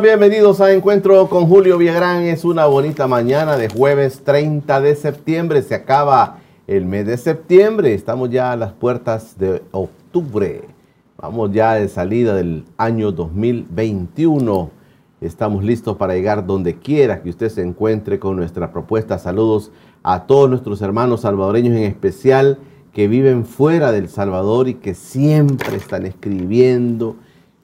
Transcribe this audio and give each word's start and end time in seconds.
Bienvenidos 0.00 0.60
a 0.60 0.72
Encuentro 0.72 1.28
con 1.28 1.48
Julio 1.48 1.76
Villagrán. 1.76 2.22
Es 2.22 2.44
una 2.44 2.66
bonita 2.66 3.08
mañana 3.08 3.56
de 3.56 3.68
jueves 3.68 4.22
30 4.24 4.80
de 4.80 4.94
septiembre. 4.94 5.60
Se 5.62 5.74
acaba 5.74 6.38
el 6.68 6.86
mes 6.86 7.04
de 7.04 7.16
septiembre. 7.16 7.92
Estamos 7.92 8.30
ya 8.30 8.52
a 8.52 8.56
las 8.56 8.72
puertas 8.72 9.36
de 9.38 9.60
octubre. 9.72 10.62
Vamos 11.18 11.50
ya 11.52 11.74
de 11.74 11.88
salida 11.88 12.34
del 12.34 12.64
año 12.76 13.10
2021. 13.10 14.70
Estamos 15.20 15.64
listos 15.64 15.96
para 15.96 16.14
llegar 16.14 16.46
donde 16.46 16.78
quiera 16.78 17.20
que 17.20 17.30
usted 17.30 17.48
se 17.48 17.62
encuentre 17.62 18.20
con 18.20 18.36
nuestra 18.36 18.72
propuesta. 18.72 19.18
Saludos 19.18 19.72
a 20.04 20.26
todos 20.26 20.48
nuestros 20.48 20.80
hermanos 20.80 21.22
salvadoreños 21.22 21.76
en 21.76 21.82
especial 21.82 22.58
que 22.92 23.08
viven 23.08 23.44
fuera 23.44 23.90
del 23.90 24.08
Salvador 24.08 24.68
y 24.68 24.74
que 24.74 24.94
siempre 24.94 25.76
están 25.76 26.06
escribiendo. 26.06 27.16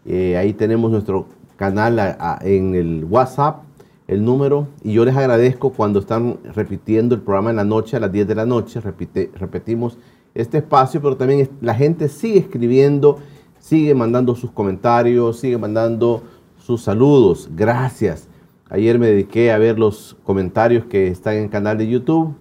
Eh, 0.04 0.36
ahí 0.36 0.52
tenemos 0.52 0.90
nuestro 0.90 1.37
canal 1.58 2.16
en 2.40 2.74
el 2.74 3.04
WhatsApp, 3.04 3.64
el 4.06 4.24
número, 4.24 4.68
y 4.82 4.94
yo 4.94 5.04
les 5.04 5.14
agradezco 5.14 5.70
cuando 5.70 5.98
están 5.98 6.38
repitiendo 6.54 7.14
el 7.14 7.20
programa 7.20 7.50
en 7.50 7.56
la 7.56 7.64
noche, 7.64 7.96
a 7.98 8.00
las 8.00 8.10
10 8.10 8.26
de 8.26 8.34
la 8.34 8.46
noche, 8.46 8.80
repite, 8.80 9.30
repetimos 9.34 9.98
este 10.34 10.58
espacio, 10.58 11.02
pero 11.02 11.16
también 11.16 11.50
la 11.60 11.74
gente 11.74 12.08
sigue 12.08 12.38
escribiendo, 12.38 13.18
sigue 13.58 13.94
mandando 13.94 14.34
sus 14.34 14.50
comentarios, 14.52 15.40
sigue 15.40 15.58
mandando 15.58 16.22
sus 16.56 16.82
saludos. 16.82 17.50
Gracias. 17.54 18.28
Ayer 18.70 18.98
me 18.98 19.08
dediqué 19.08 19.52
a 19.52 19.58
ver 19.58 19.78
los 19.78 20.16
comentarios 20.24 20.86
que 20.86 21.08
están 21.08 21.34
en 21.34 21.44
el 21.44 21.50
canal 21.50 21.76
de 21.76 21.88
YouTube. 21.88 22.34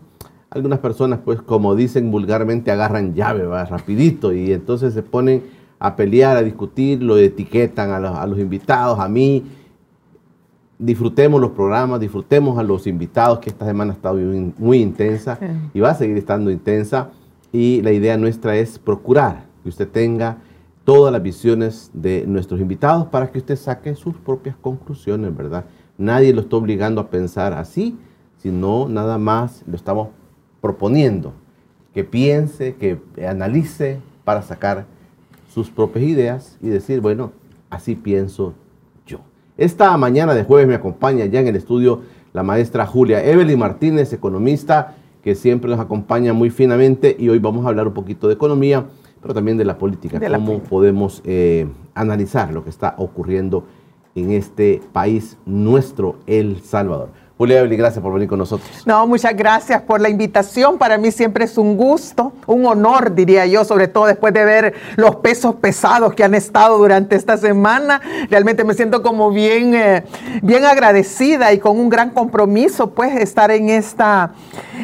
Algunas 0.49 0.79
personas, 0.79 1.19
pues 1.25 1.41
como 1.41 1.75
dicen 1.75 2.11
vulgarmente, 2.11 2.71
agarran 2.71 3.13
llave, 3.13 3.45
va 3.45 3.65
rapidito, 3.65 4.31
y 4.31 4.53
entonces 4.53 4.93
se 4.93 5.03
ponen 5.03 5.43
a 5.79 5.95
pelear, 5.95 6.37
a 6.37 6.41
discutir, 6.41 7.01
lo 7.03 7.17
etiquetan 7.17 7.91
a 7.91 8.25
los, 8.25 8.39
invitados, 8.39 8.99
a 8.99 9.07
mí. 9.07 9.43
Disfrutemos 10.79 11.41
los 11.41 11.51
programas, 11.51 11.99
disfrutemos 11.99 12.57
a 12.57 12.63
los 12.63 12.87
invitados, 12.87 13.39
que 13.39 13.49
esta 13.49 13.65
semana 13.65 13.93
ha 13.93 13.95
estado 13.95 14.15
muy, 14.15 14.53
muy 14.57 14.77
intensa 14.79 15.39
y 15.73 15.79
va 15.79 15.91
a 15.91 15.95
seguir 15.95 16.17
estando 16.17 16.51
intensa. 16.51 17.09
Y 17.51 17.81
la 17.81 17.91
idea 17.91 18.17
nuestra 18.17 18.55
es 18.57 18.77
procurar 18.77 19.45
que 19.63 19.69
usted 19.69 19.87
tenga 19.87 20.37
todas 20.83 21.11
las 21.11 21.21
visiones 21.21 21.91
de 21.93 22.25
nuestros 22.27 22.61
invitados 22.61 23.07
para 23.07 23.31
que 23.31 23.39
usted 23.39 23.55
saque 23.55 23.95
sus 23.95 24.15
propias 24.15 24.55
conclusiones, 24.55 25.35
¿verdad? 25.35 25.65
Nadie 25.97 26.33
lo 26.33 26.41
está 26.41 26.55
obligando 26.55 27.01
a 27.01 27.09
pensar 27.09 27.53
así, 27.53 27.97
sino 28.37 28.87
nada 28.87 29.17
más 29.17 29.63
lo 29.67 29.75
estamos 29.75 30.09
proponiendo, 30.61 31.33
que 31.93 32.03
piense, 32.03 32.75
que 32.75 32.99
analice 33.27 33.99
para 34.23 34.41
sacar 34.41 34.85
sus 35.57 35.71
propias 35.71 36.05
ideas 36.05 36.55
y 36.61 36.67
decir, 36.67 37.01
bueno, 37.01 37.31
así 37.71 37.95
pienso 37.95 38.53
yo. 39.07 39.21
Esta 39.57 39.97
mañana 39.97 40.35
de 40.35 40.43
jueves 40.43 40.67
me 40.67 40.75
acompaña 40.75 41.25
ya 41.25 41.39
en 41.39 41.47
el 41.47 41.55
estudio 41.55 42.01
la 42.31 42.43
maestra 42.43 42.85
Julia 42.85 43.25
Evelyn 43.25 43.57
Martínez, 43.57 44.13
economista, 44.13 44.93
que 45.23 45.33
siempre 45.33 45.67
nos 45.71 45.79
acompaña 45.79 46.31
muy 46.31 46.51
finamente 46.51 47.15
y 47.17 47.29
hoy 47.29 47.39
vamos 47.39 47.65
a 47.65 47.69
hablar 47.69 47.87
un 47.87 47.95
poquito 47.95 48.27
de 48.27 48.35
economía, 48.35 48.85
pero 49.19 49.33
también 49.33 49.57
de 49.57 49.65
la 49.65 49.79
política, 49.79 50.19
cómo 50.19 50.59
podemos 50.59 51.23
eh, 51.25 51.65
analizar 51.95 52.53
lo 52.53 52.63
que 52.63 52.69
está 52.69 52.93
ocurriendo 52.99 53.63
en 54.13 54.33
este 54.33 54.79
país 54.93 55.37
nuestro, 55.47 56.17
El 56.27 56.61
Salvador. 56.61 57.09
Julia 57.37 57.59
Evelyn, 57.59 57.77
gracias 57.77 58.01
por 58.01 58.11
venir 58.13 58.27
con 58.27 58.39
nosotros. 58.39 58.67
No, 58.87 59.05
muchas 59.05 59.35
gracias 59.35 59.83
por 59.83 60.01
la 60.01 60.09
invitación. 60.09 60.79
Para 60.79 60.97
mí 60.97 61.11
siempre 61.11 61.45
es 61.45 61.59
un 61.59 61.77
gusto, 61.77 62.33
un 62.47 62.65
honor, 62.65 63.13
diría 63.13 63.45
yo, 63.45 63.63
sobre 63.63 63.87
todo 63.87 64.07
después 64.07 64.33
de 64.33 64.43
ver 64.43 64.73
los 64.95 65.17
pesos 65.17 65.53
pesados 65.55 66.15
que 66.15 66.23
han 66.23 66.33
estado 66.33 66.79
durante 66.79 67.15
esta 67.15 67.37
semana. 67.37 68.01
Realmente 68.31 68.63
me 68.63 68.73
siento 68.73 69.03
como 69.03 69.29
bien, 69.29 69.75
eh, 69.75 70.03
bien 70.41 70.65
agradecida 70.65 71.53
y 71.53 71.59
con 71.59 71.79
un 71.79 71.89
gran 71.89 72.09
compromiso, 72.09 72.89
pues, 72.89 73.15
estar 73.15 73.51
en 73.51 73.69
esta, 73.69 74.31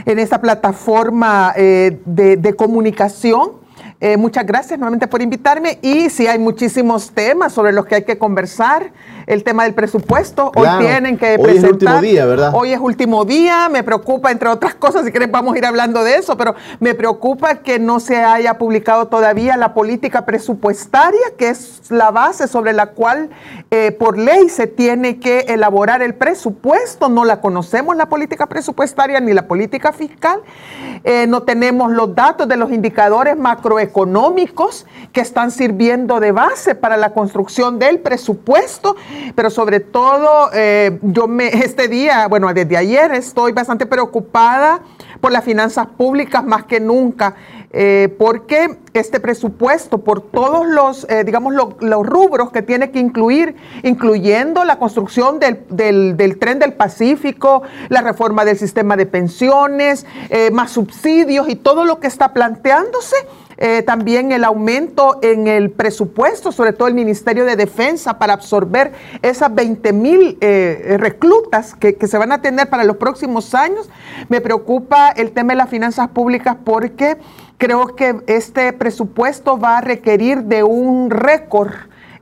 en 0.05 0.19
esta 0.19 0.39
plataforma 0.39 1.53
eh, 1.55 1.99
de, 2.05 2.37
de 2.37 2.55
comunicación 2.55 3.62
eh, 4.03 4.17
muchas 4.17 4.45
gracias 4.45 4.77
nuevamente 4.77 5.07
por 5.07 5.21
invitarme 5.21 5.79
y 5.81 6.09
sí 6.09 6.27
hay 6.27 6.37
muchísimos 6.37 7.11
temas 7.11 7.53
sobre 7.53 7.71
los 7.71 7.85
que 7.85 7.95
hay 7.95 8.03
que 8.03 8.17
conversar. 8.17 8.91
El 9.25 9.45
tema 9.45 9.63
del 9.63 9.73
presupuesto, 9.73 10.51
hoy 10.53 10.67
tienen 10.79 11.17
que 11.17 11.39
presentar. 11.39 11.39
Hoy 11.39 11.55
es 11.55 11.63
último 11.63 12.01
día, 12.01 12.25
¿verdad? 12.25 12.51
Hoy 12.53 12.73
es 12.73 12.79
último 12.81 13.23
día, 13.23 13.69
me 13.69 13.81
preocupa, 13.81 14.31
entre 14.31 14.49
otras 14.49 14.75
cosas, 14.75 15.05
si 15.05 15.11
quieren 15.11 15.31
vamos 15.31 15.55
a 15.55 15.57
ir 15.57 15.65
hablando 15.65 16.03
de 16.03 16.17
eso, 16.17 16.35
pero 16.35 16.55
me 16.81 16.93
preocupa 16.93 17.55
que 17.59 17.79
no 17.79 18.01
se 18.01 18.17
haya 18.17 18.57
publicado 18.57 19.07
todavía 19.07 19.55
la 19.55 19.73
política 19.73 20.25
presupuestaria, 20.25 21.21
que 21.37 21.47
es 21.47 21.89
la 21.89 22.11
base 22.11 22.49
sobre 22.49 22.73
la 22.73 22.87
cual 22.87 23.29
eh, 23.71 23.93
por 23.93 24.17
ley 24.17 24.49
se 24.49 24.67
tiene 24.67 25.21
que 25.21 25.45
elaborar 25.47 26.01
el 26.01 26.15
presupuesto. 26.15 27.07
No 27.07 27.23
la 27.23 27.39
conocemos 27.39 27.95
la 27.95 28.09
política 28.09 28.47
presupuestaria 28.47 29.21
ni 29.21 29.31
la 29.31 29.47
política 29.47 29.93
fiscal. 29.93 30.41
Eh, 31.05 31.25
no 31.27 31.43
tenemos 31.43 31.93
los 31.93 32.13
datos 32.13 32.49
de 32.49 32.57
los 32.57 32.69
indicadores 32.69 33.37
macroeconómicos 33.37 33.92
económicos 33.93 34.87
que 35.11 35.21
están 35.21 35.51
sirviendo 35.51 36.19
de 36.19 36.31
base 36.31 36.73
para 36.73 36.97
la 36.97 37.13
construcción 37.13 37.77
del 37.77 37.99
presupuesto, 37.99 38.95
pero 39.35 39.51
sobre 39.51 39.81
todo 39.81 40.49
eh, 40.51 40.97
yo 41.03 41.27
me, 41.27 41.47
este 41.63 41.87
día, 41.87 42.27
bueno, 42.27 42.51
desde 42.51 42.75
ayer 42.75 43.11
estoy 43.11 43.51
bastante 43.51 43.85
preocupada 43.85 44.81
por 45.21 45.31
las 45.31 45.43
finanzas 45.43 45.85
públicas 45.95 46.43
más 46.43 46.63
que 46.63 46.79
nunca. 46.79 47.35
Eh, 47.75 48.15
porque 48.19 48.77
este 48.93 49.19
presupuesto, 49.19 49.97
por 49.97 50.21
todos 50.21 50.67
los, 50.67 51.07
eh, 51.09 51.23
digamos, 51.23 51.55
los 51.55 52.05
rubros 52.05 52.51
que 52.51 52.61
tiene 52.61 52.91
que 52.91 52.99
incluir, 52.99 53.55
incluyendo 53.81 54.63
la 54.63 54.77
construcción 54.77 55.39
del, 55.39 55.65
del, 55.69 56.37
tren 56.37 56.59
del 56.59 56.73
Pacífico, 56.73 57.63
la 57.89 58.01
reforma 58.01 58.45
del 58.45 58.59
sistema 58.59 58.95
de 58.95 59.07
pensiones, 59.07 60.05
más 60.51 60.69
subsidios 60.69 61.49
y 61.49 61.55
todo 61.55 61.83
lo 61.83 61.99
que 61.99 62.05
está 62.05 62.31
planteándose, 62.31 63.15
eh, 63.57 63.83
también 63.83 64.31
el 64.31 64.43
aumento 64.43 65.19
en 65.21 65.47
el 65.47 65.71
presupuesto, 65.71 66.51
sobre 66.51 66.73
todo 66.73 66.87
el 66.87 66.93
Ministerio 66.93 67.45
de 67.45 67.55
Defensa, 67.55 68.17
para 68.17 68.33
absorber 68.33 68.93
esas 69.21 69.53
20 69.53 69.93
mil 69.93 70.37
eh, 70.41 70.97
reclutas 70.99 71.75
que, 71.75 71.95
que, 71.95 72.07
se 72.07 72.17
van 72.17 72.31
a 72.31 72.41
tener 72.41 72.69
para 72.69 72.83
los 72.83 72.97
próximos 72.97 73.53
años. 73.53 73.89
Me 74.29 74.41
preocupa 74.41 75.09
el 75.09 75.31
tema 75.31 75.53
de 75.53 75.57
las 75.57 75.69
finanzas 75.69 76.09
públicas 76.09 76.57
porque 76.63 77.17
creo 77.57 77.95
que 77.95 78.21
este 78.27 78.73
presupuesto 78.73 79.57
va 79.57 79.77
a 79.77 79.81
requerir 79.81 80.43
de 80.43 80.63
un 80.63 81.09
récord 81.09 81.71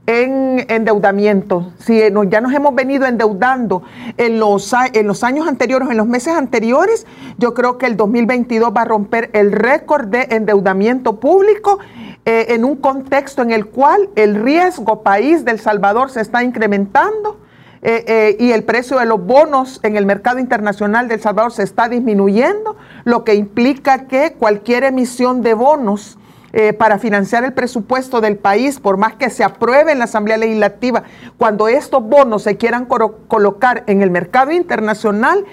en 0.08 0.66
endeudamiento. 0.68 1.72
Si 1.80 2.00
ya 2.30 2.42
nos 2.42 2.54
hemos 2.54 2.74
venido 2.76 3.06
endeudando 3.06 3.84
en 4.18 4.40
los, 4.40 4.74
los 5.04 5.24
años 5.24 5.48
anteriores, 5.48 5.90
en 5.90 5.98
los 5.98 6.08
meses 6.08 6.36
anteriores, 6.36 7.06
yo 7.38 7.54
creo 7.54 7.78
que 7.78 7.86
el 7.86 7.98
2022 7.98 8.74
va 8.76 8.82
a 8.82 8.86
romper 8.86 9.30
el 9.34 9.52
récord 9.52 10.08
de 10.08 10.28
endeudamiento 10.32 11.20
público 11.20 11.80
eh, 12.26 12.48
en 12.50 12.66
un 12.66 12.76
contexto 12.76 13.42
en 13.42 13.52
el 13.52 13.68
cual 13.68 14.10
el 14.16 14.36
riesgo 14.36 15.02
país 15.02 15.46
del 15.46 15.60
Salvador 15.60 16.10
se 16.10 16.22
está 16.22 16.44
incrementando. 16.44 17.40
Eh, 17.84 18.06
eh, 18.08 18.38
y 18.40 18.52
el 18.52 18.64
precio 18.64 19.00
de 19.00 19.08
los 19.08 19.26
bonos 19.26 19.80
en 19.82 19.98
el 19.98 20.06
mercado 20.06 20.38
internacional 20.38 21.08
del 21.08 21.20
Salvador 21.20 21.52
se 21.52 21.64
está 21.64 21.90
disminuyendo, 21.90 22.78
lo 23.06 23.24
que 23.24 23.34
implica 23.34 24.06
que 24.06 24.34
cualquier 24.34 24.84
emisión 24.84 25.42
de 25.42 25.56
bonos 25.56 26.20
eh, 26.54 26.74
para 26.74 27.00
financiar 27.00 27.44
el 27.44 27.54
presupuesto 27.54 28.22
del 28.22 28.38
país, 28.38 28.80
por 28.80 28.98
más 28.98 29.16
que 29.16 29.30
se 29.30 29.44
apruebe 29.44 29.92
en 29.92 30.00
la 30.00 30.06
Asamblea 30.06 30.38
Legislativa, 30.38 31.04
cuando 31.38 31.68
estos 31.68 32.04
bonos 32.04 32.44
se 32.44 32.58
quieran 32.58 32.86
colocar 32.86 33.84
en 33.88 34.02
el 34.02 34.12
mercado 34.12 34.52
internacional, 34.52 35.46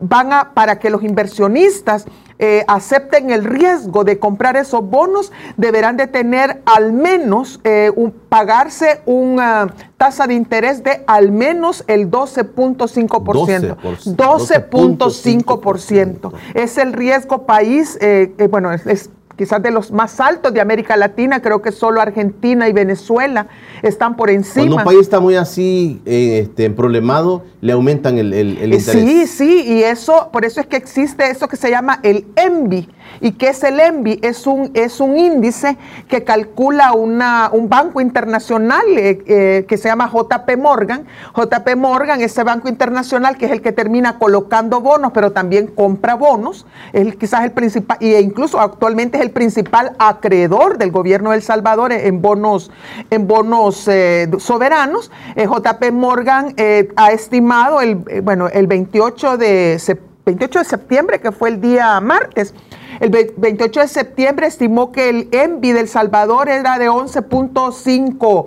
van 0.00 0.32
a, 0.32 0.54
para 0.54 0.78
que 0.78 0.90
los 0.90 1.02
inversionistas 1.02 2.06
eh, 2.38 2.64
acepten 2.66 3.30
el 3.30 3.44
riesgo 3.44 4.04
de 4.04 4.18
comprar 4.18 4.56
esos 4.56 4.88
bonos, 4.88 5.30
deberán 5.56 5.96
de 5.96 6.08
tener 6.08 6.62
al 6.66 6.92
menos, 6.92 7.60
eh, 7.62 7.92
pagarse 8.28 9.02
una 9.06 9.72
tasa 9.96 10.26
de 10.26 10.34
interés 10.34 10.82
de 10.82 11.04
al 11.06 11.30
menos 11.30 11.84
el 11.86 12.10
12.5%. 12.10 13.76
12.5%. 14.16 16.32
Es 16.54 16.76
el 16.76 16.92
riesgo 16.92 17.46
país, 17.46 17.96
eh, 18.00 18.34
bueno, 18.50 18.72
es 18.72 19.10
quizás 19.36 19.62
de 19.62 19.70
los 19.70 19.90
más 19.90 20.20
altos 20.20 20.52
de 20.52 20.60
América 20.60 20.96
Latina, 20.96 21.40
creo 21.40 21.62
que 21.62 21.72
solo 21.72 22.00
Argentina 22.00 22.68
y 22.68 22.72
Venezuela 22.72 23.48
están 23.82 24.16
por 24.16 24.30
encima. 24.30 24.66
Cuando 24.66 24.76
un 24.76 24.84
país 24.84 25.00
está 25.00 25.20
muy 25.20 25.34
así, 25.34 26.00
eh, 26.06 26.40
este, 26.44 26.70
problemado, 26.70 27.44
le 27.60 27.72
aumentan 27.72 28.18
el, 28.18 28.32
el, 28.32 28.58
eh, 28.58 28.76
interés. 28.76 28.86
Sí, 28.86 29.26
sí, 29.26 29.64
y 29.66 29.82
eso, 29.82 30.30
por 30.32 30.44
eso 30.44 30.60
es 30.60 30.66
que 30.66 30.76
existe 30.76 31.28
eso 31.30 31.48
que 31.48 31.56
se 31.56 31.70
llama 31.70 32.00
el 32.02 32.26
ENVI. 32.36 32.88
¿Y 33.20 33.32
qué 33.32 33.48
es 33.48 33.62
el 33.64 33.80
ENVI? 33.80 34.20
Es 34.22 34.46
un, 34.46 34.70
es 34.74 35.00
un 35.00 35.16
índice 35.16 35.76
que 36.08 36.24
calcula 36.24 36.92
una, 36.92 37.50
un 37.52 37.68
banco 37.68 38.00
internacional 38.00 38.82
eh, 38.96 39.64
que 39.68 39.76
se 39.76 39.88
llama 39.88 40.10
JP 40.12 40.58
Morgan. 40.58 41.06
JP 41.34 41.76
Morgan, 41.76 42.20
ese 42.20 42.44
banco 42.44 42.68
internacional 42.68 43.36
que 43.36 43.46
es 43.46 43.52
el 43.52 43.62
que 43.62 43.72
termina 43.72 44.18
colocando 44.18 44.80
bonos, 44.80 45.12
pero 45.12 45.32
también 45.32 45.68
compra 45.68 46.14
bonos, 46.14 46.66
es 46.92 47.16
quizás 47.16 47.44
el 47.44 47.52
principal, 47.52 47.98
e 48.00 48.20
incluso 48.20 48.60
actualmente 48.60 49.18
es 49.18 49.22
el 49.22 49.30
principal 49.30 49.92
acreedor 49.98 50.78
del 50.78 50.90
gobierno 50.90 51.30
de 51.30 51.36
El 51.36 51.42
Salvador 51.42 51.92
en 51.92 52.22
bonos, 52.22 52.70
en 53.10 53.26
bonos 53.26 53.88
eh, 53.88 54.30
soberanos. 54.38 55.10
Eh, 55.36 55.46
JP 55.46 55.92
Morgan 55.92 56.54
eh, 56.56 56.88
ha 56.96 57.12
estimado 57.12 57.80
el, 57.80 57.96
bueno, 58.22 58.48
el 58.48 58.66
28 58.66 59.36
de, 59.36 59.80
28 60.24 60.58
de 60.58 60.64
septiembre, 60.64 61.20
que 61.20 61.32
fue 61.32 61.50
el 61.50 61.60
día 61.60 62.00
martes, 62.00 62.54
el 63.00 63.10
28 63.36 63.80
de 63.80 63.88
septiembre 63.88 64.46
estimó 64.46 64.92
que 64.92 65.08
el 65.08 65.28
ENVI 65.32 65.72
del 65.72 65.88
Salvador 65.88 66.48
era 66.48 66.78
de 66.78 66.88
11.5 66.90 68.46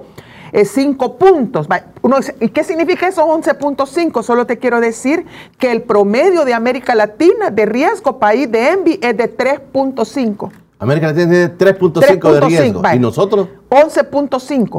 5 0.65 1.17
puntos. 1.17 1.67
¿Y 2.39 2.49
qué 2.49 2.63
significa 2.63 3.07
eso 3.07 3.27
11.5? 3.27 4.23
Solo 4.23 4.45
te 4.45 4.57
quiero 4.57 4.79
decir 4.79 5.25
que 5.57 5.71
el 5.71 5.83
promedio 5.83 6.45
de 6.45 6.53
América 6.53 6.95
Latina 6.95 7.49
de 7.51 7.65
riesgo 7.65 8.19
país 8.19 8.51
de 8.51 8.69
ENVI 8.69 8.99
es 9.01 9.17
de 9.17 9.37
3.5. 9.37 10.51
América 10.79 11.07
Latina 11.07 11.27
tiene 11.27 11.57
3.5 11.57 12.31
de 12.31 12.41
riesgo. 12.41 12.81
¿Y 12.93 12.99
nosotros? 12.99 13.47
11.5. 13.69 14.69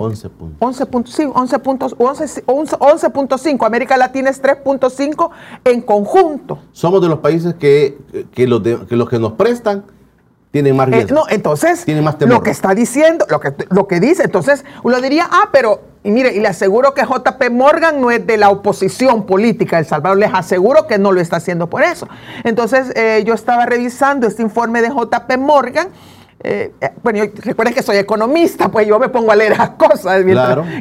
11.5. 0.60 2.44
11.5. 2.46 3.66
América 3.66 3.96
Latina 3.96 4.30
es 4.30 4.40
3.5 4.40 5.30
en 5.64 5.80
conjunto. 5.82 6.60
Somos 6.72 7.02
de 7.02 7.08
los 7.08 7.18
países 7.18 7.54
que, 7.54 7.98
que, 8.32 8.46
los, 8.46 8.62
que 8.62 8.96
los 8.96 9.08
que 9.08 9.18
nos 9.18 9.32
prestan 9.32 9.84
tienen 10.50 10.76
más 10.76 10.88
riesgo. 10.88 11.10
Eh, 11.10 11.12
no, 11.14 11.24
entonces, 11.28 11.84
lo 12.20 12.42
que 12.42 12.50
está 12.50 12.74
diciendo, 12.74 13.26
lo 13.28 13.40
que, 13.40 13.54
lo 13.70 13.86
que 13.86 14.00
dice, 14.00 14.24
entonces 14.24 14.64
uno 14.82 15.00
diría, 15.00 15.28
ah, 15.30 15.50
pero, 15.52 15.82
y 16.02 16.10
mire, 16.10 16.34
y 16.34 16.40
le 16.40 16.48
aseguro 16.48 16.94
que 16.94 17.02
JP 17.02 17.50
Morgan 17.50 18.00
no 18.00 18.10
es 18.10 18.26
de 18.26 18.36
la 18.36 18.48
oposición 18.50 19.26
política 19.26 19.76
de 19.76 19.82
El 19.82 19.88
Salvador, 19.88 20.18
les 20.18 20.32
aseguro 20.32 20.86
que 20.86 20.98
no 20.98 21.12
lo 21.12 21.20
está 21.20 21.36
haciendo 21.36 21.68
por 21.68 21.82
eso. 21.82 22.08
Entonces, 22.44 22.92
eh, 22.96 23.22
yo 23.26 23.34
estaba 23.34 23.66
revisando 23.66 24.26
este 24.26 24.42
informe 24.42 24.80
de 24.80 24.88
JP 24.88 25.36
Morgan. 25.38 25.88
Eh, 26.40 26.72
bueno, 27.02 27.24
recuerden 27.42 27.74
que 27.74 27.82
soy 27.82 27.96
economista, 27.96 28.68
pues 28.68 28.86
yo 28.86 28.98
me 29.00 29.08
pongo 29.08 29.32
a 29.32 29.36
leer 29.36 29.58
las 29.58 29.70
cosas. 29.70 30.22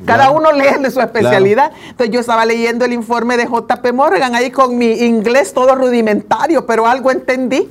cada 0.05 0.29
uno 0.29 0.51
lee 0.51 0.81
de 0.81 0.91
su 0.91 1.01
especialidad. 1.01 1.71
Entonces 1.89 2.13
yo 2.13 2.19
estaba 2.19 2.45
leyendo 2.45 2.85
el 2.85 2.93
informe 2.93 3.37
de 3.37 3.47
JP 3.47 3.91
Morgan 3.93 4.35
ahí 4.35 4.51
con 4.51 4.77
mi 4.77 4.91
inglés 4.91 5.53
todo 5.53 5.75
rudimentario, 5.75 6.65
pero 6.65 6.87
algo 6.87 7.11
entendí. 7.11 7.67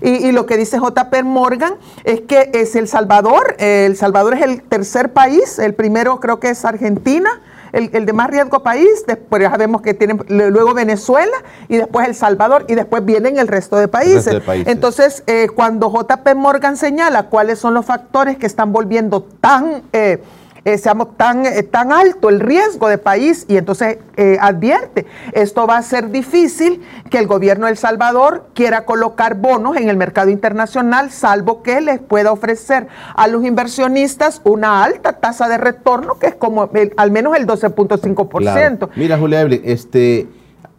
Y, 0.00 0.32
lo 0.32 0.46
que 0.46 0.56
dice 0.56 0.78
JP 0.78 1.24
Morgan 1.24 1.74
es 2.04 2.20
que 2.20 2.50
es 2.54 2.76
El 2.76 2.88
Salvador. 2.88 3.56
El 3.58 3.96
Salvador 3.96 4.34
es 4.34 4.42
el 4.42 4.62
tercer 4.62 5.12
país. 5.12 5.58
El 5.58 5.74
primero 5.74 6.20
creo 6.20 6.40
que 6.40 6.50
es 6.50 6.64
Argentina. 6.64 7.40
El, 7.72 8.06
de 8.06 8.12
más 8.14 8.30
riesgo 8.30 8.62
país, 8.62 9.04
después 9.06 9.42
ya 9.42 9.50
sabemos 9.50 9.82
que 9.82 9.92
tienen 9.92 10.18
luego 10.28 10.72
Venezuela 10.72 11.36
y 11.68 11.76
después 11.76 12.08
El 12.08 12.14
Salvador 12.14 12.64
y 12.66 12.74
después 12.74 13.04
vienen 13.04 13.38
el 13.38 13.46
resto 13.46 13.76
de 13.76 13.88
países. 13.88 14.40
Entonces, 14.64 15.22
eh, 15.26 15.48
cuando 15.54 15.90
JP 15.90 16.34
Morgan 16.34 16.78
señala 16.78 17.24
cuáles 17.24 17.58
son 17.58 17.74
los 17.74 17.84
factores 17.84 18.38
que 18.38 18.46
están 18.46 18.72
volviendo 18.72 19.22
tan 19.22 19.82
eh, 19.92 20.22
eh, 20.68 20.76
seamos 20.76 21.16
tan, 21.16 21.46
eh, 21.46 21.62
tan 21.62 21.92
alto 21.92 22.28
el 22.28 22.40
riesgo 22.40 22.88
de 22.88 22.98
país 22.98 23.46
y 23.48 23.56
entonces 23.56 23.96
eh, 24.18 24.36
advierte, 24.38 25.06
esto 25.32 25.66
va 25.66 25.78
a 25.78 25.82
ser 25.82 26.10
difícil 26.10 26.82
que 27.08 27.18
el 27.18 27.26
gobierno 27.26 27.64
de 27.64 27.72
El 27.72 27.78
Salvador 27.78 28.50
quiera 28.52 28.84
colocar 28.84 29.36
bonos 29.36 29.78
en 29.78 29.88
el 29.88 29.96
mercado 29.96 30.28
internacional, 30.28 31.10
salvo 31.10 31.62
que 31.62 31.80
les 31.80 32.00
pueda 32.00 32.32
ofrecer 32.32 32.86
a 33.14 33.28
los 33.28 33.46
inversionistas 33.46 34.42
una 34.44 34.84
alta 34.84 35.14
tasa 35.14 35.48
de 35.48 35.56
retorno, 35.56 36.18
que 36.18 36.26
es 36.26 36.34
como 36.34 36.68
al 36.98 37.10
menos 37.12 37.34
el 37.34 37.46
12.5%. 37.46 38.90
Mira, 38.94 39.16
Julia 39.16 39.40
Evelyn, 39.40 39.62
este 39.64 40.26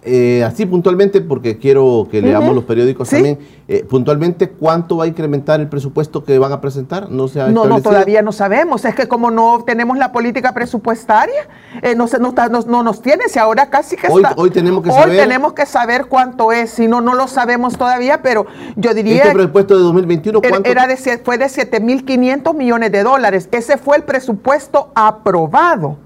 eh, 0.02 0.46
así 0.46 0.66
puntualmente, 0.66 1.20
porque 1.20 1.58
quiero 1.58 2.08
que 2.10 2.22
leamos 2.22 2.56
los 2.56 2.64
periódicos 2.64 3.10
también, 3.10 3.38
eh, 3.68 3.84
puntualmente, 3.84 4.50
¿cuánto 4.50 4.96
va 4.96 5.04
a 5.04 5.08
incrementar 5.08 5.60
el 5.60 5.68
presupuesto 5.68 6.24
que 6.24 6.40
van 6.40 6.54
a 6.54 6.62
presentar? 6.62 7.12
No, 7.12 7.28
se 7.28 7.40
no, 7.52 7.66
no, 7.66 7.82
todavía 7.82 8.22
no 8.22 8.32
sabemos. 8.32 8.86
Es 8.86 8.96
que 8.96 9.10
como 9.10 9.30
no 9.30 9.66
tenemos 9.66 9.98
la 9.98 10.14
política 10.14 10.54
presupuestaria, 10.54 11.50
eh, 11.82 11.96
no, 11.96 12.08
se, 12.08 12.18
no, 12.18 12.34
no, 12.66 12.84
nos 12.84 13.02
tiene. 13.02 13.28
Si 13.28 13.40
ahora 13.40 13.70
casi 13.70 13.98
que 13.98 14.08
hoy, 14.08 14.24
Hoy 14.38 14.52
tenemos 14.52 14.84
que 14.84 14.92
saber. 14.92 15.18
tenemos 15.18 15.52
que 15.52 15.66
saber 15.66 16.06
cuánto 16.06 16.54
es. 16.54 16.70
Si 16.70 16.88
no, 16.88 17.02
no 17.02 17.14
lo 17.14 17.28
sabemos 17.28 17.78
todavía, 17.78 18.22
pero 18.22 18.46
yo 18.78 18.94
diría. 18.94 19.24
¿Este 19.24 19.34
presupuesto 19.34 19.76
de 19.76 19.84
2021 19.84 20.42
cuánto? 20.42 20.70
Era 20.70 20.88
de, 20.88 20.96
fue 20.96 21.38
de 21.38 21.48
7.500 21.48 22.56
millones 22.56 22.94
de 22.94 23.04
dólares. 23.04 23.50
Ese 23.52 23.78
fue 23.78 23.98
el 23.98 24.04
presupuesto 24.04 24.92
aprobado 24.96 25.98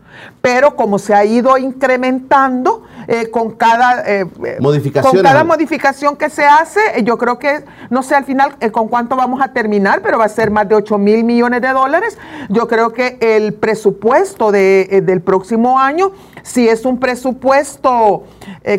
pero 0.42 0.76
como 0.76 1.00
se 1.00 1.14
ha 1.14 1.26
ido 1.26 1.58
incrementando 1.58 2.84
eh, 3.08 3.30
con, 3.30 3.52
cada, 3.52 4.04
eh, 4.06 4.26
con 5.02 5.22
cada 5.22 5.44
modificación 5.44 6.16
que 6.16 6.30
se 6.30 6.46
hace, 6.46 6.80
eh, 6.96 7.04
yo 7.04 7.18
creo 7.18 7.38
que, 7.38 7.66
no 7.90 8.02
sé 8.02 8.16
al 8.16 8.24
final 8.24 8.56
con 8.72 8.88
cuánto 8.88 9.16
vamos 9.16 9.42
a 9.42 9.52
terminar, 9.52 10.02
pero 10.02 10.18
va 10.18 10.26
a 10.26 10.30
ser 10.30 10.52
más 10.52 10.68
de 10.70 10.76
8 10.76 10.98
mil 10.98 11.24
millones 11.24 11.62
de 11.62 11.70
dólares. 11.70 12.18
Yo 12.50 12.68
creo 12.68 12.94
que 12.94 13.18
el 13.20 13.54
presupuesto 13.54 14.52
del 14.52 15.22
próximo 15.22 15.80
año, 15.80 16.12
si 16.44 16.68
es 16.68 16.86
un 16.86 17.00
presupuesto, 17.00 18.24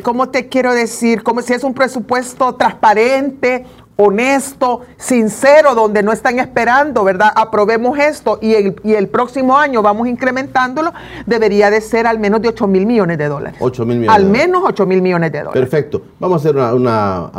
¿cómo 0.03 0.29
te 0.29 0.49
quiero 0.49 0.75
decir? 0.75 1.23
Como 1.23 1.43
si 1.43 1.53
es 1.53 1.65
un 1.65 1.75
presupuesto 1.75 2.55
transparente, 2.55 3.67
honesto, 3.97 4.81
sincero, 4.97 5.75
donde 5.75 6.03
no 6.03 6.13
están 6.13 6.39
esperando, 6.39 7.05
¿verdad? 7.05 7.31
Aprobemos 7.35 7.99
esto 7.99 8.39
y 8.41 8.55
el, 8.55 8.77
y 8.83 8.95
el 8.95 9.09
próximo 9.09 9.57
año 9.57 9.83
vamos 9.83 10.09
incrementándolo, 10.09 10.93
debería 11.27 11.71
de 11.71 11.81
ser 11.81 12.07
al 12.07 12.19
menos 12.19 12.43
de 12.43 12.49
8 12.49 12.67
mil 12.67 12.87
millones 12.87 13.19
de 13.19 13.29
dólares. 13.29 13.59
8 13.61 13.87
mil 13.87 13.99
millones. 13.99 14.17
Al 14.17 14.29
menos 14.29 14.63
8 14.67 14.87
mil 14.87 15.01
millones 15.01 15.31
de 15.33 15.39
dólares. 15.39 15.61
Perfecto. 15.61 16.03
Vamos 16.19 16.45
a 16.45 16.49
hacer 16.49 16.57
una, 16.57 17.31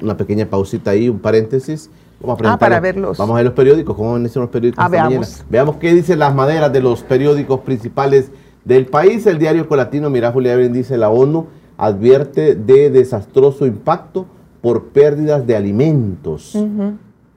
una, 0.00 0.16
pequeña 0.16 0.46
pausita 0.46 0.92
ahí, 0.92 1.08
un 1.08 1.18
paréntesis. 1.18 1.90
Vamos 2.20 2.40
a 2.42 2.52
ah, 2.52 2.58
para 2.58 2.80
verlos. 2.80 3.16
Vamos 3.18 3.34
a 3.34 3.36
ver 3.36 3.46
los 3.46 3.54
periódicos, 3.54 3.96
cómo 3.96 4.12
van 4.12 4.26
a 4.26 4.28
ser 4.28 4.42
los 4.42 4.50
periódicos. 4.50 4.84
Ah, 4.84 4.88
veamos. 4.88 5.44
Veamos 5.48 5.76
qué 5.76 5.92
dicen 5.94 6.18
las 6.18 6.34
maderas 6.34 6.72
de 6.72 6.80
los 6.80 7.02
periódicos 7.02 7.60
principales 7.60 8.30
del 8.64 8.86
país. 8.86 9.26
El 9.26 9.38
diario 9.38 9.68
Colatino, 9.68 10.10
mira, 10.10 10.30
Julia 10.32 10.56
dice 10.56 10.96
la 10.96 11.10
ONU 11.10 11.46
advierte 11.76 12.56
de 12.56 12.90
desastroso 12.90 13.64
impacto 13.64 14.26
por 14.68 14.88
pérdidas 14.88 15.46
de 15.46 15.56
alimentos. 15.56 16.54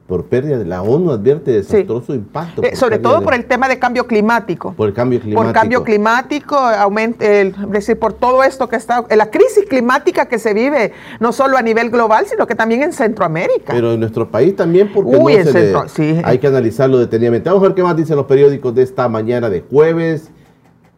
Por 0.05 0.25
pérdida 0.25 0.57
de 0.57 0.65
la 0.65 0.81
ONU 0.81 1.11
advierte 1.11 1.51
desastroso 1.51 2.13
impacto. 2.13 2.61
Eh, 2.61 2.75
sobre 2.75 2.99
todo 2.99 3.21
por 3.21 3.33
el 3.33 3.45
tema 3.45 3.69
de 3.69 3.79
cambio 3.79 4.05
climático. 4.05 4.73
Por 4.73 4.89
el 4.89 4.93
cambio 4.93 5.21
climático. 5.21 5.41
Por 5.41 5.53
cambio 5.53 5.83
climático, 5.85 6.57
aumenta, 6.57 7.25
el, 7.25 7.55
decir, 7.71 7.97
por 7.97 8.11
todo 8.11 8.43
esto 8.43 8.67
que 8.67 8.75
está, 8.75 9.05
la 9.15 9.31
crisis 9.31 9.63
climática 9.69 10.25
que 10.25 10.39
se 10.39 10.53
vive, 10.53 10.91
no 11.21 11.31
solo 11.31 11.55
a 11.55 11.61
nivel 11.61 11.89
global, 11.89 12.25
sino 12.25 12.45
que 12.45 12.55
también 12.55 12.83
en 12.83 12.91
Centroamérica. 12.91 13.71
Pero 13.71 13.93
en 13.93 14.01
nuestro 14.01 14.29
país 14.29 14.53
también, 14.53 14.91
porque 14.93 15.17
no 15.17 15.27
hay 16.25 16.37
que 16.39 16.47
analizarlo 16.47 16.97
detenidamente. 16.97 17.49
Vamos 17.49 17.63
a 17.63 17.67
ver 17.67 17.75
qué 17.75 17.83
más 17.83 17.95
dicen 17.95 18.17
los 18.17 18.25
periódicos 18.25 18.75
de 18.75 18.83
esta 18.83 19.07
mañana 19.07 19.49
de 19.49 19.61
jueves. 19.61 20.31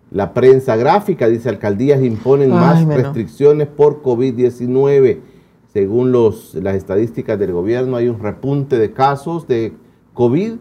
La 0.09 0.33
prensa 0.33 0.75
gráfica 0.77 1.27
dice 1.27 1.49
alcaldías 1.49 2.01
imponen 2.01 2.49
más 2.49 2.83
restricciones 2.85 3.67
por 3.67 4.01
COVID-19 4.01 5.32
según 5.73 6.11
las 6.11 6.75
estadísticas 6.75 7.39
del 7.39 7.51
gobierno, 7.51 7.95
hay 7.95 8.07
un 8.07 8.19
repunte 8.19 8.77
de 8.77 8.93
casos 8.93 9.47
de 9.47 9.73
COVID 10.13 10.53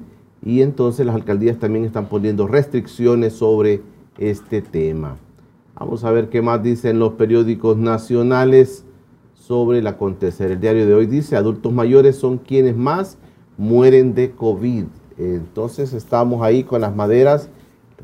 y 0.43 0.63
entonces 0.63 1.05
las 1.05 1.15
alcaldías 1.15 1.59
también 1.59 1.85
están 1.85 2.07
poniendo 2.07 2.47
restricciones 2.47 3.35
sobre 3.35 3.83
este 4.19 4.63
tema. 4.63 5.19
Vamos 5.79 6.05
a 6.05 6.11
ver 6.11 6.31
qué 6.31 6.41
más 6.41 6.63
dicen 6.63 6.99
los 6.99 7.13
periódicos 7.13 7.77
nacionales 7.77 8.87
sobre 9.35 9.81
el 9.81 9.87
acontecer. 9.87 10.51
El 10.51 10.61
diario 10.61 10.87
de 10.87 10.95
hoy 10.95 11.07
dice, 11.07 11.37
adultos 11.37 11.73
mayores 11.73 12.17
son 12.17 12.39
quienes 12.39 12.75
más 12.75 13.19
mueren 13.59 14.15
de 14.15 14.31
COVID. 14.31 14.85
Entonces 15.19 15.93
estamos 15.93 16.43
ahí 16.43 16.65
con 16.65 16.81
las 16.81 16.97
maderas 16.97 17.51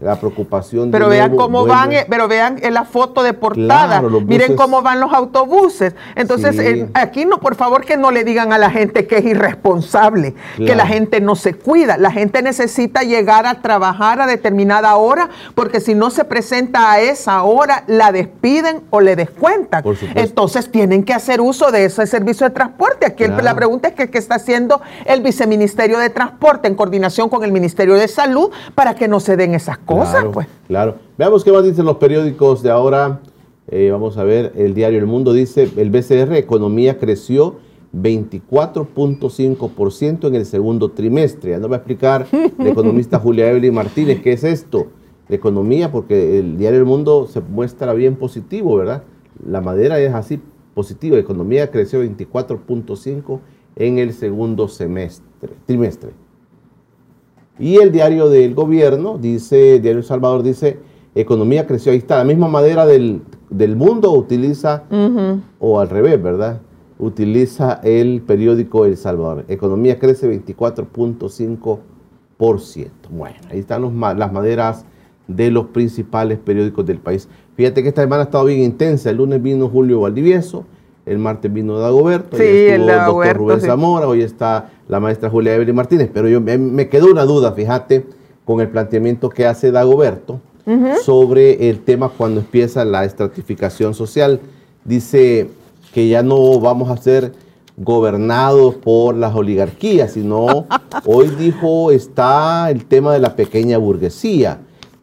la 0.00 0.16
preocupación 0.16 0.90
pero 0.92 1.08
vean 1.08 1.34
cómo 1.34 1.66
van 1.66 1.92
eh, 1.92 2.06
pero 2.08 2.28
vean 2.28 2.58
en 2.62 2.74
la 2.74 2.84
foto 2.84 3.22
de 3.22 3.32
portada. 3.34 4.00
Miren 4.00 4.54
cómo 4.54 4.80
van 4.82 5.00
los 5.00 5.12
autobuses. 5.12 5.94
Entonces 6.14 6.58
eh, 6.58 6.88
aquí 6.94 7.24
no 7.24 7.38
por 7.40 7.56
favor 7.56 7.84
que 7.84 7.96
no 7.96 8.10
le 8.10 8.22
digan 8.22 8.52
a 8.52 8.58
la 8.58 8.70
gente 8.70 9.06
que 9.06 9.18
es 9.18 9.24
irresponsable 9.24 10.34
que 10.56 10.76
la 10.76 10.86
gente 10.86 11.20
no 11.20 11.34
se 11.34 11.54
cuida. 11.54 11.96
La 11.96 12.12
gente 12.12 12.42
necesita 12.42 13.02
llegar 13.02 13.46
a 13.46 13.60
trabajar 13.60 14.20
a 14.20 14.26
determinada 14.26 14.94
hora 14.96 15.30
porque 15.54 15.80
si 15.80 15.94
no 15.94 16.10
se 16.10 16.24
presenta 16.24 16.92
a 16.92 17.00
esa 17.00 17.42
hora 17.42 17.84
la 17.88 18.12
despiden 18.12 18.82
o 18.90 19.00
le 19.00 19.16
descuentan. 19.16 19.82
Entonces 20.14 20.70
tienen 20.70 21.02
que 21.02 21.12
hacer 21.12 21.40
uso 21.40 21.72
de 21.72 21.86
ese 21.86 22.06
servicio 22.06 22.46
de 22.46 22.54
transporte. 22.54 23.06
Aquí 23.06 23.24
la 23.26 23.54
pregunta 23.54 23.88
es 23.88 23.94
que 23.94 24.10
qué 24.10 24.18
está 24.18 24.36
haciendo 24.36 24.80
el 25.06 25.22
viceministerio 25.22 25.98
de 25.98 26.10
transporte 26.10 26.68
en 26.68 26.76
coordinación 26.76 27.28
con 27.28 27.42
el 27.42 27.50
ministerio 27.50 27.94
de 27.94 28.06
salud 28.06 28.50
para 28.74 28.94
que 28.94 29.08
no 29.08 29.18
se 29.18 29.36
den 29.36 29.54
esas 29.54 29.78
claro, 29.88 30.32
pues. 30.32 30.46
Claro. 30.66 30.96
Veamos 31.16 31.44
qué 31.44 31.52
más 31.52 31.64
dicen 31.64 31.84
los 31.84 31.96
periódicos 31.96 32.62
de 32.62 32.70
ahora. 32.70 33.20
Eh, 33.70 33.90
vamos 33.90 34.16
a 34.16 34.24
ver, 34.24 34.52
el 34.56 34.72
diario 34.74 34.98
El 34.98 35.06
Mundo 35.06 35.32
dice, 35.32 35.70
el 35.76 35.90
BCR, 35.90 36.34
economía 36.34 36.98
creció 36.98 37.56
24.5% 37.94 40.28
en 40.28 40.34
el 40.34 40.44
segundo 40.46 40.90
trimestre. 40.90 41.50
Ya 41.52 41.58
nos 41.58 41.70
va 41.70 41.76
a 41.76 41.78
explicar 41.78 42.26
la 42.58 42.68
economista 42.68 43.18
Julia 43.18 43.48
Evelyn 43.50 43.72
Martínez 43.74 44.20
qué 44.22 44.32
es 44.32 44.44
esto. 44.44 44.88
La 45.28 45.36
economía, 45.36 45.92
porque 45.92 46.38
el 46.38 46.56
diario 46.56 46.78
El 46.78 46.86
Mundo 46.86 47.26
se 47.26 47.42
muestra 47.42 47.92
bien 47.92 48.16
positivo, 48.16 48.76
¿verdad? 48.76 49.02
La 49.46 49.60
madera 49.60 50.00
es 50.00 50.14
así 50.14 50.40
positiva. 50.74 51.16
La 51.16 51.22
economía 51.22 51.70
creció 51.70 52.02
24.5% 52.02 53.40
en 53.76 53.98
el 53.98 54.14
segundo 54.14 54.68
semestre, 54.68 55.52
trimestre. 55.66 56.12
Y 57.58 57.76
el 57.76 57.90
diario 57.92 58.28
del 58.28 58.54
gobierno 58.54 59.18
dice, 59.18 59.76
el 59.76 59.82
diario 59.82 59.98
El 59.98 60.04
Salvador 60.04 60.42
dice, 60.42 60.78
economía 61.14 61.66
creció, 61.66 61.92
ahí 61.92 61.98
está, 61.98 62.18
la 62.18 62.24
misma 62.24 62.48
madera 62.48 62.86
del, 62.86 63.22
mundo 63.76 64.12
utiliza, 64.12 64.84
o 65.58 65.80
al 65.80 65.88
revés, 65.88 66.22
¿verdad? 66.22 66.60
Utiliza 66.98 67.80
el 67.82 68.22
periódico 68.22 68.84
El 68.84 68.96
Salvador. 68.96 69.44
Economía 69.48 69.98
crece 69.98 70.28
24.5%. 70.28 71.80
Bueno, 73.10 73.36
ahí 73.50 73.58
están 73.58 73.82
los, 73.82 73.92
las 73.92 74.32
maderas 74.32 74.84
de 75.28 75.50
los 75.50 75.66
principales 75.66 76.38
periódicos 76.38 76.86
del 76.86 76.98
país. 76.98 77.28
Fíjate 77.54 77.82
que 77.82 77.88
esta 77.88 78.02
semana 78.02 78.22
ha 78.22 78.24
estado 78.24 78.44
bien 78.46 78.60
intensa. 78.60 79.10
El 79.10 79.16
lunes 79.18 79.42
vino 79.42 79.68
Julio 79.68 80.00
Valdivieso, 80.00 80.64
el 81.06 81.18
martes 81.18 81.52
vino 81.52 81.78
Dagoberto, 81.78 82.36
sí, 82.36 82.44
el 82.44 82.86
doctor 82.86 83.36
Rubén 83.36 83.60
Zamora, 83.60 84.06
hoy 84.06 84.22
está 84.22 84.70
la 84.88 85.00
maestra 85.00 85.30
Julia 85.30 85.54
Evelyn 85.54 85.76
Martínez, 85.76 86.10
pero 86.12 86.28
yo 86.28 86.40
me, 86.40 86.88
quedó 86.88 87.10
una 87.10 87.24
duda, 87.24 87.52
fíjate, 87.52 88.06
con 88.44 88.60
el 88.60 88.68
planteamiento 88.68 89.28
que 89.28 89.46
hace 89.46 89.70
Dagoberto 89.70 90.40
sobre 91.02 91.70
el 91.70 91.80
tema 91.80 92.10
cuando 92.10 92.40
empieza 92.40 92.84
la 92.84 93.04
estratificación 93.04 93.94
social. 93.94 94.40
Dice 94.84 95.48
que 95.94 96.08
ya 96.08 96.22
no 96.22 96.60
vamos 96.60 96.90
a 96.90 96.96
ser 96.98 97.32
gobernados 97.78 98.74
por 98.74 99.14
las 99.14 99.34
oligarquías, 99.34 100.12
sino 100.12 100.66
hoy 101.06 101.28
dijo 101.38 101.90
está 101.90 102.70
el 102.70 102.84
tema 102.84 103.14
de 103.14 103.20
la 103.20 103.34
pequeña 103.34 103.78
burguesía. 103.78 104.58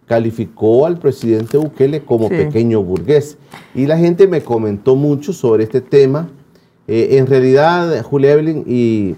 Calificó 0.05 0.85
al 0.85 0.99
presidente 0.99 1.57
Bukele 1.57 2.01
como 2.01 2.29
pequeño 2.29 2.83
burgués. 2.83 3.37
Y 3.73 3.87
la 3.87 3.97
gente 3.97 4.27
me 4.27 4.41
comentó 4.41 4.95
mucho 4.95 5.33
sobre 5.33 5.63
este 5.63 5.81
tema. 5.81 6.29
Eh, 6.87 7.17
en 7.17 7.25
realidad, 7.25 8.03
Julia 8.03 8.33
Evelyn 8.33 8.63
y 8.67 9.15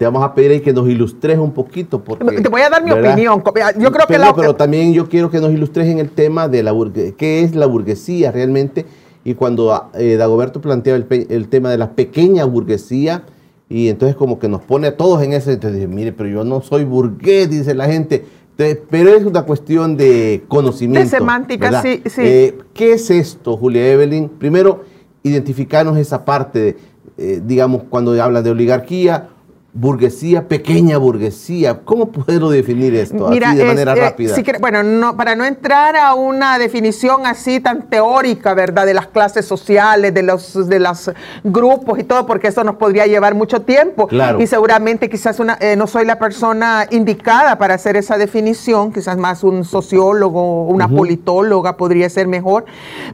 te 0.00 0.06
vamos 0.06 0.24
a 0.24 0.34
pedir 0.34 0.52
ahí 0.52 0.60
que 0.60 0.72
nos 0.72 0.88
ilustres 0.88 1.36
un 1.36 1.52
poquito. 1.52 2.02
Porque, 2.02 2.40
te 2.40 2.48
voy 2.48 2.62
a 2.62 2.70
dar 2.70 2.82
mi 2.82 2.90
opinión. 2.90 3.42
Yo 3.78 3.92
creo 3.92 4.06
que 4.06 4.16
la... 4.16 4.34
pero 4.34 4.56
también 4.56 4.94
yo 4.94 5.10
quiero 5.10 5.30
que 5.30 5.40
nos 5.40 5.52
ilustres 5.52 5.88
en 5.88 5.98
el 5.98 6.08
tema 6.08 6.48
de 6.48 6.62
la 6.62 6.72
qué 7.18 7.42
es 7.42 7.54
la 7.54 7.66
burguesía 7.66 8.32
realmente. 8.32 8.86
Y 9.24 9.34
cuando 9.34 9.90
eh, 9.92 10.16
Dagoberto 10.16 10.62
plantea 10.62 10.96
el, 10.96 11.48
tema 11.50 11.68
de 11.68 11.76
la 11.76 11.90
pequeña 11.90 12.46
burguesía, 12.46 13.24
y 13.68 13.88
entonces 13.88 14.16
como 14.16 14.38
que 14.38 14.48
nos 14.48 14.62
pone 14.62 14.86
a 14.86 14.96
todos 14.96 15.22
en 15.22 15.34
ese, 15.34 15.52
entonces 15.52 15.80
dice, 15.80 15.86
mire, 15.86 16.12
pero 16.12 16.30
yo 16.30 16.44
no 16.44 16.62
soy 16.62 16.84
burgués, 16.84 17.50
dice 17.50 17.74
la 17.74 17.84
gente. 17.84 18.24
pero 18.56 19.10
es 19.10 19.26
una 19.26 19.42
cuestión 19.42 19.98
de 19.98 20.44
conocimiento. 20.48 21.10
De 21.10 21.14
semántica, 21.14 21.82
sí. 21.82 22.00
sí. 22.06 22.22
Eh, 22.24 22.58
¿Qué 22.72 22.94
es 22.94 23.10
esto, 23.10 23.54
Julia 23.58 23.86
Evelyn? 23.86 24.30
Primero, 24.30 24.82
identificarnos 25.22 25.98
esa 25.98 26.24
parte, 26.24 26.78
eh, 27.18 27.42
digamos, 27.44 27.82
cuando 27.90 28.12
habla 28.22 28.40
de 28.40 28.50
oligarquía 28.50 29.28
burguesía, 29.72 30.48
pequeña 30.48 30.98
burguesía. 30.98 31.80
¿Cómo 31.84 32.10
puedo 32.10 32.50
definir 32.50 32.94
esto 32.94 33.28
así 33.28 33.38
de 33.38 33.64
manera 33.64 33.92
eh, 33.92 34.00
rápida? 34.00 34.36
bueno, 34.60 34.82
no, 34.82 35.16
para 35.16 35.36
no 35.36 35.44
entrar 35.44 35.96
a 35.96 36.14
una 36.14 36.58
definición 36.58 37.24
así 37.26 37.60
tan 37.60 37.88
teórica, 37.88 38.54
¿verdad? 38.54 38.84
De 38.84 38.94
las 38.94 39.06
clases 39.06 39.44
sociales, 39.44 40.12
de 40.12 40.22
los 40.22 40.68
de 40.68 40.80
los 40.80 41.10
grupos 41.44 41.98
y 42.00 42.04
todo, 42.04 42.26
porque 42.26 42.48
eso 42.48 42.64
nos 42.64 42.76
podría 42.76 43.06
llevar 43.06 43.34
mucho 43.34 43.62
tiempo. 43.62 44.08
Claro. 44.08 44.40
Y 44.40 44.46
seguramente 44.46 45.08
quizás 45.08 45.38
una, 45.38 45.56
eh, 45.60 45.76
no 45.76 45.86
soy 45.86 46.04
la 46.04 46.18
persona 46.18 46.86
indicada 46.90 47.56
para 47.58 47.74
hacer 47.74 47.96
esa 47.96 48.18
definición, 48.18 48.92
quizás 48.92 49.16
más 49.16 49.44
un 49.44 49.64
sociólogo, 49.64 50.66
una 50.66 50.88
politóloga 50.88 51.76
podría 51.76 52.08
ser 52.10 52.26
mejor. 52.26 52.64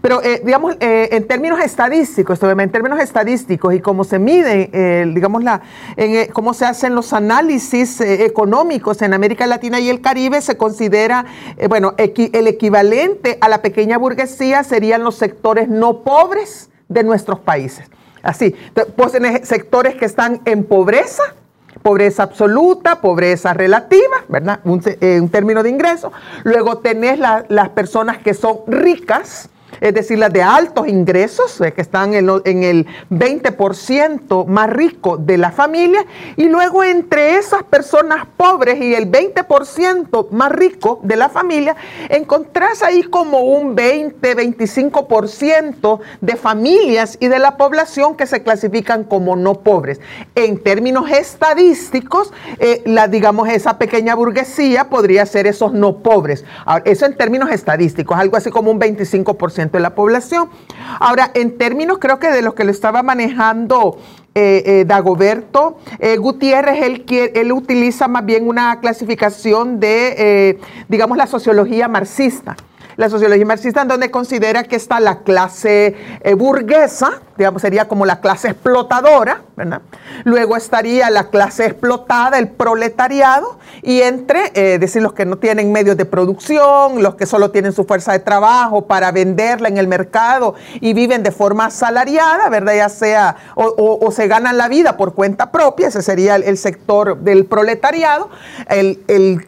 Pero, 0.00 0.22
eh, 0.22 0.40
digamos, 0.44 0.76
en 0.80 1.26
términos 1.26 1.60
estadísticos, 1.60 2.42
en 2.42 2.70
términos 2.70 2.98
estadísticos 3.00 3.74
y 3.74 3.80
cómo 3.80 4.04
se 4.04 4.18
mide, 4.18 5.04
digamos, 5.12 5.42
la, 5.42 5.60
en, 5.96 6.32
cómo 6.46 6.54
se 6.54 6.64
hacen 6.64 6.94
los 6.94 7.12
análisis 7.12 8.00
eh, 8.00 8.24
económicos 8.24 9.02
en 9.02 9.14
América 9.14 9.48
Latina 9.48 9.80
y 9.80 9.90
el 9.90 10.00
Caribe, 10.00 10.40
se 10.40 10.56
considera, 10.56 11.26
eh, 11.56 11.66
bueno, 11.66 11.96
el 11.98 12.46
equivalente 12.46 13.36
a 13.40 13.48
la 13.48 13.62
pequeña 13.62 13.98
burguesía 13.98 14.62
serían 14.62 15.02
los 15.02 15.16
sectores 15.16 15.68
no 15.68 16.04
pobres 16.04 16.70
de 16.88 17.02
nuestros 17.02 17.40
países. 17.40 17.90
Así, 18.22 18.54
pues 18.94 19.12
en 19.16 19.44
sectores 19.44 19.96
que 19.96 20.04
están 20.04 20.40
en 20.44 20.62
pobreza, 20.62 21.24
pobreza 21.82 22.22
absoluta, 22.22 23.00
pobreza 23.00 23.52
relativa, 23.52 24.24
¿verdad? 24.28 24.60
Un, 24.62 24.80
eh, 24.84 25.28
término 25.32 25.64
de 25.64 25.70
ingreso. 25.70 26.12
Luego 26.44 26.78
tenés 26.78 27.18
las 27.18 27.68
personas 27.70 28.18
que 28.18 28.34
son 28.34 28.58
ricas, 28.68 29.48
es 29.80 29.94
decir, 29.94 30.18
las 30.18 30.32
de 30.32 30.42
altos 30.42 30.88
ingresos, 30.88 31.60
eh, 31.60 31.72
que 31.72 31.80
están 31.80 32.14
en, 32.14 32.64
el 32.64 32.86
20% 33.10 34.46
más 34.46 34.70
rico 34.70 35.16
de 35.16 35.38
la 35.38 35.50
familia, 35.50 36.04
y 36.36 36.48
luego 36.48 36.84
entre 36.84 37.36
esas 37.36 37.64
personas 37.64 38.26
pobres 38.36 38.80
y 38.80 38.94
el 38.94 39.10
20% 39.10 40.30
más 40.30 40.52
rico 40.52 41.00
de 41.02 41.16
la 41.16 41.28
familia, 41.28 41.74
encontrás 42.08 42.82
ahí 42.82 43.02
como 43.02 43.40
un 43.40 43.76
20-25% 43.76 46.00
de 46.20 46.36
familias 46.36 47.16
y 47.20 47.28
de 47.28 47.38
la 47.38 47.56
población 47.56 48.16
que 48.16 48.26
se 48.26 48.42
clasifican 48.42 49.04
como 49.04 49.36
no 49.36 49.60
pobres. 49.60 50.00
En 50.34 50.62
términos 50.62 51.10
estadísticos, 51.10 52.32
eh, 52.58 52.82
la, 52.86 53.08
digamos, 53.08 53.48
esa 53.48 53.78
pequeña 53.78 54.14
burguesía 54.14 54.88
podría 54.88 55.26
ser 55.26 55.46
esos 55.46 55.72
no 55.72 55.98
pobres. 55.98 56.44
eso 56.84 57.06
en 57.06 57.16
términos 57.16 57.50
estadísticos, 57.50 58.18
algo 58.18 58.36
así 58.36 58.50
como 58.50 58.70
un 58.70 58.80
25% 58.80 59.65
de 59.72 59.80
la 59.80 59.94
población. 59.94 60.48
Ahora, 61.00 61.30
en 61.34 61.58
términos 61.58 61.98
creo 61.98 62.18
que 62.18 62.30
de 62.30 62.42
los 62.42 62.54
que 62.54 62.64
lo 62.64 62.70
estaba 62.70 63.02
manejando 63.02 63.98
eh, 64.38 64.62
eh, 64.66 64.84
Dagoberto 64.86 65.78
eh, 65.98 66.18
Gutiérrez, 66.18 66.82
él, 66.82 67.06
él 67.34 67.52
utiliza 67.52 68.06
más 68.06 68.22
bien 68.26 68.46
una 68.46 68.80
clasificación 68.80 69.80
de, 69.80 70.58
digamos, 70.88 71.16
la 71.16 71.26
sociología 71.26 71.88
marxista 71.88 72.54
la 72.96 73.10
sociología 73.10 73.44
marxista, 73.44 73.82
en 73.82 73.88
donde 73.88 74.10
considera 74.10 74.64
que 74.64 74.76
está 74.76 75.00
la 75.00 75.18
clase 75.18 75.94
burguesa, 76.38 77.20
digamos, 77.36 77.62
sería 77.62 77.88
como 77.88 78.06
la 78.06 78.20
clase 78.20 78.48
explotadora, 78.48 79.42
¿verdad? 79.56 79.82
Luego 80.24 80.56
estaría 80.56 81.10
la 81.10 81.28
clase 81.28 81.66
explotada, 81.66 82.38
el 82.38 82.48
proletariado, 82.48 83.58
y 83.82 84.00
entre, 84.00 84.52
eh, 84.54 84.78
decir, 84.78 85.02
los 85.02 85.12
que 85.12 85.26
no 85.26 85.38
tienen 85.38 85.72
medios 85.72 85.96
de 85.96 86.04
producción, 86.04 87.02
los 87.02 87.14
que 87.14 87.26
solo 87.26 87.50
tienen 87.50 87.72
su 87.72 87.84
fuerza 87.84 88.12
de 88.12 88.20
trabajo 88.20 88.86
para 88.86 89.12
venderla 89.12 89.68
en 89.68 89.78
el 89.78 89.88
mercado 89.88 90.54
y 90.80 90.92
viven 90.94 91.22
de 91.22 91.30
forma 91.30 91.66
asalariada, 91.66 92.48
¿verdad? 92.48 92.74
Ya 92.76 92.88
sea, 92.88 93.36
o, 93.54 94.10
se 94.10 94.28
ganan 94.28 94.56
la 94.56 94.68
vida 94.68 94.96
por 94.96 95.14
cuenta 95.14 95.52
propia, 95.52 95.88
ese 95.88 96.02
sería 96.02 96.36
el, 96.36 96.56
sector 96.56 97.18
del 97.18 97.44
proletariado, 97.44 98.30
el, 98.68 99.00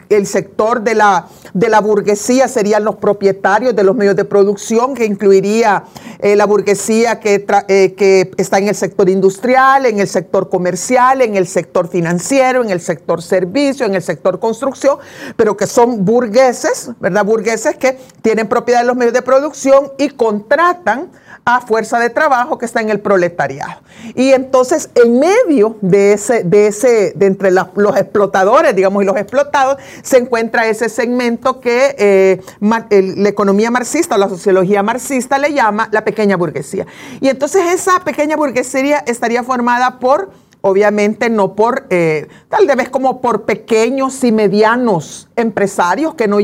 el, 0.09 0.27
sector 0.27 0.81
de 0.81 0.95
la, 0.95 1.27
de 1.53 1.69
la 1.69 1.81
burguesía 1.81 2.47
serían 2.47 2.83
los 2.83 2.97
propietarios 2.97 3.75
de 3.75 3.83
los 3.83 3.95
medios 3.95 4.15
de 4.15 4.25
producción, 4.25 4.93
que 4.93 5.05
incluiría 5.05 5.83
eh, 6.19 6.35
la 6.35 6.45
burguesía 6.45 7.19
que... 7.19 7.45
Eh, 7.67 7.78
eh, 7.79 7.93
que 7.93 8.31
está 8.37 8.57
en 8.57 8.67
el 8.67 8.75
sector 8.75 9.09
industrial, 9.09 9.85
en 9.85 9.99
el 9.99 10.07
sector 10.07 10.49
comercial, 10.49 11.21
en 11.21 11.35
el 11.35 11.47
sector 11.47 11.87
financiero, 11.87 12.61
en 12.61 12.71
el 12.71 12.81
sector 12.81 13.21
servicio, 13.21 13.85
en 13.85 13.95
el 13.95 14.01
sector 14.01 14.39
construcción, 14.39 14.97
pero 15.37 15.55
que 15.55 15.65
son 15.65 16.03
burgueses, 16.03 16.91
¿verdad? 16.99 17.23
Burgueses 17.23 17.77
que 17.77 17.97
tienen 18.21 18.49
propiedad 18.49 18.81
de 18.81 18.87
los 18.87 18.97
medios 18.97 19.13
de 19.13 19.21
producción 19.21 19.93
y 19.97 20.09
contratan 20.09 21.09
fuerza 21.61 21.99
de 21.99 22.09
trabajo 22.09 22.57
que 22.57 22.65
está 22.65 22.81
en 22.81 22.89
el 22.89 22.99
proletariado. 22.99 23.81
Y 24.15 24.31
entonces, 24.31 24.89
en 24.95 25.19
medio 25.19 25.77
de 25.81 26.13
ese, 26.13 26.43
de 26.43 26.67
ese, 26.67 27.13
de 27.15 27.25
entre 27.25 27.51
los 27.51 27.97
explotadores, 27.97 28.75
digamos, 28.75 29.03
y 29.03 29.05
los 29.05 29.17
explotados, 29.17 29.77
se 30.01 30.17
encuentra 30.17 30.67
ese 30.67 30.89
segmento 30.89 31.59
que 31.59 31.95
eh, 31.97 32.41
la 32.61 33.29
economía 33.29 33.71
marxista 33.71 34.15
o 34.15 34.17
la 34.17 34.29
sociología 34.29 34.83
marxista 34.83 35.37
le 35.37 35.53
llama 35.53 35.89
la 35.91 36.03
pequeña 36.03 36.37
burguesía. 36.37 36.85
Y 37.19 37.29
entonces 37.29 37.63
esa 37.73 37.99
pequeña 38.03 38.35
burguesía 38.35 39.03
estaría 39.05 39.43
formada 39.43 39.99
por 39.99 40.31
obviamente 40.61 41.29
no 41.29 41.53
por, 41.55 41.85
eh, 41.89 42.27
tal 42.49 42.67
vez 42.75 42.89
como 42.89 43.21
por 43.21 43.43
pequeños 43.43 44.23
y 44.23 44.31
medianos 44.31 45.29
empresarios 45.35 46.15
que, 46.15 46.27
no, 46.27 46.37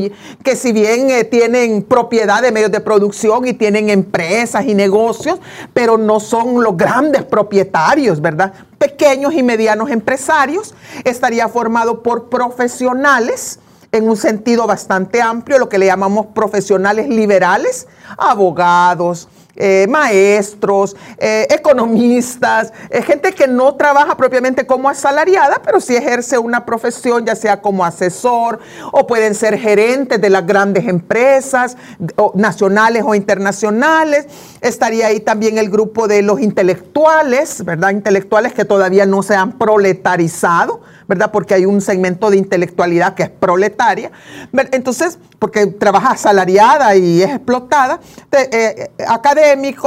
que 0.43 0.55
si 0.55 0.71
bien 0.71 1.09
eh, 1.09 1.25
tienen 1.25 1.83
propiedad 1.83 2.41
de 2.41 2.51
medios 2.51 2.71
de 2.71 2.79
producción 2.79 3.45
y 3.47 3.53
tienen 3.53 3.89
empresas 3.89 4.65
y 4.65 4.73
negocios, 4.73 5.39
pero 5.73 5.97
no 5.97 6.19
son 6.19 6.63
los 6.63 6.77
grandes 6.77 7.23
propietarios, 7.23 8.21
¿verdad? 8.21 8.53
Pequeños 8.77 9.33
y 9.33 9.43
medianos 9.43 9.89
empresarios, 9.89 10.73
estaría 11.03 11.49
formado 11.49 12.01
por 12.01 12.29
profesionales 12.29 13.59
en 13.91 14.09
un 14.09 14.17
sentido 14.17 14.67
bastante 14.67 15.21
amplio, 15.21 15.57
lo 15.57 15.69
que 15.69 15.77
le 15.77 15.85
llamamos 15.85 16.27
profesionales 16.27 17.07
liberales, 17.07 17.87
abogados, 18.17 19.29
eh, 19.57 19.87
maestros, 19.89 20.97
eh, 21.17 21.47
economistas, 21.49 22.73
eh, 22.89 23.01
gente 23.01 23.31
que 23.31 23.47
no 23.47 23.75
trabaja 23.75 24.17
propiamente 24.17 24.65
como 24.65 24.89
asalariada, 24.89 25.61
pero 25.63 25.79
sí 25.79 25.95
ejerce 25.95 26.37
una 26.37 26.65
profesión, 26.65 27.25
ya 27.25 27.35
sea 27.35 27.61
como 27.61 27.85
asesor 27.85 28.59
o 28.91 29.07
pueden 29.07 29.33
ser 29.33 29.57
gerentes 29.57 30.19
de 30.19 30.29
las 30.29 30.45
grandes 30.45 30.87
empresas 30.87 31.77
nacionales 32.33 33.03
o 33.05 33.15
internacionales. 33.15 34.27
Estaría 34.59 35.07
ahí 35.07 35.21
también 35.21 35.57
el 35.57 35.69
grupo 35.69 36.09
de 36.09 36.21
los 36.21 36.41
intelectuales, 36.41 37.63
¿verdad? 37.63 37.91
Intelectuales 37.91 38.51
que 38.51 38.65
todavía 38.65 39.05
no 39.05 39.23
se 39.23 39.35
han 39.35 39.53
proletarizado 39.53 40.81
¿verdad? 41.07 41.31
Porque 41.31 41.53
hay 41.53 41.65
un 41.65 41.81
segmento 41.81 42.29
de 42.29 42.37
intelectualidad 42.37 43.13
que 43.13 43.23
es 43.23 43.29
proletaria. 43.29 44.11
Entonces, 44.71 45.19
porque 45.39 45.67
trabaja 45.67 46.11
asalariada 46.11 46.95
y 46.95 47.21
es 47.21 47.29
explotada, 47.29 47.99
eh, 48.31 48.89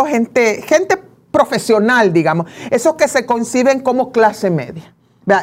gente, 0.06 0.62
gente 0.66 0.98
profesional, 1.30 2.12
digamos, 2.12 2.46
esos 2.70 2.94
que 2.94 3.08
se 3.08 3.26
conciben 3.26 3.80
como 3.80 4.12
clase 4.12 4.50
media. 4.50 4.94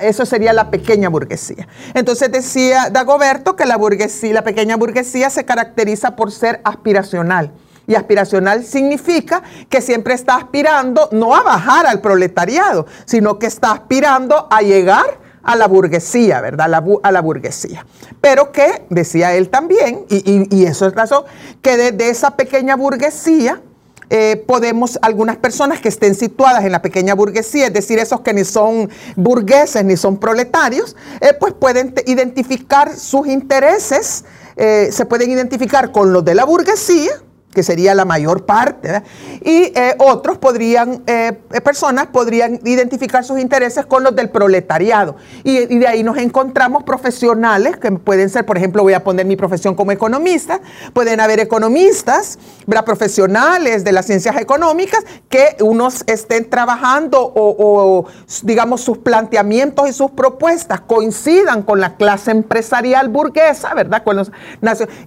Eso 0.02 0.26
sería 0.26 0.52
la 0.52 0.72
pequeña 0.72 1.10
burguesía. 1.10 1.68
Entonces 1.94 2.32
decía 2.32 2.90
Dagoberto 2.90 3.56
que 3.56 3.66
la 3.66 3.78
burguesía, 3.78 4.34
la 4.34 4.44
pequeña 4.44 4.78
burguesía 4.78 5.30
se 5.30 5.46
caracteriza 5.46 6.16
por 6.16 6.32
ser 6.32 6.60
aspiracional. 6.64 7.52
Y 7.88 7.94
aspiracional 7.94 8.64
significa 8.64 9.44
que 9.70 9.82
siempre 9.82 10.16
está 10.16 10.38
aspirando 10.38 11.08
no 11.12 11.36
a 11.36 11.44
bajar 11.44 11.86
al 11.86 12.02
proletariado, 12.02 12.88
sino 13.06 13.38
que 13.38 13.46
está 13.46 13.74
aspirando 13.74 14.48
a 14.50 14.62
llegar 14.62 15.20
a 15.44 15.56
la 15.56 15.68
burguesía, 15.68 16.42
¿verdad? 16.42 16.74
a 17.04 17.12
la 17.12 17.22
burguesía. 17.22 17.86
Pero 18.20 18.52
que, 18.52 18.88
decía 18.90 19.36
él 19.36 19.50
también, 19.50 20.06
y, 20.10 20.66
eso 20.66 20.88
es 20.88 20.96
razón, 20.96 21.26
que 21.62 21.78
desde 21.78 22.10
esa 22.10 22.32
pequeña 22.32 22.76
burguesía 22.76 23.62
eh, 24.10 24.44
podemos, 24.48 25.00
algunas 25.02 25.38
personas 25.38 25.80
que 25.82 25.90
estén 25.90 26.16
situadas 26.16 26.64
en 26.66 26.72
la 26.72 26.82
pequeña 26.82 27.16
burguesía, 27.16 27.68
es 27.68 27.74
decir, 27.74 28.00
esos 28.00 28.22
que 28.22 28.34
ni 28.34 28.44
son 28.44 28.90
burgueses 29.16 29.84
ni 29.84 29.98
son 29.98 30.18
proletarios, 30.18 30.96
eh, 31.22 31.34
pues 31.40 31.54
pueden 31.54 31.94
identificar 32.06 32.96
sus 32.96 33.28
intereses, 33.28 34.26
eh, 34.56 34.90
se 34.92 35.06
pueden 35.06 35.32
identificar 35.32 35.92
con 35.92 36.14
los 36.14 36.24
de 36.24 36.36
la 36.36 36.46
burguesía, 36.46 37.12
que 37.56 37.64
sería 37.64 37.96
la 37.96 38.06
mayor 38.06 38.46
parte, 38.46 39.02
y 39.42 39.72
eh, 39.74 39.96
otros 39.98 40.38
podrían, 40.38 41.02
eh, 41.08 41.32
personas 41.64 42.08
podrían 42.08 42.60
identificar 42.66 43.24
sus 43.24 43.40
intereses 43.40 43.86
con 43.88 44.04
los 44.04 44.16
del 44.16 44.30
proletariado. 44.30 45.16
Y, 45.44 45.66
de 45.66 45.88
ahí 45.88 46.04
nos 46.04 46.18
encontramos 46.18 46.84
profesionales, 46.84 47.78
que 47.78 47.92
pueden 47.94 48.30
ser, 48.30 48.46
por 48.46 48.58
ejemplo, 48.58 48.84
voy 48.84 48.94
a 48.94 49.04
poner 49.04 49.26
mi 49.26 49.36
profesión 49.36 49.74
como 49.74 49.92
economista, 49.92 50.60
pueden 50.94 51.20
haber 51.20 51.40
economistas, 51.40 52.38
profesionales 52.86 53.86
de 53.86 53.94
las 53.94 54.06
ciencias 54.06 54.36
económicas, 54.38 55.06
que 55.30 55.56
unos 55.62 56.04
estén 56.08 56.50
trabajando 56.50 57.22
o, 57.22 57.56
o, 57.58 58.06
digamos, 58.44 58.82
sus 58.82 58.98
planteamientos 58.98 59.88
y 59.90 59.94
sus 59.94 60.12
propuestas 60.12 60.82
coincidan 60.82 61.64
con 61.64 61.80
la 61.80 61.96
clase 61.96 62.32
empresarial 62.32 63.08
burguesa, 63.08 63.74
¿verdad? 63.74 64.04
Con 64.04 64.18
los, 64.18 64.32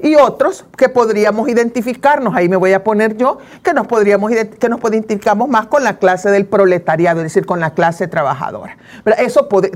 y 0.03 0.15
otros 0.15 0.65
que 0.77 0.89
podríamos 0.89 1.49
identificarnos 1.49 2.35
ahí 2.39 2.49
me 2.49 2.57
voy 2.57 2.73
a 2.73 2.83
poner 2.83 3.17
yo, 3.17 3.39
que 3.63 3.73
nos 3.73 3.87
podríamos 3.87 4.31
que 4.31 4.69
nos 4.69 4.81
identificamos 4.91 5.49
más 5.49 5.67
con 5.67 5.85
la 5.85 5.99
clase 5.99 6.31
del 6.31 6.47
proletariado, 6.47 7.21
es 7.21 7.25
decir, 7.25 7.47
con 7.47 7.61
la 7.61 7.75
clase 7.75 8.09
trabajadora. 8.09 8.77
Pero 9.05 9.17
eso 9.19 9.49
puede, 9.49 9.71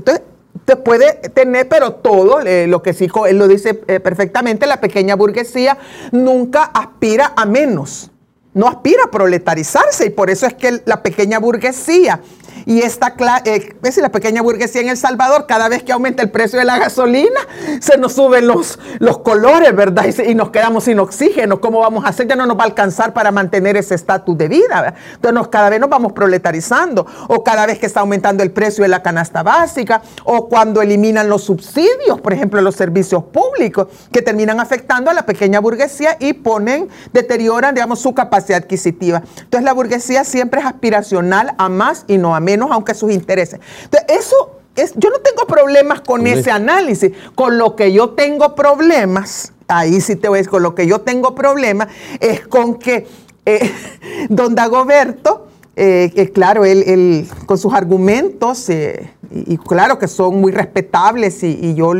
te 0.65 0.75
puede 0.75 1.13
tener, 1.29 1.67
pero 1.67 1.93
todo, 1.93 2.39
eh, 2.41 2.67
lo 2.67 2.81
que 2.81 2.93
sí, 2.93 3.07
él 3.27 3.37
lo 3.37 3.47
dice 3.47 3.81
eh, 3.87 3.99
perfectamente, 3.99 4.65
la 4.65 4.79
pequeña 4.79 5.15
burguesía 5.15 5.77
nunca 6.11 6.63
aspira 6.63 7.33
a 7.35 7.45
menos, 7.45 8.11
no 8.53 8.67
aspira 8.67 9.05
a 9.05 9.11
proletarizarse 9.11 10.05
y 10.05 10.09
por 10.09 10.29
eso 10.29 10.45
es 10.45 10.53
que 10.53 10.81
la 10.85 11.03
pequeña 11.03 11.39
burguesía 11.39 12.21
y 12.65 12.81
esta 12.81 13.15
eh, 13.45 13.75
es 13.83 13.97
la 13.97 14.09
pequeña 14.09 14.41
burguesía 14.41 14.81
en 14.81 14.89
El 14.89 14.97
Salvador, 14.97 15.45
cada 15.47 15.69
vez 15.69 15.83
que 15.83 15.91
aumenta 15.91 16.23
el 16.23 16.29
precio 16.29 16.59
de 16.59 16.65
la 16.65 16.77
gasolina, 16.77 17.39
se 17.79 17.97
nos 17.97 18.13
suben 18.13 18.47
los, 18.47 18.79
los 18.99 19.19
colores, 19.19 19.75
¿verdad? 19.75 20.05
Y, 20.25 20.35
nos 20.35 20.49
quedamos 20.49 20.85
sin 20.85 20.99
oxígeno. 20.99 21.61
¿Cómo 21.61 21.79
vamos 21.79 22.05
a 22.05 22.09
hacer? 22.09 22.27
Ya 22.27 22.35
no 22.35 22.45
nos 22.45 22.57
va 22.57 22.63
a 22.63 22.65
alcanzar 22.65 23.13
para 23.13 23.31
mantener 23.31 23.77
ese 23.77 23.95
estatus 23.95 24.37
de 24.37 24.47
vida. 24.47 24.95
Entonces 25.13 25.47
cada 25.49 25.69
vez 25.69 25.79
nos 25.79 25.89
vamos 25.89 26.13
proletarizando. 26.13 27.05
O 27.27 27.43
cada 27.43 27.65
vez 27.65 27.79
que 27.79 27.85
está 27.85 27.99
aumentando 27.99 28.43
el 28.43 28.51
precio 28.51 28.83
de 28.83 28.87
la 28.87 29.03
canasta 29.03 29.43
básica. 29.43 30.01
O 30.23 30.47
cuando 30.47 30.81
eliminan 30.81 31.29
los 31.29 31.43
subsidios, 31.43 32.21
por 32.21 32.33
ejemplo, 32.33 32.61
los 32.61 32.75
servicios 32.75 33.23
públicos, 33.25 33.87
que 34.11 34.21
terminan 34.21 34.59
afectando 34.59 35.11
a 35.11 35.13
la 35.13 35.25
pequeña 35.25 35.59
burguesía 35.59 36.17
y 36.19 36.33
ponen, 36.33 36.89
deterioran, 37.11 37.75
digamos, 37.75 37.99
su 37.99 38.13
capacidad 38.13 38.61
adquisitiva. 38.63 39.23
Entonces 39.37 39.63
la 39.63 39.73
burguesía 39.73 40.23
siempre 40.23 40.61
es 40.61 40.65
aspiracional 40.65 41.53
a 41.57 41.69
más 41.69 42.05
y 42.07 42.17
no 42.17 42.35
a 42.35 42.39
menos 42.43 42.69
aunque 42.71 42.93
sus 42.93 43.11
intereses. 43.11 43.59
Entonces, 43.85 44.19
eso 44.19 44.51
es, 44.75 44.93
yo 44.95 45.09
no 45.09 45.19
tengo 45.19 45.45
problemas 45.47 46.01
con 46.01 46.25
ese 46.27 46.51
análisis. 46.51 47.11
Con 47.35 47.57
lo 47.57 47.75
que 47.75 47.91
yo 47.93 48.11
tengo 48.11 48.55
problemas, 48.55 49.53
ahí 49.67 50.01
sí 50.01 50.15
te 50.15 50.27
voy 50.27 50.37
a 50.37 50.39
decir, 50.39 50.51
con 50.51 50.63
lo 50.63 50.75
que 50.75 50.87
yo 50.87 51.01
tengo 51.01 51.35
problemas 51.35 51.87
es 52.19 52.47
con 52.47 52.75
que 52.75 53.07
eh, 53.45 53.71
don 54.29 54.55
Dagoberto, 54.55 55.47
eh, 55.75 56.31
claro, 56.33 56.65
él, 56.65 57.27
con 57.45 57.57
sus 57.57 57.73
argumentos, 57.73 58.69
eh, 58.69 59.09
y, 59.31 59.57
claro 59.57 59.97
que 59.97 60.07
son 60.07 60.39
muy 60.39 60.51
respetables, 60.51 61.43
y, 61.43 61.57
y, 61.59 61.73
yo, 61.73 61.93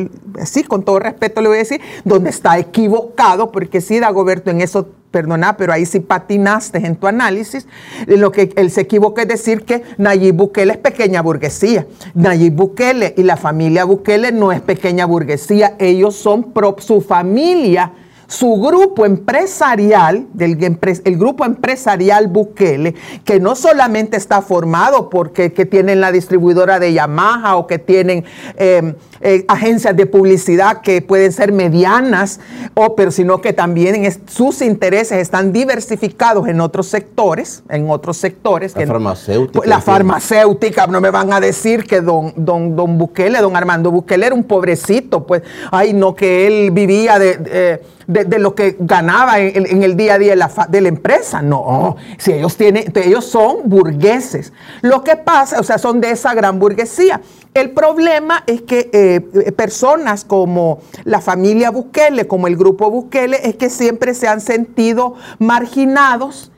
sí, 0.45 0.63
con 0.63 0.83
todo 0.83 0.99
respeto 0.99 1.41
le 1.41 1.47
voy 1.47 1.57
a 1.57 1.59
decir, 1.59 1.81
donde 2.05 2.29
está 2.29 2.59
equivocado, 2.59 3.51
porque 3.51 3.81
sí, 3.81 3.99
Dagoberto 3.99 4.51
en 4.51 4.61
eso 4.61 4.87
perdona, 5.13 5.55
pero 5.55 5.71
ahí 5.71 5.85
sí 5.85 5.99
patinaste 5.99 6.79
en 6.79 6.95
tu 6.95 7.05
análisis. 7.05 7.67
Lo 8.07 8.31
que 8.31 8.51
él 8.55 8.71
se 8.71 8.81
equivoca 8.81 9.21
es 9.21 9.27
decir 9.27 9.63
que 9.63 9.83
Nayib 9.99 10.33
Bukele 10.35 10.73
es 10.73 10.79
pequeña 10.79 11.21
burguesía. 11.21 11.85
Nayib 12.15 12.53
Bukele 12.53 13.13
y 13.15 13.21
la 13.21 13.37
familia 13.37 13.85
Bukele 13.85 14.31
no 14.31 14.51
es 14.51 14.59
pequeña 14.61 15.05
burguesía, 15.05 15.75
ellos 15.77 16.15
son 16.15 16.51
pro, 16.51 16.75
su 16.79 16.99
familia 16.99 17.93
su 18.33 18.55
grupo 18.55 19.05
empresarial, 19.05 20.25
del, 20.33 20.57
el 21.05 21.17
grupo 21.17 21.45
empresarial 21.45 22.27
Bukele, 22.27 22.95
que 23.23 23.39
no 23.39 23.55
solamente 23.55 24.17
está 24.17 24.41
formado 24.41 25.11
porque 25.11 25.53
que 25.53 25.67
tienen 25.67 26.01
la 26.01 26.11
distribuidora 26.11 26.79
de 26.79 26.93
Yamaha 26.93 27.57
o 27.57 27.67
que 27.67 27.77
tienen 27.77 28.25
em, 28.57 28.95
eh, 29.21 29.45
agencias 29.47 29.95
de 29.95 30.07
publicidad 30.07 30.81
que 30.81 31.03
pueden 31.03 31.31
ser 31.31 31.51
medianas, 31.51 32.39
o, 32.73 32.95
pero 32.95 33.11
sino 33.11 33.39
que 33.39 33.53
también 33.53 34.03
sus 34.25 34.63
intereses 34.63 35.19
están 35.19 35.53
diversificados 35.53 36.47
en 36.47 36.59
otros 36.59 36.87
sectores, 36.87 37.61
en 37.69 37.87
otros 37.91 38.17
sectores. 38.17 38.75
La 38.75 38.87
farmacéutica. 38.87 39.67
La 39.67 39.79
farmacéutica, 39.79 40.87
no 40.87 41.01
me 41.01 41.11
van 41.11 41.31
a 41.33 41.39
decir 41.39 41.83
que 41.83 42.01
don, 42.01 42.33
don, 42.35 42.75
don 42.75 42.97
Bukele, 42.97 43.39
don 43.41 43.55
Armando 43.55 43.91
Bukele 43.91 44.25
era 44.25 44.33
un 44.33 44.43
pobrecito, 44.43 45.27
pues, 45.27 45.43
ay, 45.71 45.93
no, 45.93 46.15
que 46.15 46.47
él 46.47 46.71
vivía 46.71 47.19
de 47.19 47.79
de, 48.07 48.22
lo 48.39 48.55
que 48.55 48.75
ganaba 48.79 49.39
en, 49.39 49.83
el 49.83 49.95
día 49.95 50.15
a 50.15 50.17
día 50.17 50.31
de 50.31 50.35
la, 50.35 50.51
de 50.69 50.81
la, 50.81 50.87
empresa. 50.87 51.41
No, 51.41 51.95
si 52.17 52.33
ellos 52.33 52.55
tienen, 52.57 52.91
ellos 52.95 53.25
son 53.25 53.57
burgueses. 53.65 54.53
Lo 54.81 55.03
que 55.03 55.15
pasa, 55.15 55.59
o 55.59 55.63
sea, 55.63 55.77
son 55.77 56.01
de 56.01 56.11
esa 56.11 56.33
gran 56.33 56.59
burguesía. 56.59 57.21
El 57.53 57.71
problema 57.71 58.43
es 58.47 58.63
que 58.63 58.89
eh, 58.93 59.51
personas 59.51 60.25
como 60.25 60.79
la 61.03 61.21
familia 61.21 61.69
Bukele, 61.69 62.27
como 62.27 62.47
el 62.47 62.57
grupo 62.57 62.89
Bukele, 62.89 63.47
es 63.47 63.55
que 63.55 63.69
siempre 63.69 64.13
se 64.13 64.27
han 64.27 64.41
sentido 64.41 65.15
marginados, 65.39 66.51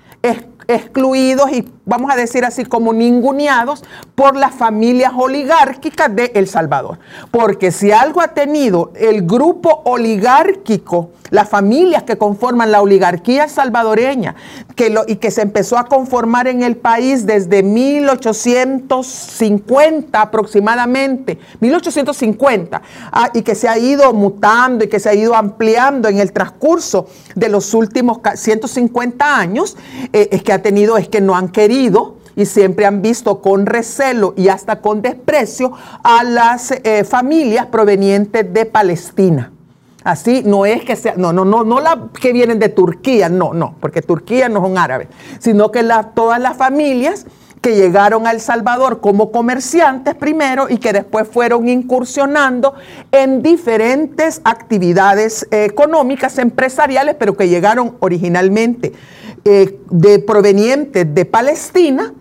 excluidos 0.68 1.52
y 1.52 1.68
vamos 1.86 2.12
a 2.12 2.16
decir 2.16 2.46
así, 2.46 2.66
como 2.66 2.94
ninguneados 2.94 3.84
por 4.16 4.36
las 4.36 4.56
familias 4.56 5.14
oligárquicas 5.16 6.16
de 6.16 6.32
El 6.36 6.48
Salvador. 6.48 7.00
Porque 7.32 7.72
si 7.72 7.92
algo 7.92 8.22
ha 8.22 8.30
tenido 8.30 8.92
el 8.96 9.26
grupo 9.26 9.82
oligárquico, 9.86 11.12
las 11.32 11.50
familias 11.50 12.04
que 12.04 12.18
conforman 12.18 12.72
la 12.72 12.82
oligarquía 12.82 13.48
salvadoreña 13.48 14.36
que 14.76 14.92
lo, 14.92 15.04
y 15.08 15.16
que 15.16 15.32
se 15.32 15.42
empezó 15.42 15.76
a 15.78 15.86
conformar 15.86 16.48
en 16.48 16.64
el 16.64 16.76
país 16.78 17.26
desde 17.26 17.64
1850 17.64 20.22
aproximadamente, 20.22 21.40
1850, 21.60 22.82
ah, 23.12 23.32
y 23.34 23.42
que 23.42 23.56
se 23.56 23.68
ha 23.68 23.78
ido 23.78 24.14
mutando 24.14 24.86
y 24.86 24.88
que 24.88 25.00
se 25.00 25.10
ha 25.10 25.16
ido 25.16 25.36
ampliando 25.36 26.08
en 26.10 26.20
el 26.20 26.32
transcurso 26.32 27.08
de 27.34 27.50
los 27.50 27.74
últimos 27.74 28.20
150 28.36 29.38
años, 29.38 29.76
eh, 30.14 30.30
es 30.32 30.44
que 30.44 30.54
ha 30.56 30.62
tenido, 30.62 30.98
es 30.98 31.08
que 31.08 31.22
no 31.22 31.36
han 31.36 31.50
querido 31.50 32.16
y 32.36 32.46
siempre 32.46 32.86
han 32.86 33.02
visto 33.02 33.42
con 33.42 33.66
recelo 33.66 34.34
y 34.36 34.50
hasta 34.50 34.82
con 34.82 35.02
desprecio 35.02 35.74
a 36.04 36.24
las 36.24 36.72
eh, 36.72 37.04
familias 37.04 37.68
provenientes 37.68 38.52
de 38.54 38.66
Palestina. 38.66 39.52
Así 40.04 40.44
no 40.46 40.68
es 40.68 40.84
que 40.84 40.96
sea, 40.96 41.16
no, 41.18 41.34
no, 41.34 41.46
no, 41.46 41.64
no 41.64 41.80
las 41.80 41.98
que 42.22 42.32
vienen 42.32 42.60
de 42.60 42.70
Turquía, 42.70 43.28
no, 43.28 43.54
no, 43.54 43.76
porque 43.80 44.04
Turquía 44.04 44.50
no 44.50 44.62
son 44.62 44.78
árabes, 44.78 45.08
sino 45.40 45.72
que 45.72 45.84
todas 46.14 46.40
las 46.40 46.58
familias 46.58 47.26
que 47.60 47.76
llegaron 47.76 48.28
a 48.28 48.32
El 48.32 48.40
Salvador 48.40 49.02
como 49.02 49.32
comerciantes 49.32 50.14
primero 50.14 50.68
y 50.70 50.78
que 50.78 50.94
después 50.94 51.28
fueron 51.28 51.68
incursionando 51.68 52.76
en 53.12 53.42
diferentes 53.42 54.42
actividades 54.44 55.48
eh, 55.50 55.66
económicas, 55.66 56.38
empresariales, 56.38 57.16
pero 57.18 57.36
que 57.36 57.50
llegaron 57.50 57.98
originalmente 58.02 58.94
eh, 59.46 59.80
de 59.90 60.20
provenientes 60.20 61.14
de 61.14 61.26
Palestina 61.26 62.14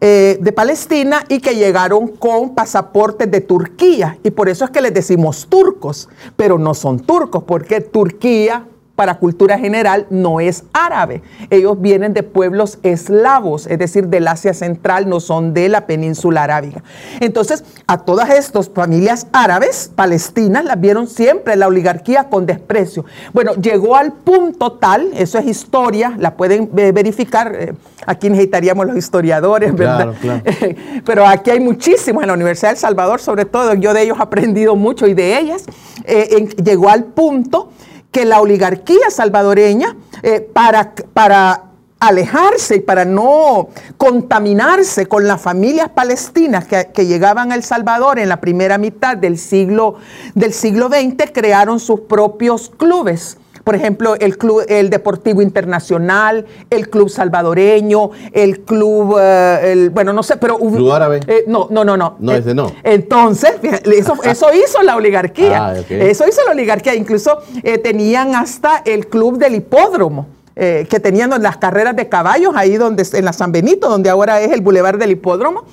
eh, 0.00 0.38
de 0.40 0.52
Palestina 0.52 1.24
y 1.28 1.40
que 1.40 1.56
llegaron 1.56 2.06
con 2.08 2.54
pasaportes 2.54 3.28
de 3.28 3.40
Turquía. 3.40 4.16
Y 4.22 4.30
por 4.30 4.48
eso 4.48 4.64
es 4.64 4.70
que 4.70 4.80
les 4.80 4.94
decimos 4.94 5.48
turcos, 5.48 6.08
pero 6.36 6.56
no 6.56 6.74
son 6.74 7.00
turcos, 7.00 7.42
porque 7.42 7.80
Turquía 7.80 8.64
para 8.98 9.14
cultura 9.14 9.56
general 9.60 10.08
no 10.10 10.40
es 10.40 10.64
árabe. 10.72 11.22
Ellos 11.50 11.80
vienen 11.80 12.14
de 12.14 12.24
pueblos 12.24 12.80
eslavos, 12.82 13.68
es 13.68 13.78
decir, 13.78 14.08
del 14.08 14.26
Asia 14.26 14.52
Central, 14.52 15.08
no 15.08 15.20
son 15.20 15.54
de 15.54 15.68
la 15.68 15.86
península 15.86 16.42
arábiga. 16.42 16.82
Entonces, 17.20 17.62
a 17.86 17.98
todas 17.98 18.28
estas 18.30 18.68
familias 18.68 19.28
árabes, 19.30 19.92
palestinas, 19.94 20.64
las 20.64 20.80
vieron 20.80 21.06
siempre 21.06 21.54
la 21.54 21.68
oligarquía 21.68 22.24
con 22.24 22.44
desprecio. 22.44 23.04
Bueno, 23.32 23.54
llegó 23.54 23.94
al 23.94 24.14
punto 24.14 24.72
tal, 24.72 25.10
eso 25.14 25.38
es 25.38 25.46
historia, 25.46 26.16
la 26.18 26.34
pueden 26.34 26.68
verificar, 26.72 27.54
eh, 27.54 27.74
aquí 28.04 28.28
necesitaríamos 28.28 28.84
los 28.84 28.96
historiadores, 28.96 29.76
¿verdad? 29.76 30.12
Pero 31.06 31.24
aquí 31.24 31.52
hay 31.52 31.60
muchísimos 31.60 32.24
en 32.24 32.26
la 32.26 32.34
Universidad 32.34 32.70
de 32.70 32.74
El 32.74 32.80
Salvador, 32.80 33.20
sobre 33.20 33.44
todo, 33.44 33.74
yo 33.74 33.94
de 33.94 34.02
ellos 34.02 34.18
he 34.18 34.22
aprendido 34.24 34.74
mucho 34.74 35.06
y 35.06 35.14
de 35.14 35.38
ellas, 35.38 35.66
eh, 36.02 36.48
llegó 36.64 36.88
al 36.88 37.04
punto 37.04 37.68
que 38.10 38.24
la 38.24 38.40
oligarquía 38.40 39.10
salvadoreña, 39.10 39.96
eh, 40.22 40.40
para, 40.40 40.94
para 41.12 41.68
alejarse 42.00 42.76
y 42.76 42.80
para 42.80 43.04
no 43.04 43.68
contaminarse 43.96 45.06
con 45.06 45.26
las 45.26 45.40
familias 45.40 45.88
palestinas 45.90 46.66
que, 46.66 47.06
llegaban 47.06 47.50
a 47.52 47.54
El 47.54 47.62
Salvador 47.62 48.18
en 48.18 48.28
la 48.28 48.40
primera 48.40 48.78
mitad 48.78 49.16
del 49.16 49.38
siglo, 49.38 49.96
del 50.34 50.52
siglo 50.52 50.88
XX, 50.88 51.30
crearon 51.32 51.80
sus 51.80 52.00
propios 52.00 52.70
clubes 52.76 53.38
por 53.68 53.74
ejemplo, 53.74 54.14
el 54.14 54.38
club, 54.38 54.64
el 54.66 54.88
Deportivo 54.88 55.42
Internacional, 55.42 56.46
el 56.70 56.88
Club 56.88 57.10
Salvadoreño, 57.10 58.12
el 58.32 58.60
Club, 58.60 59.18
eh, 59.20 59.90
bueno, 59.92 60.14
no 60.14 60.22
sé, 60.22 60.38
pero... 60.38 60.56
¿Club 60.56 60.90
árabe? 60.90 61.20
Eh, 61.26 61.44
no, 61.46 61.66
no, 61.70 61.84
no, 61.84 61.94
no. 61.94 62.16
No, 62.18 62.32
ese 62.32 62.54
no. 62.54 62.72
Entonces, 62.82 63.56
eso, 63.84 64.16
eso 64.24 64.46
hizo 64.54 64.82
la 64.82 64.96
oligarquía. 64.96 65.66
Ah, 65.66 65.74
eso 65.90 66.26
hizo 66.26 66.40
la 66.46 66.52
oligarquía. 66.52 66.94
Incluso 66.94 67.42
eh, 67.62 67.76
tenían 67.76 68.34
hasta 68.34 68.78
el 68.86 69.06
Club 69.06 69.36
del 69.36 69.56
Hipódromo. 69.56 70.28
que 70.56 71.00
tenían 71.00 71.30
las 71.40 71.58
carreras 71.58 71.94
de 71.94 72.08
caballos 72.08 72.54
ahí 72.56 72.78
donde 72.78 73.06
en 73.12 73.24
la 73.26 73.34
San 73.34 73.52
Benito, 73.52 73.90
donde 73.90 74.08
ahora 74.08 74.40
es 74.40 74.50
el 74.50 74.62
Boulevard 74.62 74.98
del 74.98 75.10
Hipódromo. 75.10 75.66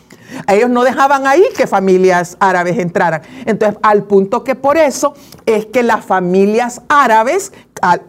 Ellos 0.48 0.70
no 0.70 0.84
dejaban 0.84 1.28
ahí 1.28 1.44
que 1.56 1.68
familias 1.68 2.38
árabes 2.40 2.78
entraran. 2.78 3.22
Entonces, 3.46 3.80
al 3.82 4.04
punto 4.04 4.44
que 4.44 4.56
por 4.56 4.78
eso 4.78 5.14
es 5.46 5.66
que 5.66 5.84
las 5.84 6.06
familias 6.06 6.82
árabes, 6.88 7.52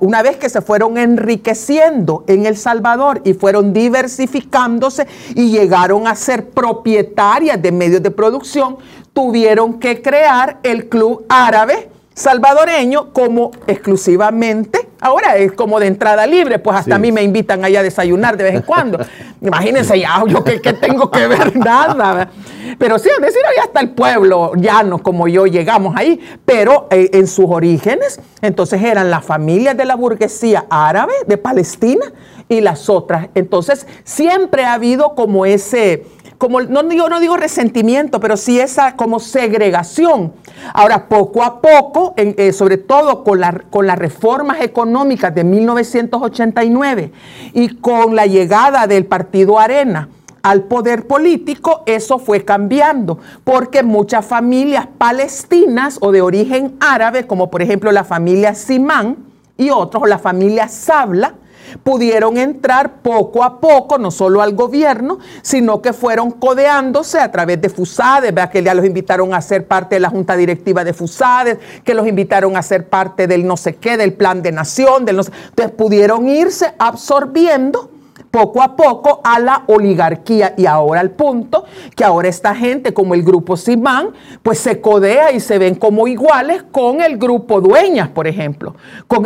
una 0.01 0.23
vez 0.23 0.37
que 0.37 0.49
se 0.49 0.63
fueron 0.63 0.99
enriqueciendo 0.99 2.25
en 2.27 2.47
El 2.47 2.57
Salvador 2.57 3.21
y 3.25 3.35
fueron 3.35 3.73
diversificándose 3.73 5.07
y 5.35 5.51
llegaron 5.51 6.07
a 6.07 6.15
ser 6.15 6.51
propietarias 6.51 7.61
de 7.61 7.73
medios 7.73 8.03
de 8.03 8.11
producción, 8.11 8.79
tuvieron 9.13 9.79
que 9.79 10.03
crear 10.03 10.59
el 10.63 10.89
Club 10.89 11.25
Árabe 11.29 11.91
salvadoreño 12.17 13.13
como 13.13 13.51
exclusivamente, 13.67 14.89
ahora 15.01 15.37
es 15.37 15.53
como 15.53 15.79
de 15.79 15.87
entrada 15.87 16.27
libre, 16.27 16.59
pues 16.59 16.79
hasta 16.79 16.97
a 16.97 16.99
mí 16.99 17.13
me 17.13 17.23
invitan 17.23 17.63
ahí 17.63 17.77
a 17.77 17.83
desayunar 17.83 18.39
de 18.39 18.45
vez 18.45 18.55
en 18.55 18.63
cuando. 18.63 18.99
Imagínense 19.43 20.01
ya, 20.01 20.25
yo 20.27 20.43
que, 20.43 20.59
tengo 20.59 21.11
que 21.11 21.27
ver 21.27 21.55
nada. 21.57 22.31
Pero 22.79 22.99
sí, 22.99 23.11
es 23.15 23.21
decir, 23.21 23.43
ahí 23.47 23.57
hasta 23.63 23.81
el 23.81 23.91
pueblo 23.91 24.53
llano 24.57 25.03
como 25.03 25.29
yo 25.29 25.47
llegamos 25.47 25.95
ahí, 25.95 26.19
pero 26.47 26.89
eh, 26.91 27.11
en 27.13 27.27
sus 27.27 27.47
orígenes, 27.49 28.19
entonces 28.41 28.83
eran 28.83 29.11
las 29.11 29.25
familias 29.25 29.77
de 29.77 29.85
la 29.85 29.95
burguesía 29.95 30.65
árabe 30.71 31.13
de 31.27 31.37
Palestina 31.37 32.13
y 32.49 32.63
las 32.63 32.89
otras. 32.89 33.29
Entonces 33.35 33.87
siempre 34.05 34.65
ha 34.65 34.73
habido 34.73 35.15
como 35.15 35.45
ese 35.45 36.07
como 36.39 36.61
no, 36.61 36.83
yo 36.93 37.09
no 37.09 37.21
digo 37.21 37.37
resentimiento, 37.37 38.21
pero 38.21 38.37
sí 38.37 38.61
esa 38.61 38.97
como 38.97 39.21
segregación. 39.21 40.33
Ahora, 40.75 41.09
poco 41.09 41.43
a 41.43 41.61
poco, 41.61 42.15
eh, 42.17 42.53
sobre 42.53 42.79
todo 42.79 43.25
con, 43.25 43.41
con 43.71 43.87
las 43.87 43.99
reformas 43.99 44.61
económicas 44.61 45.35
de 45.35 45.45
1989 45.45 47.13
y 47.53 47.77
con 47.77 48.15
la 48.15 48.27
llegada 48.27 48.87
del 48.87 49.07
partido 49.07 49.59
Arena, 49.59 50.09
al 50.43 50.63
poder 50.63 51.09
político, 51.09 51.83
eso 51.87 52.21
fue 52.21 52.45
cambiando, 52.45 53.19
porque 53.43 53.83
muchas 53.83 54.25
familias 54.25 54.87
palestinas 54.97 55.99
o 56.01 56.13
de 56.13 56.23
origen 56.23 56.77
árabe, 56.79 57.27
como 57.27 57.51
por 57.51 57.63
ejemplo 57.63 57.91
la 57.91 58.05
familia 58.05 58.55
Simán 58.55 59.17
y 59.59 59.71
otros, 59.71 60.05
o 60.05 60.07
la 60.07 60.21
familia 60.21 60.69
Sabla, 60.69 61.35
pudieron 61.83 62.37
entrar 62.37 63.03
poco 63.03 63.45
a 63.45 63.61
poco, 63.61 63.99
no 63.99 64.11
solo 64.11 64.43
al 64.43 64.55
gobierno, 64.55 65.19
sino 65.43 65.83
que 65.83 65.93
fueron 65.93 66.31
codeándose 66.31 67.19
a 67.19 67.31
través 67.31 67.61
de 67.61 67.69
FUSADES, 67.69 68.33
que 68.51 68.63
ya 68.63 68.75
los 68.75 68.85
invitaron 68.85 69.35
a 69.35 69.41
ser 69.41 69.67
parte 69.67 69.97
de 69.97 70.01
la 70.01 70.11
junta 70.11 70.37
directiva 70.37 70.85
de 70.85 70.93
FUSADES, 70.93 71.59
que 71.85 71.95
los 71.95 72.07
invitaron 72.07 72.57
a 72.57 72.63
ser 72.63 72.89
parte 72.89 73.27
del 73.27 73.47
no 73.47 73.57
sé 73.57 73.77
qué, 73.77 73.97
del 73.97 74.13
plan 74.15 74.43
de 74.43 74.53
nación, 74.53 75.05
del 75.05 75.17
no 75.17 75.23
sé. 75.23 75.33
Entonces 75.49 75.75
pudieron 75.77 76.29
irse 76.29 76.73
absorbiendo 76.79 77.91
poco 78.31 78.63
a 78.63 78.77
poco 78.77 79.21
a 79.25 79.39
la 79.39 79.65
oligarquía 79.67 80.55
y 80.57 80.67
ahora 80.67 81.01
al 81.01 81.11
punto 81.11 81.65
que 81.95 82.05
ahora 82.05 82.29
esta 82.29 82.55
gente 82.55 82.93
como 82.93 83.15
el 83.15 83.23
grupo 83.23 83.57
Simán 83.57 84.11
pues 84.43 84.59
se 84.59 84.81
codea 84.81 85.33
y 85.33 85.41
se 85.41 85.59
ven 85.59 85.75
como 85.75 86.07
iguales 86.07 86.65
con 86.71 87.01
el 87.01 87.17
grupo 87.17 87.61
Dueñas, 87.61 88.09
por 88.09 88.27
ejemplo, 88.27 88.75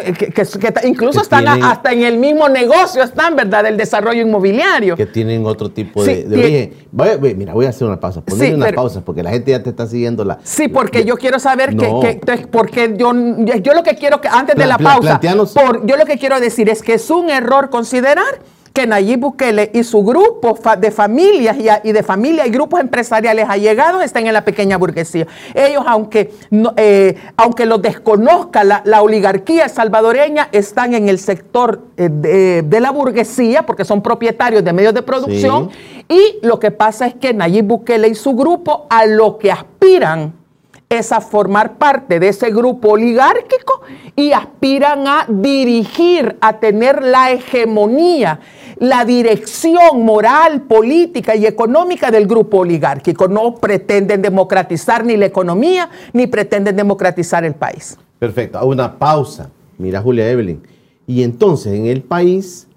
eh, 0.02 0.12
que, 0.12 0.44
incluso 0.86 1.20
están 1.20 1.46
hasta 1.48 1.92
en 1.92 2.02
el 2.02 2.18
mismo 2.18 2.48
negocio, 2.48 3.02
están, 3.02 3.36
¿verdad?, 3.36 3.64
del 3.64 3.76
desarrollo 3.76 4.22
inmobiliario. 4.22 4.96
Que 4.96 5.06
tienen 5.06 5.44
otro 5.46 5.70
tipo 5.70 6.04
de, 6.04 6.26
origen. 6.92 7.36
mira, 7.36 7.52
voy 7.52 7.66
a 7.66 7.70
hacer 7.70 7.86
una 7.86 7.98
pausa, 7.98 8.20
poner 8.20 8.54
una 8.54 8.72
pausa 8.72 9.00
porque 9.04 9.22
la 9.22 9.30
gente 9.30 9.50
ya 9.50 9.62
te 9.62 9.70
está 9.70 9.86
siguiendo 9.86 10.24
la... 10.24 10.38
Sí, 10.42 10.68
porque 10.68 11.04
yo 11.04 11.16
quiero 11.16 11.38
saber 11.38 11.76
que, 11.76 12.46
porque 12.50 12.94
yo, 12.96 13.12
yo 13.62 13.74
lo 13.74 13.82
que 13.82 13.96
quiero 13.96 14.20
que 14.20 14.28
antes 14.28 14.56
de 14.56 14.66
la 14.66 14.78
pausa, 14.78 15.20
por, 15.54 15.86
yo 15.86 15.96
lo 15.96 16.04
que 16.04 16.18
quiero 16.18 16.40
decir 16.40 16.68
es 16.68 16.82
que 16.82 16.94
es 16.94 17.10
un 17.10 17.30
error 17.30 17.70
considerar 17.70 18.40
que 18.72 18.86
Nayib 18.86 19.20
Bukele 19.20 19.70
y 19.74 19.82
su 19.84 20.02
grupo 20.04 20.58
de 20.78 20.90
familias 20.90 21.56
y, 21.82 21.92
de 21.92 22.02
familia 22.02 22.46
y 22.46 22.50
grupos 22.50 22.80
empresariales 22.80 23.46
allegados 23.48 24.04
están 24.04 24.26
en 24.26 24.32
la 24.32 24.44
pequeña 24.44 24.76
burguesía. 24.76 25.26
Ellos, 25.54 25.84
aunque, 25.86 26.32
eh, 26.76 27.16
aunque 27.36 27.66
los 27.66 27.82
desconozca 27.82 28.64
la, 28.64 29.02
oligarquía 29.02 29.68
salvadoreña, 29.68 30.48
están 30.52 30.94
en 30.94 31.08
el 31.08 31.18
sector 31.18 31.82
eh, 31.96 32.08
de, 32.08 32.80
la 32.80 32.90
burguesía 32.90 33.66
porque 33.66 33.84
son 33.84 34.02
propietarios 34.02 34.64
de 34.64 34.72
medios 34.72 34.94
de 34.94 35.02
producción. 35.02 35.70
Y 36.08 36.38
lo 36.42 36.58
que 36.58 36.70
pasa 36.70 37.06
es 37.06 37.14
que 37.14 37.34
Nayib 37.34 37.64
Bukele 37.64 38.08
y 38.08 38.14
su 38.14 38.34
grupo 38.34 38.86
a 38.88 39.06
lo 39.06 39.38
que 39.38 39.52
aspiran 39.52 40.39
es 40.90 41.12
a 41.12 41.22
formar 41.22 41.78
parte 41.78 42.20
de 42.20 42.28
ese 42.28 42.50
grupo 42.50 42.90
oligárquico 42.90 43.80
y 44.14 44.32
aspiran 44.32 45.06
a 45.06 45.24
dirigir, 45.28 46.36
a 46.40 46.58
tener 46.58 47.02
la 47.02 47.30
hegemonía 47.30 48.40
la 48.80 49.04
dirección 49.04 50.04
moral, 50.04 50.62
política 50.62 51.36
y 51.36 51.46
económica 51.46 52.10
del 52.10 52.26
grupo 52.26 52.58
oligárquico. 52.58 53.28
No 53.28 53.54
pretenden 53.54 54.22
democratizar 54.22 55.04
ni 55.04 55.16
la 55.16 55.26
economía, 55.26 55.90
ni 56.14 56.26
pretenden 56.26 56.74
democratizar 56.74 57.44
el 57.44 57.54
país. 57.54 57.98
Perfecto, 58.18 58.64
una 58.66 58.98
pausa. 58.98 59.50
Mira, 59.78 60.00
Julia 60.00 60.28
Evelyn. 60.30 60.62
Y 61.06 61.22
entonces 61.22 61.74
en 61.74 61.86
el 61.86 62.02
país, 62.02 62.68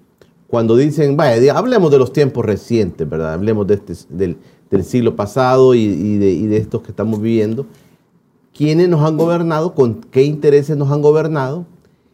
cuando 0.46 0.76
dicen, 0.76 1.16
vaya, 1.16 1.56
hablemos 1.56 1.90
de 1.90 1.98
los 1.98 2.12
tiempos 2.12 2.44
recientes, 2.44 3.08
¿verdad? 3.08 3.32
Hablemos 3.32 3.66
de 3.66 3.74
este, 3.74 3.94
del, 4.10 4.36
siglo 4.82 5.16
pasado 5.16 5.74
y, 5.74 6.18
de, 6.18 6.32
y, 6.32 6.46
de, 6.46 6.56
estos 6.58 6.82
que 6.82 6.90
estamos 6.90 7.22
viviendo. 7.22 7.64
¿Quiénes 8.54 8.88
nos 8.88 9.02
han 9.02 9.16
gobernado? 9.16 9.74
¿Con 9.74 9.94
qué 10.10 10.22
intereses 10.22 10.76
nos 10.76 10.90
han 10.92 11.02
gobernado? 11.02 11.66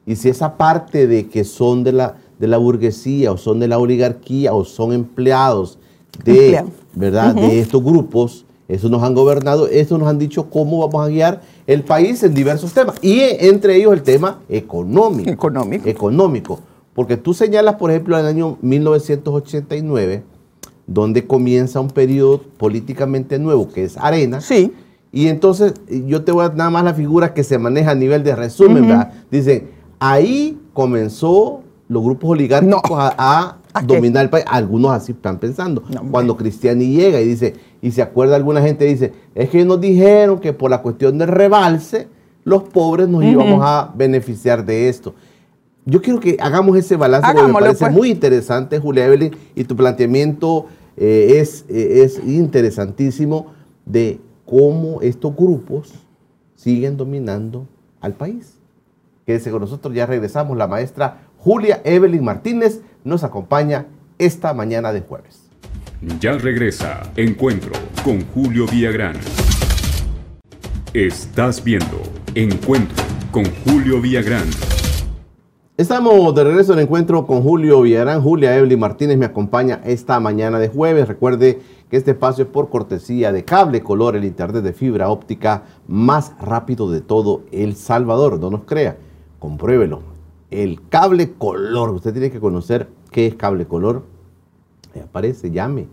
Y 0.07 0.16
si 0.16 0.31
esa 0.31 0.57
parte 0.57 1.07
de 1.07 1.29
que 1.29 1.44
son 1.44 1.85
de 1.85 1.92
la, 1.92 2.16
de 2.38 2.48
la 2.48 2.57
burguesía 2.57 3.31
o 3.31 3.37
son 3.37 3.61
de 3.61 3.68
la 3.68 3.79
oligarquía 3.79 4.55
o 4.55 4.64
son 4.64 4.92
empleados 4.92 5.79
de, 6.24 6.64
¿verdad? 6.94 7.35
de 7.35 7.61
estos 7.61 7.85
grupos, 7.85 8.46
eso 8.68 8.88
nos 8.88 9.03
han 9.03 9.14
gobernado, 9.14 9.66
eso 9.66 9.98
nos 9.98 10.09
han 10.09 10.18
dicho 10.18 10.48
cómo 10.48 10.79
vamos 10.87 11.07
a 11.07 11.11
guiar 11.11 11.42
el 11.66 11.85
país 11.85 12.22
en 12.22 12.33
diversos 12.33 12.72
temas. 12.72 12.96
Y 13.03 13.20
entre 13.20 13.76
ellos 13.76 13.92
el 13.92 14.03
tema 14.03 14.40
económico. 14.48 15.31
Económico. 15.31 15.88
Económico. 15.88 16.61
Porque 16.94 17.16
tú 17.16 17.35
señalas, 17.35 17.74
por 17.74 17.90
ejemplo, 17.90 18.18
el 18.18 18.26
año 18.26 18.57
1989, 18.62 20.22
donde 20.87 21.26
comienza 21.26 21.81
un 21.81 21.88
periodo 21.88 22.40
políticamente 22.57 23.38
nuevo, 23.38 23.68
que 23.68 23.85
es 23.85 23.96
Arena. 23.98 24.40
Sí. 24.40 24.72
Y 25.12 25.28
entonces 25.28 25.74
yo 25.88 26.22
te 26.22 26.32
voy 26.32 26.44
a 26.44 26.48
dar 26.48 26.56
nada 26.56 26.70
más 26.70 26.84
la 26.84 26.94
figura 26.94 27.34
que 27.34 27.42
se 27.42 27.58
maneja 27.58 27.90
a 27.92 27.94
nivel 27.94 28.22
de 28.22 28.36
resumen, 28.36 28.86
¿verdad? 28.86 29.12
Dicen, 29.30 29.70
ahí 29.98 30.58
comenzó 30.72 31.62
los 31.88 32.02
grupos 32.02 32.30
oligárquicos 32.30 32.82
a, 32.92 33.56
dominar 33.84 34.24
el 34.24 34.30
país. 34.30 34.44
Algunos 34.48 34.92
así 34.92 35.12
están 35.12 35.38
pensando. 35.38 35.82
Cuando 36.10 36.36
Cristiani 36.36 36.92
llega 36.92 37.20
y 37.20 37.26
dice, 37.26 37.54
y 37.82 37.90
se 37.90 38.02
acuerda 38.02 38.36
alguna 38.36 38.62
gente, 38.62 38.84
dice, 38.84 39.12
es 39.34 39.50
que 39.50 39.64
nos 39.64 39.80
dijeron 39.80 40.38
que 40.38 40.52
por 40.52 40.70
la 40.70 40.82
cuestión 40.82 41.18
del 41.18 41.28
rebalse, 41.28 42.08
los 42.44 42.62
pobres 42.64 43.08
nos 43.08 43.24
íbamos 43.24 43.60
a 43.62 43.92
beneficiar 43.94 44.64
de 44.64 44.88
esto. 44.88 45.14
Yo 45.84 46.00
quiero 46.00 46.20
que 46.20 46.36
hagamos 46.40 46.76
ese 46.76 46.96
balance 46.96 47.28
porque 47.32 47.46
me 47.48 47.52
parece 47.52 47.84
pues. 47.86 47.92
muy 47.92 48.10
interesante, 48.10 48.78
Julia 48.78 49.06
Evelyn, 49.06 49.34
y 49.56 49.64
tu 49.64 49.74
planteamiento 49.74 50.66
eh, 50.96 51.38
es, 51.40 51.64
eh, 51.68 52.02
es 52.04 52.20
interesantísimo 52.24 53.46
de 53.86 54.20
cómo 54.50 55.00
estos 55.00 55.34
grupos 55.36 55.94
siguen 56.56 56.96
dominando 56.96 57.68
al 58.00 58.14
país. 58.14 58.58
Quédese 59.24 59.52
con 59.52 59.60
nosotros, 59.60 59.94
ya 59.94 60.06
regresamos. 60.06 60.58
La 60.58 60.66
maestra 60.66 61.28
Julia 61.38 61.80
Evelyn 61.84 62.24
Martínez 62.24 62.80
nos 63.04 63.22
acompaña 63.22 63.86
esta 64.18 64.52
mañana 64.52 64.92
de 64.92 65.02
jueves. 65.02 65.48
Ya 66.18 66.32
regresa 66.32 67.02
Encuentro 67.14 67.72
con 68.04 68.26
Julio 68.34 68.66
Villagrán. 68.66 69.16
Estás 70.94 71.62
viendo 71.62 72.02
Encuentro 72.34 73.04
con 73.30 73.44
Julio 73.64 74.00
Villagrán. 74.00 74.48
Estamos 75.76 76.34
de 76.34 76.44
regreso 76.44 76.72
en 76.72 76.80
Encuentro 76.80 77.26
con 77.26 77.42
Julio 77.42 77.82
Villagrán. 77.82 78.20
Julia 78.20 78.56
Evelyn 78.56 78.80
Martínez 78.80 79.16
me 79.16 79.26
acompaña 79.26 79.80
esta 79.84 80.18
mañana 80.18 80.58
de 80.58 80.68
jueves. 80.68 81.06
Recuerde 81.06 81.60
que 81.90 81.96
este 81.96 82.12
espacio 82.12 82.44
es 82.44 82.50
por 82.50 82.70
cortesía 82.70 83.33
de 83.33 83.44
Cable 83.44 83.83
Color, 83.83 84.16
el 84.16 84.24
internet 84.24 84.62
de 84.62 84.72
fibra 84.72 85.11
óptica 85.11 85.64
más 85.88 86.33
rápido 86.40 86.90
de 86.90 87.00
todo 87.00 87.42
El 87.50 87.74
Salvador. 87.74 88.38
No 88.38 88.50
nos 88.50 88.62
crea, 88.62 88.96
compruébelo 89.38 90.11
el 90.50 90.81
cable 90.88 91.33
color. 91.33 91.90
Usted 91.90 92.12
tiene 92.12 92.31
que 92.31 92.40
conocer 92.40 92.88
qué 93.11 93.26
es 93.26 93.35
cable 93.35 93.66
color. 93.66 94.05
Ahí 94.94 95.00
aparece, 95.00 95.50
llame. 95.50 95.88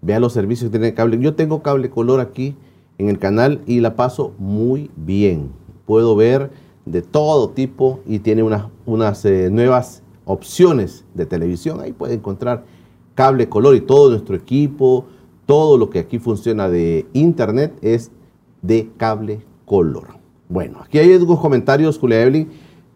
Vea 0.00 0.20
los 0.20 0.32
servicios 0.32 0.70
que 0.70 0.78
tiene 0.78 0.94
cable. 0.94 1.18
Yo 1.18 1.34
tengo 1.34 1.62
cable 1.62 1.90
color 1.90 2.20
aquí 2.20 2.56
en 2.98 3.08
el 3.08 3.18
canal 3.18 3.60
y 3.66 3.80
la 3.80 3.96
paso 3.96 4.32
muy 4.38 4.90
bien. 4.96 5.50
Puedo 5.86 6.16
ver 6.16 6.50
de 6.84 7.02
todo 7.02 7.50
tipo 7.50 8.00
y 8.06 8.20
tiene 8.20 8.42
unas, 8.42 8.66
unas 8.86 9.24
eh, 9.24 9.50
nuevas 9.50 10.02
opciones 10.24 11.04
de 11.14 11.26
televisión. 11.26 11.80
Ahí 11.80 11.92
puede 11.92 12.14
encontrar 12.14 12.64
cable 13.14 13.48
color 13.48 13.74
y 13.74 13.80
todo 13.80 14.10
nuestro 14.10 14.36
equipo, 14.36 15.06
todo 15.48 15.78
lo 15.78 15.88
que 15.88 15.98
aquí 15.98 16.18
funciona 16.18 16.68
de 16.68 17.06
internet 17.14 17.72
es 17.80 18.10
de 18.60 18.90
cable 18.98 19.40
color. 19.64 20.18
Bueno, 20.50 20.80
aquí 20.84 20.98
hay 20.98 21.10
algunos 21.10 21.40
comentarios, 21.40 21.98
Julia 21.98 22.20
Evelyn 22.20 22.48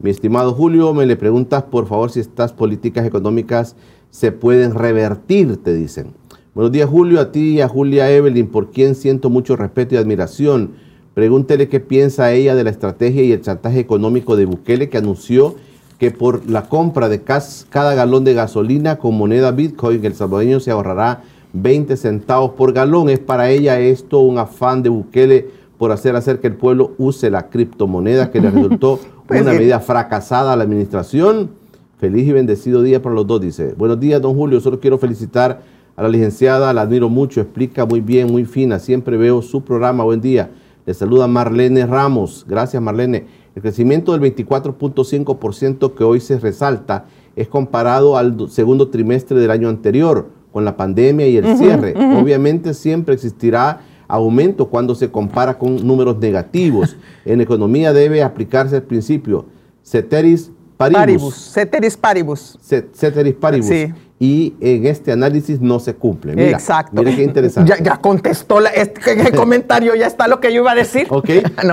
mi 0.02 0.10
estimado 0.10 0.52
Julio, 0.52 0.92
me 0.94 1.06
le 1.06 1.14
preguntas 1.14 1.62
por 1.62 1.86
favor 1.86 2.10
si 2.10 2.18
estas 2.18 2.52
políticas 2.52 3.06
económicas 3.06 3.76
se 4.10 4.32
pueden 4.32 4.74
revertir, 4.74 5.62
te 5.62 5.72
dicen. 5.72 6.08
Buenos 6.56 6.72
días 6.72 6.90
Julio, 6.90 7.20
a 7.20 7.30
ti 7.30 7.52
y 7.52 7.60
a 7.60 7.68
Julia 7.68 8.10
Evelyn, 8.10 8.48
por 8.48 8.72
quien 8.72 8.96
siento 8.96 9.30
mucho 9.30 9.54
respeto 9.54 9.94
y 9.94 9.98
admiración. 9.98 10.72
Pregúntele 11.14 11.68
qué 11.68 11.78
piensa 11.78 12.32
ella 12.32 12.56
de 12.56 12.64
la 12.64 12.70
estrategia 12.70 13.22
y 13.22 13.30
el 13.30 13.42
chantaje 13.42 13.78
económico 13.78 14.34
de 14.34 14.44
Bukele 14.44 14.90
que 14.90 14.98
anunció 14.98 15.54
que 15.98 16.10
por 16.10 16.50
la 16.50 16.68
compra 16.68 17.08
de 17.08 17.22
cada 17.22 17.94
galón 17.94 18.24
de 18.24 18.34
gasolina 18.34 18.98
con 18.98 19.16
moneda 19.16 19.52
Bitcoin 19.52 20.04
el 20.04 20.14
salvadoreño 20.14 20.58
se 20.58 20.72
ahorrará 20.72 21.22
20 21.52 21.96
centavos 21.96 22.52
por 22.52 22.72
galón. 22.72 23.08
¿Es 23.08 23.18
para 23.18 23.50
ella 23.50 23.78
esto 23.78 24.20
un 24.20 24.38
afán 24.38 24.82
de 24.82 24.88
Bukele 24.88 25.50
por 25.78 25.90
hacer 25.92 26.14
hacer 26.14 26.40
que 26.40 26.46
el 26.46 26.54
pueblo 26.56 26.92
use 26.98 27.30
la 27.30 27.48
criptomoneda 27.48 28.30
que 28.30 28.40
le 28.40 28.50
resultó 28.52 29.00
pues 29.26 29.42
una 29.42 29.52
medida 29.52 29.80
fracasada 29.80 30.52
a 30.52 30.56
la 30.56 30.64
administración. 30.64 31.50
Feliz 31.98 32.26
y 32.26 32.32
bendecido 32.32 32.82
día 32.82 33.00
para 33.00 33.14
los 33.14 33.26
dos, 33.26 33.40
dice. 33.40 33.74
Buenos 33.76 33.98
días, 34.00 34.20
don 34.20 34.34
Julio. 34.34 34.60
Solo 34.60 34.80
quiero 34.80 34.98
felicitar 34.98 35.62
a 35.94 36.02
la 36.02 36.08
licenciada, 36.08 36.72
la 36.72 36.82
admiro 36.82 37.08
mucho, 37.08 37.40
explica 37.40 37.86
muy 37.86 38.00
bien, 38.00 38.30
muy 38.30 38.44
fina. 38.44 38.78
Siempre 38.78 39.16
veo 39.16 39.42
su 39.42 39.62
programa. 39.62 40.04
Buen 40.04 40.20
día. 40.20 40.50
Le 40.84 40.94
saluda 40.94 41.28
Marlene 41.28 41.86
Ramos. 41.86 42.44
Gracias, 42.48 42.82
Marlene. 42.82 43.26
El 43.54 43.62
crecimiento 43.62 44.16
del 44.16 44.20
24.5% 44.34 45.94
que 45.94 46.04
hoy 46.04 46.20
se 46.20 46.38
resalta 46.38 47.06
es 47.36 47.48
comparado 47.48 48.16
al 48.16 48.50
segundo 48.50 48.88
trimestre 48.88 49.38
del 49.38 49.50
año 49.50 49.68
anterior, 49.68 50.28
con 50.52 50.64
la 50.64 50.76
pandemia 50.76 51.26
y 51.26 51.36
el 51.36 51.56
cierre. 51.56 51.94
Obviamente 51.96 52.74
siempre 52.74 53.14
existirá 53.14 53.80
aumento 54.06 54.68
cuando 54.68 54.94
se 54.94 55.10
compara 55.10 55.58
con 55.58 55.86
números 55.86 56.18
negativos. 56.18 56.96
en 57.24 57.40
economía 57.40 57.92
debe 57.92 58.22
aplicarse 58.22 58.76
el 58.76 58.82
principio 58.82 59.46
ceteris 59.82 60.50
paribus. 60.76 61.34
Ceteris 61.34 61.96
paribus. 61.96 62.58
Ceteris 62.60 63.34
paribus. 63.34 63.70
Y 64.18 64.54
en 64.60 64.86
este 64.86 65.10
análisis 65.10 65.60
no 65.60 65.80
se 65.80 65.94
cumple. 65.94 66.50
Exacto. 66.50 67.02
Mira 67.02 67.16
qué 67.16 67.24
interesante. 67.24 67.72
Ya, 67.82 67.96
contestó 67.96 68.60
este, 68.60 69.20
el 69.20 69.32
comentario, 69.36 69.96
ya 69.96 70.06
está 70.06 70.28
lo 70.28 70.38
que 70.38 70.52
yo 70.52 70.60
iba 70.60 70.72
a 70.72 70.76
decir. 70.76 71.06
Ok. 71.10 71.28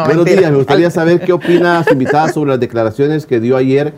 Buenos 0.05 0.25
días, 0.25 0.49
me 0.49 0.57
gustaría 0.57 0.89
saber 0.89 1.19
qué 1.19 1.31
opina 1.31 1.83
su 1.83 1.93
invitada 1.93 2.29
sobre 2.29 2.51
las 2.51 2.59
declaraciones 2.59 3.27
que 3.27 3.39
dio 3.39 3.55
ayer 3.55 3.93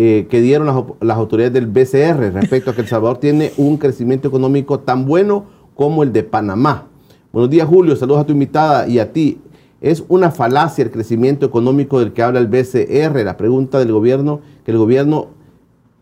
eh, 0.00 0.28
que 0.30 0.40
dieron 0.40 0.68
las, 1.00 1.16
autoridades 1.16 1.52
del 1.52 1.66
BCR 1.66 2.32
respecto 2.32 2.70
a 2.70 2.74
que 2.76 2.82
El 2.82 2.86
Salvador 2.86 3.18
tiene 3.18 3.50
un 3.56 3.78
crecimiento 3.78 4.28
económico 4.28 4.78
tan 4.78 5.04
bueno 5.04 5.46
como 5.74 6.04
el 6.04 6.12
de 6.12 6.22
Panamá. 6.22 6.86
Buenos 7.32 7.50
días, 7.50 7.66
Julio. 7.66 7.96
Saludos 7.96 8.20
a 8.20 8.24
tu 8.24 8.32
invitada 8.32 8.86
y 8.86 9.00
a 9.00 9.12
ti. 9.12 9.40
¿Es 9.80 10.04
una 10.06 10.30
falacia 10.30 10.84
el 10.84 10.92
crecimiento 10.92 11.46
económico 11.46 11.98
del 11.98 12.12
que 12.12 12.22
habla 12.22 12.38
el 12.38 12.46
BCR? 12.46 13.24
La 13.24 13.36
pregunta 13.36 13.80
del 13.80 13.90
gobierno, 13.90 14.40
que 14.64 14.70
el 14.70 14.78
gobierno, 14.78 15.30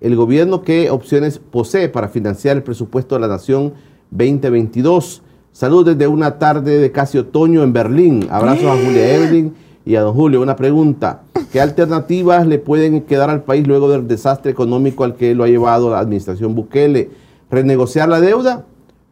el 0.03 0.15
gobierno 0.15 0.61
qué 0.61 0.91
opciones 0.91 1.39
posee 1.39 1.89
para 1.89 2.09
financiar 2.09 2.59
el 2.59 2.63
presupuesto 2.63 3.15
de 3.15 3.23
la 3.23 3.29
Nación 3.29 3.73
2022. 4.11 5.23
Saludos 5.53 5.97
desde 5.97 6.07
una 6.07 6.39
tarde 6.39 6.77
de 6.77 6.93
casi 6.93 7.17
otoño 7.17 7.63
en 7.63 7.73
Berlín. 7.73 8.27
Abrazos 8.31 8.67
a 8.67 8.77
Julia 8.77 9.15
Evelyn 9.15 9.55
y 9.87 9.95
a 9.95 10.03
don 10.03 10.15
Julio. 10.15 10.43
Una 10.43 10.57
pregunta. 10.57 11.23
¿Qué 11.53 11.61
alternativas 11.61 12.47
le 12.47 12.59
pueden 12.59 13.03
quedar 13.03 13.31
al 13.31 13.45
país 13.45 13.67
luego 13.67 13.89
del 13.89 14.07
desastre 14.07 14.51
económico 14.51 15.05
al 15.05 15.15
que 15.15 15.35
lo 15.35 15.45
ha 15.45 15.49
llevado 15.49 15.91
la 15.91 16.01
administración 16.01 16.55
Bukele? 16.55 17.09
¿Renegociar 17.51 18.09
la 18.09 18.21
deuda? 18.21 18.67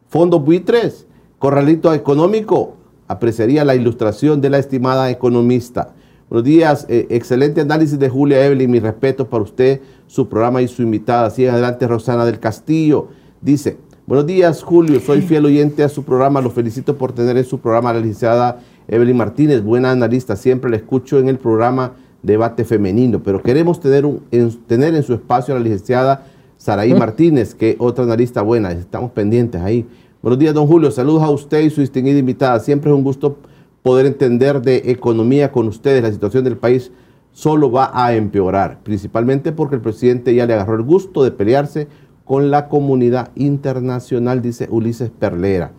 ¿Fondos 0.08 0.44
buitres? 0.44 1.06
Corralito 1.38 1.94
económico, 1.94 2.74
apreciaría 3.06 3.64
la 3.64 3.76
ilustración 3.76 4.40
de 4.40 4.50
la 4.50 4.58
estimada 4.58 5.10
economista. 5.10 5.94
Buenos 6.28 6.44
días, 6.44 6.87
eh, 6.88 7.06
excelente 7.10 7.60
análisis 7.60 7.98
de 7.98 8.08
Julia 8.08 8.44
Evelyn, 8.44 8.70
mi 8.70 8.80
respeto 8.80 9.28
para 9.28 9.44
usted, 9.44 9.80
su 10.06 10.28
programa 10.28 10.60
y 10.60 10.68
su 10.68 10.82
invitada. 10.82 11.30
Sigue 11.30 11.50
adelante 11.50 11.87
Rosana 11.87 12.24
del 12.24 12.40
Castillo. 12.40 13.08
Dice, 13.40 13.76
buenos 14.06 14.26
días 14.26 14.62
Julio, 14.62 14.98
soy 15.00 15.20
fiel 15.20 15.44
oyente 15.44 15.84
a 15.84 15.88
su 15.88 16.02
programa, 16.02 16.40
lo 16.40 16.50
felicito 16.50 16.96
por 16.96 17.12
tener 17.12 17.37
en 17.37 17.44
su 17.44 17.60
programa 17.60 17.92
la 17.92 18.00
licenciada 18.00 18.60
Evelyn 18.88 19.16
Martínez, 19.16 19.62
buena 19.62 19.90
analista, 19.90 20.36
siempre 20.36 20.70
la 20.70 20.76
escucho 20.76 21.18
en 21.18 21.28
el 21.28 21.38
programa 21.38 21.92
Debate 22.22 22.64
Femenino, 22.64 23.22
pero 23.22 23.42
queremos 23.42 23.80
tener, 23.80 24.04
un, 24.04 24.22
en, 24.30 24.50
tener 24.66 24.94
en 24.94 25.02
su 25.02 25.14
espacio 25.14 25.54
a 25.54 25.58
la 25.58 25.64
licenciada 25.64 26.26
Saraí 26.56 26.94
Martínez, 26.94 27.54
que 27.54 27.76
otra 27.78 28.04
analista 28.04 28.42
buena, 28.42 28.72
estamos 28.72 29.10
pendientes 29.10 29.60
ahí. 29.60 29.86
Buenos 30.22 30.38
días, 30.38 30.54
don 30.54 30.66
Julio. 30.66 30.90
Saludos 30.90 31.22
a 31.22 31.30
usted 31.30 31.60
y 31.60 31.70
su 31.70 31.82
distinguida 31.82 32.18
invitada. 32.18 32.58
Siempre 32.60 32.90
es 32.90 32.96
un 32.96 33.04
gusto 33.04 33.36
poder 33.82 34.06
entender 34.06 34.62
de 34.62 34.76
economía 34.86 35.52
con 35.52 35.68
ustedes. 35.68 36.02
La 36.02 36.10
situación 36.10 36.44
del 36.44 36.56
país 36.56 36.90
solo 37.32 37.70
va 37.70 37.90
a 37.92 38.14
empeorar, 38.14 38.80
principalmente 38.82 39.52
porque 39.52 39.74
el 39.74 39.82
presidente 39.82 40.34
ya 40.34 40.46
le 40.46 40.54
agarró 40.54 40.76
el 40.76 40.82
gusto 40.82 41.24
de 41.24 41.30
pelearse 41.30 41.88
con 42.24 42.50
la 42.50 42.68
comunidad 42.68 43.30
internacional, 43.34 44.40
dice 44.40 44.68
Ulises 44.70 45.10
Perlera. 45.10 45.72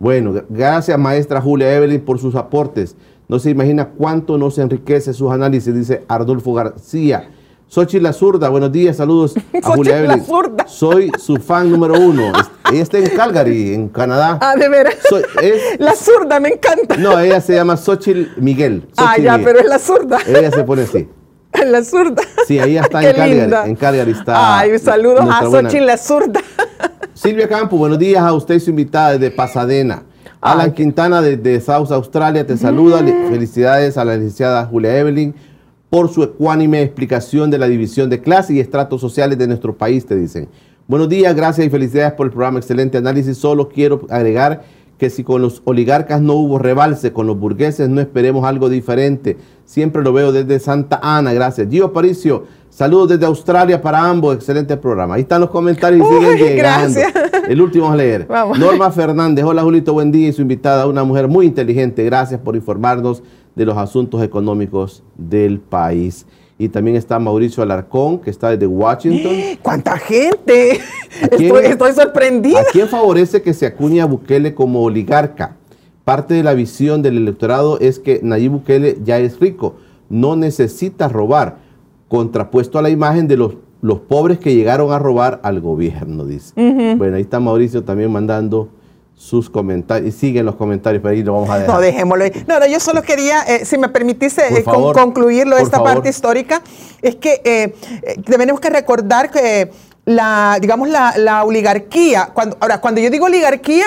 Bueno, 0.00 0.32
gracias 0.48 0.98
maestra 0.98 1.42
Julia 1.42 1.74
Evelyn 1.74 2.00
por 2.00 2.18
sus 2.18 2.34
aportes. 2.34 2.96
No 3.28 3.38
se 3.38 3.50
imagina 3.50 3.90
cuánto 3.90 4.38
nos 4.38 4.56
enriquece 4.58 5.12
sus 5.12 5.30
análisis, 5.30 5.74
dice 5.74 6.04
Ardolfo 6.08 6.54
García. 6.54 7.30
Xochitl 7.68 8.02
la 8.02 8.12
zurda, 8.14 8.48
buenos 8.48 8.72
días, 8.72 8.96
saludos 8.96 9.34
a 9.62 9.74
Julia 9.76 10.00
la 10.00 10.14
Evelyn. 10.14 10.24
Soy 10.66 11.12
su 11.18 11.36
fan 11.36 11.70
número 11.70 12.00
uno. 12.00 12.32
Ella 12.72 12.82
está 12.82 12.96
en 12.98 13.08
Calgary, 13.10 13.74
en 13.74 13.88
Canadá. 13.90 14.38
Ah, 14.42 14.56
de 14.56 14.68
veras. 14.70 14.94
Soy- 15.08 15.22
es- 15.42 15.62
La 15.78 15.94
zurda, 15.94 16.40
me 16.40 16.48
encanta. 16.48 16.96
no, 16.96 17.18
ella 17.20 17.40
se 17.42 17.54
llama 17.54 17.76
Xochitl 17.76 18.40
Miguel. 18.40 18.88
ah, 18.96 19.16
ya, 19.18 19.36
Miguel. 19.36 19.44
pero 19.44 19.58
es 19.60 19.66
la 19.66 19.78
zurda. 19.78 20.18
Ella 20.26 20.50
se 20.50 20.64
pone 20.64 20.82
así. 20.82 21.06
La 21.66 21.84
zurda. 21.84 22.22
Sí, 22.46 22.58
ahí 22.58 22.78
está 22.78 23.00
Qué 23.00 23.10
en 23.10 23.16
Calgary. 23.16 23.40
linda. 23.42 23.66
En 23.66 23.76
Calgary 23.76 24.12
está. 24.12 24.58
Ay, 24.60 24.78
saludos 24.78 25.26
a 25.30 25.42
Xochitl 25.44 25.84
la 25.84 25.98
zurda. 25.98 26.40
Silvia 27.22 27.46
Campo, 27.50 27.76
buenos 27.76 27.98
días 27.98 28.22
a 28.22 28.32
usted 28.32 28.54
y 28.54 28.60
su 28.60 28.70
invitada 28.70 29.12
desde 29.12 29.30
Pasadena. 29.30 30.04
Alan 30.40 30.68
Ay. 30.68 30.72
Quintana 30.72 31.20
desde 31.20 31.60
South 31.60 31.92
Australia 31.92 32.46
te 32.46 32.56
saluda. 32.56 33.02
Le- 33.02 33.28
Felicidades 33.28 33.98
a 33.98 34.06
la 34.06 34.14
licenciada 34.16 34.64
Julia 34.64 34.96
Evelyn 34.96 35.34
por 35.90 36.08
su 36.08 36.22
ecuánime 36.22 36.80
explicación 36.80 37.50
de 37.50 37.58
la 37.58 37.68
división 37.68 38.08
de 38.08 38.22
clases 38.22 38.56
y 38.56 38.60
estratos 38.60 39.02
sociales 39.02 39.36
de 39.36 39.46
nuestro 39.48 39.76
país, 39.76 40.06
te 40.06 40.16
dicen. 40.16 40.48
Buenos 40.88 41.10
días, 41.10 41.36
gracias 41.36 41.66
y 41.66 41.68
felicidades 41.68 42.14
por 42.14 42.24
el 42.24 42.32
programa. 42.32 42.58
Excelente 42.58 42.96
análisis. 42.96 43.36
Solo 43.36 43.68
quiero 43.68 44.06
agregar 44.08 44.62
que 44.96 45.10
si 45.10 45.22
con 45.22 45.42
los 45.42 45.60
oligarcas 45.66 46.22
no 46.22 46.32
hubo 46.36 46.58
rebalse, 46.58 47.12
con 47.12 47.26
los 47.26 47.38
burgueses 47.38 47.90
no 47.90 48.00
esperemos 48.00 48.46
algo 48.46 48.70
diferente. 48.70 49.36
Siempre 49.66 50.02
lo 50.02 50.14
veo 50.14 50.32
desde 50.32 50.58
Santa 50.58 50.98
Ana, 51.02 51.34
gracias. 51.34 51.68
Gio 51.70 51.92
Paricio, 51.92 52.46
saludos 52.80 53.10
desde 53.10 53.26
Australia 53.26 53.78
para 53.82 54.02
ambos. 54.08 54.34
Excelente 54.34 54.74
programa. 54.74 55.16
Ahí 55.16 55.20
están 55.20 55.42
los 55.42 55.50
comentarios 55.50 56.00
y 56.00 56.14
Uy, 56.14 56.24
siguen 56.24 56.38
llegando. 56.38 56.98
gracias. 56.98 57.12
El 57.46 57.60
último 57.60 57.92
a 57.92 57.94
leer. 57.96 58.26
Vamos. 58.26 58.58
Norma 58.58 58.90
Fernández, 58.90 59.44
hola 59.44 59.62
Julito, 59.62 59.92
buen 59.92 60.10
día 60.10 60.28
y 60.28 60.32
su 60.32 60.40
invitada, 60.40 60.86
una 60.86 61.04
mujer 61.04 61.28
muy 61.28 61.44
inteligente. 61.44 62.02
Gracias 62.04 62.40
por 62.40 62.56
informarnos 62.56 63.22
de 63.54 63.66
los 63.66 63.76
asuntos 63.76 64.22
económicos 64.22 65.02
del 65.18 65.58
país. 65.60 66.24
Y 66.56 66.70
también 66.70 66.96
está 66.96 67.18
Mauricio 67.18 67.62
Alarcón, 67.62 68.18
que 68.18 68.30
está 68.30 68.48
desde 68.48 68.66
Washington. 68.66 69.32
¡Cuánta 69.60 69.98
gente! 69.98 70.80
¿A 71.22 71.28
quién- 71.36 71.54
Estoy, 71.54 71.66
estoy 71.66 71.92
sorprendida. 71.92 72.60
¿A 72.60 72.64
quién 72.72 72.88
favorece 72.88 73.42
que 73.42 73.52
se 73.52 73.66
acuñe 73.66 74.00
a 74.00 74.06
Bukele 74.06 74.54
como 74.54 74.82
oligarca? 74.82 75.56
Parte 76.06 76.32
de 76.32 76.42
la 76.42 76.54
visión 76.54 77.02
del 77.02 77.18
electorado 77.18 77.78
es 77.78 77.98
que 77.98 78.20
Nayib 78.22 78.52
Bukele 78.52 78.96
ya 79.04 79.18
es 79.18 79.38
rico, 79.38 79.74
no 80.08 80.34
necesita 80.34 81.08
robar, 81.08 81.68
contrapuesto 82.10 82.76
a 82.78 82.82
la 82.82 82.90
imagen 82.90 83.28
de 83.28 83.36
los, 83.36 83.54
los 83.82 84.00
pobres 84.00 84.38
que 84.40 84.52
llegaron 84.52 84.90
a 84.92 84.98
robar 84.98 85.38
al 85.44 85.60
gobierno, 85.60 86.24
dice. 86.26 86.52
Bueno, 86.96 87.14
ahí 87.16 87.22
está 87.22 87.38
Mauricio 87.38 87.84
también 87.84 88.10
mandando 88.10 88.68
sus 89.14 89.48
comentarios. 89.48 90.12
Y 90.12 90.18
siguen 90.18 90.44
los 90.44 90.56
comentarios, 90.56 91.00
pero 91.02 91.14
ahí 91.14 91.22
lo 91.22 91.34
vamos 91.34 91.48
a 91.50 91.58
dejar. 91.60 91.72
No, 91.76 91.80
dejémoslo 91.80 92.24
ahí. 92.24 92.32
No, 92.48 92.58
no, 92.58 92.66
yo 92.66 92.80
solo 92.80 93.02
quería, 93.02 93.42
eh, 93.44 93.64
si 93.64 93.78
me 93.78 93.88
permitiste 93.88 94.42
eh, 94.48 94.64
con- 94.64 94.74
favor, 94.74 94.96
concluirlo 94.96 95.56
esta 95.56 95.76
favor. 95.76 95.92
parte 95.92 96.08
histórica, 96.08 96.62
es 97.00 97.14
que 97.14 97.40
eh, 97.44 97.74
eh, 98.02 98.16
tenemos 98.24 98.58
que 98.58 98.70
recordar 98.70 99.30
que 99.30 99.70
la, 100.04 100.58
digamos, 100.60 100.88
la, 100.88 101.14
la 101.16 101.44
oligarquía, 101.44 102.30
cuando, 102.34 102.56
ahora, 102.60 102.80
cuando 102.80 103.00
yo 103.00 103.08
digo 103.08 103.26
oligarquía, 103.26 103.84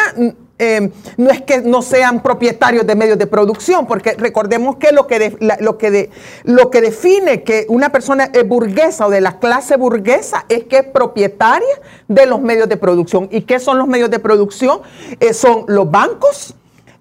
eh, 0.59 0.91
no 1.17 1.31
es 1.31 1.41
que 1.41 1.61
no 1.61 1.81
sean 1.81 2.21
propietarios 2.21 2.85
de 2.85 2.95
medios 2.95 3.17
de 3.17 3.27
producción, 3.27 3.87
porque 3.87 4.13
recordemos 4.13 4.77
que 4.77 4.91
lo 4.91 5.07
que, 5.07 5.35
lo 5.59 5.77
que, 5.77 6.09
lo 6.43 6.69
que 6.69 6.81
define 6.81 7.43
que 7.43 7.65
una 7.69 7.91
persona 7.91 8.29
es 8.33 8.47
burguesa 8.47 9.07
o 9.07 9.09
de 9.09 9.21
la 9.21 9.39
clase 9.39 9.77
burguesa 9.77 10.45
es 10.49 10.65
que 10.65 10.77
es 10.77 10.83
propietaria 10.83 11.67
de 12.07 12.25
los 12.25 12.39
medios 12.41 12.69
de 12.69 12.77
producción. 12.77 13.27
¿Y 13.31 13.41
qué 13.41 13.59
son 13.59 13.77
los 13.77 13.87
medios 13.87 14.11
de 14.11 14.19
producción? 14.19 14.81
Eh, 15.19 15.33
son 15.33 15.65
los 15.67 15.89
bancos, 15.89 16.55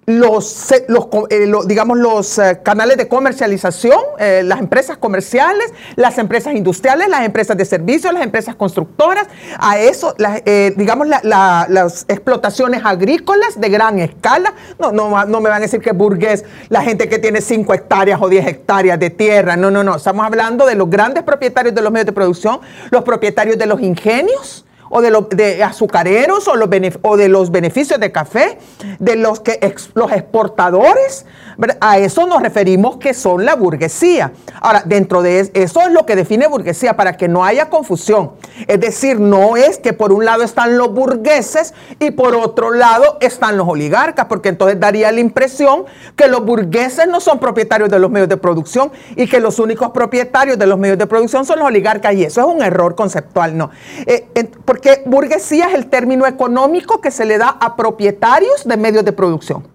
los, 0.05 0.47
se- 0.49 0.85
los 0.89 1.07
eh, 1.29 1.49
digamos, 1.65 1.97
los 1.97 2.37
eh, 2.39 2.59
canales 2.63 2.97
de 2.97 3.07
comercialización, 3.07 3.99
eh, 4.19 4.41
las 4.43 4.59
empresas 4.59 4.97
comerciales, 4.97 5.71
las 5.95 6.17
empresas 6.17 6.53
industriales, 6.55 7.07
las 7.09 7.21
empresas 7.25 7.55
de 7.57 7.65
servicios, 7.65 8.13
las 8.13 8.23
empresas 8.23 8.55
constructoras, 8.55 9.27
a 9.59 9.79
eso, 9.79 10.13
las, 10.17 10.41
eh, 10.45 10.73
digamos, 10.75 11.07
la- 11.07 11.21
la- 11.23 11.65
las 11.69 12.05
explotaciones 12.07 12.81
agrícolas 12.83 13.59
de 13.59 13.69
gran 13.69 13.99
escala. 13.99 14.53
No, 14.79 14.91
no, 14.91 15.25
no 15.25 15.41
me 15.41 15.49
van 15.49 15.59
a 15.59 15.61
decir 15.61 15.79
que 15.81 15.91
es 15.91 15.97
burgués 15.97 16.43
la 16.69 16.81
gente 16.81 17.07
que 17.07 17.19
tiene 17.19 17.41
5 17.41 17.73
hectáreas 17.73 18.19
o 18.21 18.27
10 18.29 18.45
hectáreas 18.47 18.99
de 18.99 19.09
tierra. 19.09 19.55
No, 19.55 19.71
no, 19.71 19.83
no. 19.83 19.95
Estamos 19.95 20.25
hablando 20.25 20.65
de 20.65 20.75
los 20.75 20.89
grandes 20.89 21.23
propietarios 21.23 21.73
de 21.75 21.81
los 21.81 21.91
medios 21.91 22.07
de 22.07 22.11
producción, 22.13 22.59
los 22.91 23.03
propietarios 23.03 23.57
de 23.57 23.65
los 23.67 23.81
ingenios 23.81 24.65
o 24.95 25.01
de 25.01 25.09
los 25.09 25.27
de 25.29 25.63
azucareros 25.63 26.47
o, 26.47 26.55
los 26.55 26.69
o 27.01 27.17
de 27.17 27.27
los 27.27 27.49
beneficios 27.49 27.99
de 27.99 28.11
café, 28.11 28.59
de 28.99 29.15
los 29.15 29.39
que 29.39 29.59
los 29.95 30.11
exportadores, 30.11 31.25
a 31.81 31.97
eso 31.97 32.27
nos 32.27 32.41
referimos 32.41 32.97
que 32.97 33.13
son 33.13 33.43
la 33.45 33.55
burguesía. 33.55 34.33
Ahora, 34.61 34.83
dentro 34.85 35.21
de 35.23 35.39
es- 35.39 35.51
eso 35.53 35.81
es 35.81 35.91
lo 35.91 36.05
que 36.05 36.15
define 36.15 36.47
burguesía 36.47 36.95
para 36.95 37.17
que 37.17 37.27
no 37.27 37.43
haya 37.43 37.69
confusión. 37.69 38.31
Es 38.67 38.79
decir, 38.79 39.19
no 39.19 39.57
es 39.57 39.77
que 39.79 39.93
por 39.93 40.11
un 40.11 40.25
lado 40.25 40.43
están 40.43 40.77
los 40.77 40.93
burgueses 40.93 41.73
y 41.99 42.11
por 42.11 42.35
otro 42.35 42.71
lado 42.71 43.17
están 43.19 43.57
los 43.57 43.67
oligarcas, 43.67 44.25
porque 44.27 44.49
entonces 44.49 44.79
daría 44.79 45.11
la 45.11 45.19
impresión 45.19 45.85
que 46.15 46.27
los 46.27 46.45
burgueses 46.45 47.07
no 47.07 47.19
son 47.19 47.39
propietarios 47.39 47.89
de 47.89 47.97
los 47.99 48.11
medios 48.11 48.29
de 48.29 48.37
producción 48.37 48.91
y 49.15 49.27
que 49.27 49.39
los 49.39 49.57
únicos 49.59 49.89
propietarios 49.91 50.59
de 50.59 50.67
los 50.67 50.77
medios 50.77 50.97
de 50.99 51.07
producción 51.07 51.45
son 51.45 51.59
los 51.59 51.67
oligarcas 51.67 52.13
y 52.13 52.25
eso 52.25 52.41
es 52.41 52.47
un 52.47 52.61
error 52.61 52.95
conceptual, 52.95 53.57
no. 53.57 53.71
Eh, 54.05 54.27
porque 54.65 54.82
burguesía 55.05 55.67
es 55.67 55.73
el 55.73 55.87
término 55.87 56.25
económico 56.25 57.01
que 57.01 57.11
se 57.11 57.25
le 57.25 57.37
da 57.37 57.49
a 57.49 57.75
propietarios 57.75 58.63
de 58.65 58.77
medios 58.77 59.05
de 59.05 59.13
producción. 59.13 59.67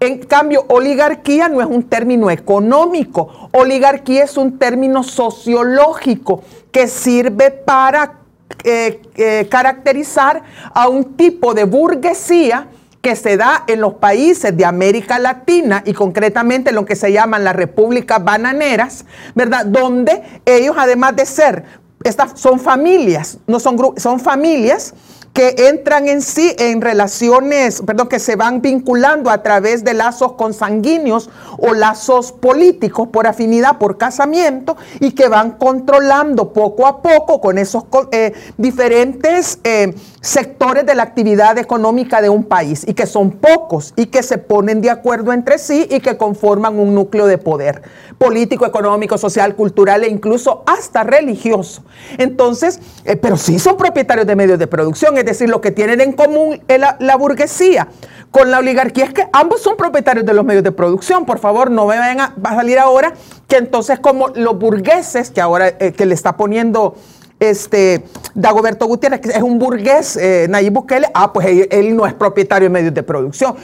En 0.00 0.18
cambio, 0.18 0.64
oligarquía 0.68 1.48
no 1.48 1.60
es 1.60 1.66
un 1.66 1.84
término 1.84 2.30
económico, 2.30 3.48
oligarquía 3.52 4.24
es 4.24 4.36
un 4.36 4.58
término 4.58 5.02
sociológico 5.02 6.42
que 6.70 6.86
sirve 6.88 7.50
para 7.50 8.20
eh, 8.64 9.02
eh, 9.16 9.48
caracterizar 9.50 10.42
a 10.72 10.88
un 10.88 11.16
tipo 11.16 11.54
de 11.54 11.64
burguesía 11.64 12.68
que 13.00 13.16
se 13.16 13.36
da 13.36 13.64
en 13.66 13.80
los 13.80 13.94
países 13.94 14.56
de 14.56 14.64
América 14.64 15.18
Latina 15.18 15.82
y 15.84 15.92
concretamente 15.92 16.70
en 16.70 16.76
lo 16.76 16.84
que 16.84 16.94
se 16.94 17.10
llaman 17.10 17.42
las 17.42 17.56
repúblicas 17.56 18.22
bananeras, 18.22 19.04
¿verdad? 19.34 19.66
Donde 19.66 20.22
ellos, 20.46 20.76
además 20.78 21.16
de 21.16 21.26
ser, 21.26 21.64
estas 22.04 22.38
son 22.40 22.58
familias, 22.58 23.38
no 23.46 23.60
son 23.60 23.76
grupos, 23.76 24.02
son 24.02 24.20
familias 24.20 24.94
que 25.32 25.54
entran 25.68 26.08
en 26.08 26.20
sí 26.20 26.54
en 26.58 26.80
relaciones, 26.80 27.82
perdón, 27.86 28.08
que 28.08 28.18
se 28.18 28.36
van 28.36 28.60
vinculando 28.60 29.30
a 29.30 29.42
través 29.42 29.82
de 29.82 29.94
lazos 29.94 30.32
consanguíneos 30.32 31.30
o 31.58 31.72
lazos 31.72 32.32
políticos 32.32 33.08
por 33.10 33.26
afinidad, 33.26 33.78
por 33.78 33.96
casamiento, 33.96 34.76
y 35.00 35.12
que 35.12 35.28
van 35.28 35.52
controlando 35.52 36.52
poco 36.52 36.86
a 36.86 37.00
poco 37.00 37.40
con 37.40 37.56
esos 37.56 37.84
eh, 38.10 38.32
diferentes 38.58 39.58
eh, 39.64 39.94
sectores 40.20 40.84
de 40.84 40.94
la 40.94 41.02
actividad 41.02 41.56
económica 41.56 42.20
de 42.20 42.28
un 42.28 42.44
país, 42.44 42.84
y 42.86 42.92
que 42.92 43.06
son 43.06 43.30
pocos, 43.30 43.94
y 43.96 44.06
que 44.06 44.22
se 44.22 44.36
ponen 44.38 44.82
de 44.82 44.90
acuerdo 44.90 45.32
entre 45.32 45.58
sí 45.58 45.86
y 45.90 46.00
que 46.00 46.16
conforman 46.18 46.78
un 46.78 46.94
núcleo 46.94 47.26
de 47.26 47.38
poder 47.38 47.82
político, 48.18 48.66
económico, 48.66 49.18
social, 49.18 49.56
cultural 49.56 50.04
e 50.04 50.08
incluso 50.08 50.62
hasta 50.66 51.02
religioso. 51.02 51.82
Entonces, 52.18 52.78
eh, 53.04 53.16
pero 53.16 53.36
sí 53.36 53.58
son 53.58 53.76
propietarios 53.76 54.28
de 54.28 54.36
medios 54.36 54.60
de 54.60 54.68
producción, 54.68 55.18
es 55.22 55.26
decir, 55.26 55.48
lo 55.48 55.60
que 55.60 55.70
tienen 55.70 56.00
en 56.00 56.12
común 56.12 56.60
la, 56.68 57.16
burguesía 57.16 57.88
con 58.30 58.50
la 58.50 58.58
oligarquía 58.58 59.04
es 59.04 59.12
que 59.12 59.26
ambos 59.32 59.62
son 59.62 59.76
propietarios 59.76 60.24
de 60.26 60.32
los 60.32 60.44
medios 60.44 60.64
de 60.64 60.72
producción. 60.72 61.24
Por 61.26 61.38
favor, 61.38 61.70
no 61.70 61.86
me 61.86 61.98
vayan 61.98 62.20
a, 62.20 62.34
salir 62.42 62.78
ahora 62.78 63.12
que 63.48 63.56
entonces 63.56 63.98
como 63.98 64.28
los 64.28 64.58
burgueses, 64.58 65.30
que 65.30 65.40
ahora 65.40 65.68
eh, 65.78 65.92
que 65.92 66.06
le 66.06 66.14
está 66.14 66.36
poniendo 66.36 66.94
este 67.40 68.04
Dagoberto 68.34 68.86
Gutiérrez, 68.86 69.20
que 69.20 69.30
es 69.30 69.42
un 69.42 69.58
burgués, 69.58 70.16
eh, 70.16 70.46
Nayib 70.48 70.72
Bukele, 70.72 71.08
ah, 71.12 71.32
pues 71.32 71.66
él, 71.70 71.96
no 71.96 72.06
es 72.06 72.14
propietario 72.14 72.68
de 72.68 72.72
medios 72.72 72.94
de 72.94 73.02
producción. 73.02 73.56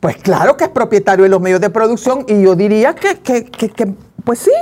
Pues 0.00 0.16
claro 0.16 0.56
que 0.56 0.64
es 0.64 0.70
propietario 0.70 1.24
de 1.24 1.28
los 1.28 1.40
medios 1.40 1.60
de 1.60 1.70
producción 1.70 2.24
y 2.28 2.42
yo 2.42 2.54
diría 2.54 2.94
que- 2.94 3.16
que, 3.20 3.94
pues 4.24 4.38
sí, 4.38 4.52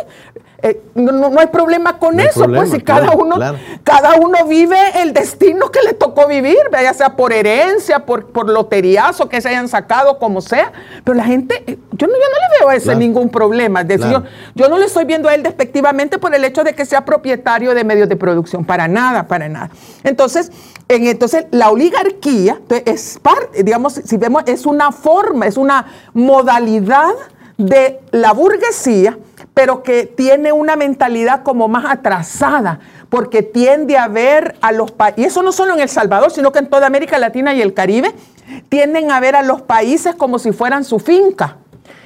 eh, 0.63 0.81
no, 0.95 1.11
no- 1.13 1.29
no 1.31 1.41
hay 1.41 1.49
problema 1.49 1.99
con 1.99 2.17
No 2.17 2.23
eso, 2.23 2.41
problema, 2.45 2.63
pues 2.65 2.71
si 2.73 2.81
cada 2.83 3.11
uno, 3.13 3.35
claro. 3.37 3.59
cada 3.83 4.15
uno 4.15 4.45
vive 4.47 4.79
el 5.03 5.13
destino 5.13 5.71
que 5.71 5.81
le 5.83 5.93
tocó 5.93 6.29
vivir, 6.29 6.57
ya 6.71 6.95
sea 6.95 7.17
por 7.17 7.33
herencia, 7.33 8.07
por, 8.07 8.27
por 8.27 8.49
loteriazo 8.49 9.29
que 9.29 9.41
se 9.41 9.49
hayan 9.49 9.67
sacado, 9.69 10.19
como 10.19 10.41
sea. 10.41 10.73
Pero 11.05 11.17
la 11.17 11.25
gente, 11.25 11.65
eh, 11.67 11.79
yo 11.93 12.07
no, 12.07 12.13
yo 12.13 12.19
no 12.19 12.37
le 12.49 12.59
veo 12.61 12.69
a 12.69 12.75
ese 12.77 12.85
Claro. 12.85 12.99
ningún 13.01 13.29
problema. 13.29 13.81
Es 13.81 13.89
decir, 13.89 14.07
yo, 14.11 14.23
yo 14.55 14.69
no 14.69 14.79
le 14.79 14.87
estoy 14.87 15.05
viendo 15.05 15.29
a 15.29 15.35
él 15.35 15.43
despectivamente 15.43 16.19
por 16.19 16.35
el 16.35 16.45
hecho 16.45 16.63
de 16.63 16.75
que 16.75 16.85
sea 16.85 17.05
propietario 17.05 17.75
de 17.75 17.83
medios 17.85 18.09
de 18.09 18.17
producción. 18.17 18.65
Para 18.65 18.87
nada, 18.87 19.27
para 19.27 19.49
nada. 19.49 19.71
Entonces, 20.05 20.53
en, 20.89 21.07
entonces 21.09 21.47
la 21.51 21.71
oligarquía 21.71 22.61
es 22.85 23.19
parte, 23.21 23.65
digamos, 23.65 23.95
si 23.95 24.17
vemos, 24.17 24.45
es 24.47 24.65
una 24.67 24.93
forma, 24.93 25.47
es 25.47 25.57
una 25.57 25.87
modalidad 26.13 27.13
de 27.59 28.01
la 28.13 28.33
burguesía, 28.33 29.19
pero 29.55 29.83
que 29.83 30.07
tiene 30.07 30.53
una 30.53 30.77
mentalidad 30.77 31.43
como 31.43 31.69
más 31.69 31.85
atrasada, 31.85 32.81
porque 33.09 33.43
tiende 33.43 33.99
a 33.99 34.09
ver 34.09 34.57
a 34.63 34.73
los 34.73 34.91
países, 34.91 35.19
y 35.19 35.25
eso 35.27 35.43
no 35.43 35.53
solo 35.53 35.75
en 35.75 35.81
El 35.81 35.89
Salvador, 35.89 36.31
sino 36.31 36.53
que 36.53 36.61
en 36.61 36.69
toda 36.69 36.87
América 36.87 37.19
Latina 37.19 37.55
y 37.55 37.61
el 37.61 37.75
Caribe, 37.75 38.15
tienden 38.69 39.11
a 39.11 39.21
ver 39.21 39.37
a 39.37 39.43
los 39.43 39.63
países 39.63 40.15
como 40.15 40.39
si 40.39 40.53
fueran 40.53 40.85
su 40.85 40.99
finca. 40.99 41.59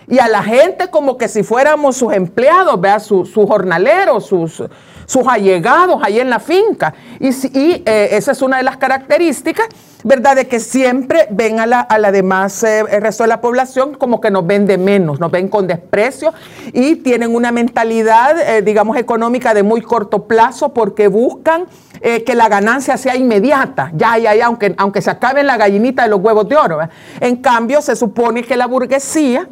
Y 0.09 0.19
a 0.19 0.29
la 0.29 0.43
gente 0.43 0.89
como 0.91 1.17
que 1.17 1.29
si 1.29 1.43
fuéramos 1.43 1.97
sus 1.97 2.13
empleados, 2.13 2.81
¿vea? 2.81 3.01
Sus 3.01 3.31
sus 3.31 3.47
jornaleros, 3.47 4.27
sus, 4.27 4.63
sus 5.07 5.27
allegados 5.27 6.01
ahí 6.03 6.21
en 6.21 6.29
la 6.31 6.41
finca. 6.41 6.95
Y, 7.19 7.29
y 7.59 7.83
eh, 7.87 8.09
esa 8.13 8.33
es 8.33 8.43
una 8.43 8.59
de 8.59 8.63
las 8.65 8.77
características, 8.77 9.67
¿verdad? 10.05 10.37
De 10.37 10.47
que 10.47 10.61
siempre 10.61 11.27
ven 11.31 11.59
a 11.61 11.67
la, 11.67 11.87
a 11.89 11.99
demás, 12.13 12.63
eh, 12.63 12.85
el 12.91 13.01
resto 13.01 13.25
de 13.25 13.29
la 13.29 13.41
población 13.41 13.95
como 13.95 14.21
que 14.21 14.31
nos 14.31 14.47
ven 14.47 14.67
de 14.67 14.79
menos, 14.79 15.19
nos 15.19 15.31
ven 15.31 15.49
con 15.49 15.67
desprecio 15.67 16.35
y 16.73 16.97
tienen 16.97 17.35
una 17.35 17.53
mentalidad, 17.53 18.39
eh, 18.39 18.63
digamos, 18.63 18.97
económica 18.97 19.55
de 19.55 19.63
muy 19.63 19.81
corto 19.81 20.25
plazo 20.25 20.75
porque 20.75 21.09
buscan 21.09 21.67
que 21.97 22.35
la 22.35 22.49
ganancia 22.49 22.99
sea 22.99 23.17
inmediata, 23.17 23.91
ya, 23.95 24.17
ya, 24.19 24.35
ya, 24.35 24.47
aunque, 24.47 24.75
aunque 24.77 25.01
se 25.01 25.11
acabe 25.11 25.43
la 25.43 25.57
gallinita 25.57 26.03
de 26.03 26.11
los 26.11 26.21
huevos 26.21 26.47
de 26.47 26.55
oro. 26.55 26.79
En 27.21 27.37
cambio, 27.37 27.81
se 27.81 27.97
supone 27.97 28.45
que 28.45 28.55
la 28.57 28.67
burguesía, 28.67 29.49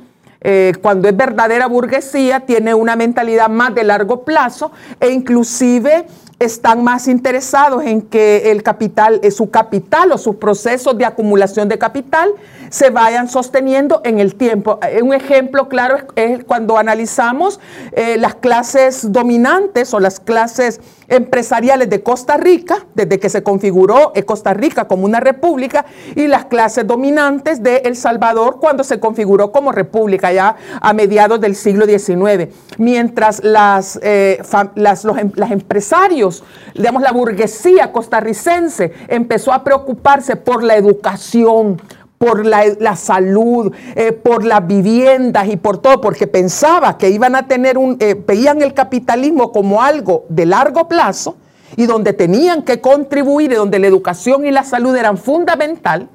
eh, 0.47 0.75
cuando 0.83 1.09
es 1.09 1.17
verdadera 1.17 1.67
burguesía, 1.67 2.41
tiene 2.41 2.75
una 2.75 2.97
mentalidad 2.97 3.49
más 3.49 3.75
de 3.75 3.83
largo 3.83 4.25
plazo 4.25 4.71
e 5.01 5.09
inclusive 5.09 6.07
están 6.39 6.85
más 6.85 7.09
interesados 7.09 7.83
en 7.85 8.03
que 8.03 8.51
el 8.51 8.63
capital, 8.63 9.21
eh, 9.23 9.31
su 9.31 9.51
capital 9.51 10.13
o 10.13 10.19
sus 10.19 10.37
procesos 10.37 10.99
de 10.99 11.07
acumulación 11.07 11.71
de 11.71 11.79
capital 11.79 12.29
se 12.69 12.91
vayan 12.91 13.29
sosteniendo 13.29 14.03
en 14.05 14.21
el 14.21 14.35
tiempo. 14.35 14.79
Eh, 14.87 15.01
un 15.01 15.15
ejemplo 15.15 15.71
claro 15.71 15.97
es, 16.15 16.45
cuando 16.45 16.77
analizamos 16.77 17.59
las 18.19 18.35
clases 18.35 19.13
dominantes 19.13 19.95
o 19.95 20.01
las 20.01 20.21
clases 20.21 20.81
empresariales 21.09 21.91
de 21.91 22.03
Costa 22.03 22.37
Rica, 22.37 22.87
desde 22.95 23.19
que 23.19 23.29
se 23.29 23.43
configuró 23.43 24.13
eh, 24.15 24.25
Costa 24.25 24.55
Rica 24.55 24.87
como 24.87 25.05
una 25.05 25.21
república, 25.21 25.85
y 26.15 26.27
las 26.27 26.47
clases 26.47 26.87
dominantes 26.87 27.63
de 27.63 27.79
El 27.79 27.97
Salvador 27.97 28.59
cuando 28.61 28.85
se 28.85 29.01
configuró 29.01 29.53
como 29.53 29.73
república 29.73 30.33
ya 30.33 30.57
a 30.81 30.93
mediados 30.93 31.41
del 31.41 31.55
siglo 31.55 31.87
XIX. 31.87 32.49
Mientras 32.79 33.43
las, 33.43 33.99
eh, 34.03 34.43
los, 34.75 35.05
em, 35.19 35.31
empresarios, 35.51 36.45
digamos 36.75 37.03
la 37.03 37.13
burguesía 37.13 37.93
costarricense, 37.93 38.93
empezó 39.09 39.53
a 39.53 39.65
preocuparse 39.65 40.37
por 40.37 40.63
la 40.63 40.77
educación, 40.77 41.81
por 42.25 42.47
la, 42.47 42.97
salud, 42.97 43.71
eh, 43.95 44.13
por 44.13 44.45
las 44.45 44.67
viviendas 44.67 45.47
y 45.47 45.59
por 45.59 45.77
todo, 45.77 46.01
porque 46.01 46.27
pensaba 46.27 46.97
que 46.97 47.11
iban 47.11 47.37
a 47.37 47.47
tener 47.47 47.77
un, 47.77 47.99
eh, 48.01 48.15
veían 48.15 48.63
el 48.63 48.73
capitalismo 48.73 49.53
como 49.53 49.83
algo 49.83 50.25
de 50.31 50.47
largo 50.47 50.89
plazo 50.89 51.37
y 51.77 51.85
donde 51.85 52.15
tenían 52.15 52.63
que 52.63 52.81
contribuir 52.81 53.53
y 53.53 53.57
donde 53.57 53.79
la 53.79 53.89
educación 53.89 54.47
y 54.47 54.51
la 54.51 54.65
salud 54.65 54.97
eran 54.97 55.19
fundamental. 55.19 56.09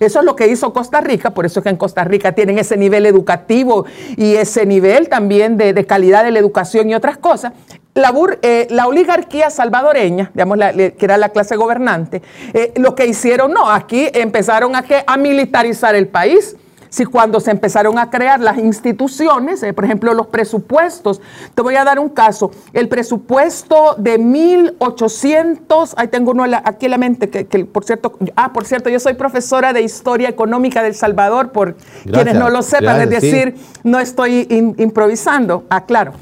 Eso 0.00 0.18
es 0.20 0.24
lo 0.24 0.36
que 0.36 0.48
hizo 0.48 0.72
Costa 0.72 1.00
Rica, 1.00 1.30
por 1.30 1.46
eso 1.46 1.60
es 1.60 1.64
que 1.64 1.70
en 1.70 1.76
Costa 1.76 2.04
Rica 2.04 2.32
tienen 2.32 2.58
ese 2.58 2.76
nivel 2.76 3.06
educativo 3.06 3.84
y 4.16 4.34
ese 4.34 4.66
nivel 4.66 5.08
también 5.08 5.56
de, 5.56 5.84
calidad 5.86 6.24
de 6.24 6.30
la 6.30 6.38
educación 6.38 6.90
y 6.90 6.94
otras 6.94 7.18
cosas. 7.18 7.52
La, 7.94 8.12
eh, 8.42 8.66
la 8.70 8.88
oligarquía 8.88 9.50
salvadoreña, 9.50 10.32
digamos, 10.34 10.58
que 10.58 10.96
era 10.98 11.16
la 11.16 11.28
clase 11.28 11.54
gobernante, 11.54 12.22
eh, 12.52 12.72
lo 12.76 12.96
que 12.96 13.06
hicieron, 13.06 13.52
no, 13.52 13.70
aquí 13.70 14.08
empezaron 14.12 14.74
a, 14.74 14.84
a 15.06 15.16
militarizar 15.16 15.94
el 15.94 16.08
país 16.08 16.56
si 16.94 17.04
cuando 17.06 17.40
se 17.40 17.50
empezaron 17.50 17.98
a 17.98 18.08
crear 18.08 18.38
las 18.38 18.56
instituciones, 18.56 19.60
eh, 19.64 19.72
por 19.72 19.84
ejemplo, 19.84 20.14
los 20.14 20.28
presupuestos, 20.28 21.20
te 21.52 21.60
voy 21.60 21.74
a 21.74 21.82
dar 21.82 21.98
un 21.98 22.08
caso, 22.08 22.52
el 22.72 22.88
presupuesto 22.88 23.96
de 23.98 24.16
1800, 24.16 25.94
ahí 25.96 26.06
tengo 26.06 26.30
uno 26.30 26.44
aquí 26.62 26.84
en 26.84 26.92
la 26.92 26.98
mente, 26.98 27.28
que, 27.28 27.64
por 27.64 27.84
cierto, 27.84 28.16
ah, 28.36 28.52
por 28.52 28.64
cierto, 28.64 28.90
yo 28.90 29.00
soy 29.00 29.14
profesora 29.14 29.72
de 29.72 29.82
Historia 29.82 30.28
Económica 30.28 30.84
del 30.84 30.94
Salvador, 30.94 31.50
por 31.50 31.74
quienes 32.04 32.36
no 32.36 32.48
lo 32.48 32.62
sepan, 32.62 33.00
es 33.00 33.10
decir, 33.10 33.56
no 33.82 33.98
estoy 33.98 34.46
improvisando, 34.78 35.64
ah, 35.70 35.86
claro. 35.86 36.12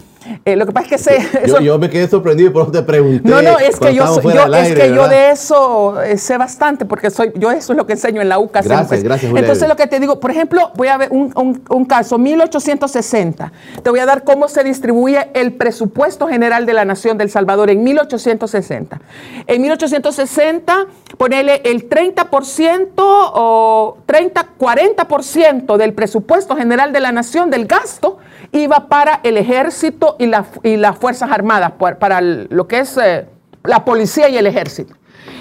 Eh, 0.44 0.56
lo 0.56 0.66
que 0.66 0.72
pasa 0.72 0.94
es 0.94 1.06
que 1.06 1.20
sé. 1.20 1.62
yo, 1.62 1.78
me 1.78 1.90
quedé 1.90 2.08
sorprendido 2.08 2.50
y 2.50 2.52
por 2.52 2.62
eso 2.62 2.72
te 2.72 2.82
pregunté. 2.82 3.28
No, 3.28 3.42
no, 3.42 3.58
es 3.58 3.78
que, 3.78 3.94
yo, 3.94 4.04
es 4.04 4.74
que 4.74 4.94
yo 4.94 5.08
de 5.08 5.30
eso 5.30 6.00
eh, 6.02 6.16
sé 6.18 6.36
bastante, 6.38 6.84
porque 6.84 7.10
soy, 7.10 7.32
yo 7.36 7.50
eso 7.50 7.72
es 7.72 7.76
lo 7.76 7.86
que 7.86 7.94
enseño 7.94 8.20
en 8.20 8.28
la 8.28 8.38
UCA. 8.38 8.62
Gracias, 8.62 9.02
gracias, 9.02 9.32
Entonces, 9.34 9.68
lo 9.68 9.76
que 9.76 9.86
te 9.86 10.00
digo, 10.00 10.20
por 10.20 10.30
ejemplo, 10.30 10.70
voy 10.76 10.88
a 10.88 10.96
ver 10.96 11.08
un, 11.10 11.62
un, 11.68 11.84
caso, 11.84 12.18
1860. 12.18 13.52
Te 13.82 13.90
voy 13.90 14.00
a 14.00 14.06
dar 14.06 14.24
cómo 14.24 14.48
se 14.48 14.64
distribuye 14.64 15.28
el 15.34 15.52
presupuesto 15.54 16.26
general 16.28 16.66
de 16.66 16.72
la 16.72 16.84
Nación 16.84 17.18
del 17.18 17.30
Salvador 17.30 17.70
en 17.70 17.82
1860. 17.82 19.00
En 19.46 19.62
1860, 19.62 20.86
ponele 21.16 21.62
el 21.64 21.88
30% 21.88 22.92
o 22.96 23.98
30, 24.06 24.46
40% 24.58 25.76
del 25.76 25.94
presupuesto 25.94 26.56
general 26.56 26.92
de 26.92 27.00
la 27.00 27.12
Nación 27.12 27.50
del 27.50 27.66
gasto 27.66 28.18
iba 28.52 28.88
para 28.88 29.20
el 29.22 29.36
ejército 29.38 30.16
y, 30.18 30.30
y 30.62 30.76
las 30.76 30.98
Fuerzas 30.98 31.30
Armadas, 31.30 31.72
para 31.98 32.20
lo 32.20 32.68
que 32.68 32.80
es 32.80 32.96
eh, 32.98 33.26
la 33.64 33.84
policía 33.84 34.28
y 34.28 34.36
el 34.36 34.46
ejército. 34.46 34.94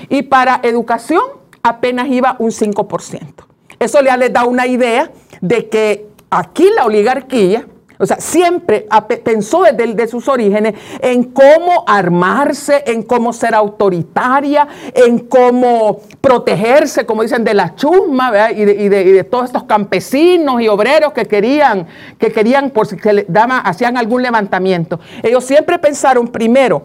Y 0.09 0.23
para 0.23 0.59
educación 0.63 1.21
apenas 1.61 2.07
iba 2.07 2.35
un 2.39 2.51
5%. 2.51 3.45
Eso 3.79 4.01
ya 4.01 4.17
les 4.17 4.31
da 4.31 4.45
una 4.45 4.67
idea 4.67 5.11
de 5.41 5.69
que 5.69 6.07
aquí 6.29 6.67
la 6.75 6.85
oligarquía 6.85 7.65
o 8.01 8.05
sea, 8.05 8.17
siempre 8.19 8.87
pensó 9.23 9.63
desde, 9.63 10.07
sus 10.07 10.27
orígenes 10.27 10.73
en 10.99 11.25
cómo 11.25 11.83
armarse, 11.87 12.83
en 12.87 13.03
cómo 13.03 13.31
ser 13.31 13.53
autoritaria, 13.53 14.67
en 14.93 15.19
cómo 15.19 16.01
protegerse, 16.19 17.05
como 17.05 17.21
dicen, 17.21 17.43
de 17.43 17.53
la 17.53 17.75
chusma 17.75 18.51
y 18.51 18.65
de, 18.65 19.23
todos 19.23 19.45
estos 19.45 19.65
campesinos 19.65 20.61
y 20.61 20.67
obreros 20.67 21.13
que 21.13 21.25
querían, 21.25 21.87
que 22.17 22.31
querían, 22.31 22.71
por 22.71 22.87
si 22.87 22.95
le 22.97 23.25
daban, 23.27 23.61
hacían 23.65 23.97
algún 23.97 24.23
levantamiento. 24.23 24.99
Ellos 25.21 25.45
siempre 25.45 25.77
pensaron 25.77 26.27
primero 26.27 26.83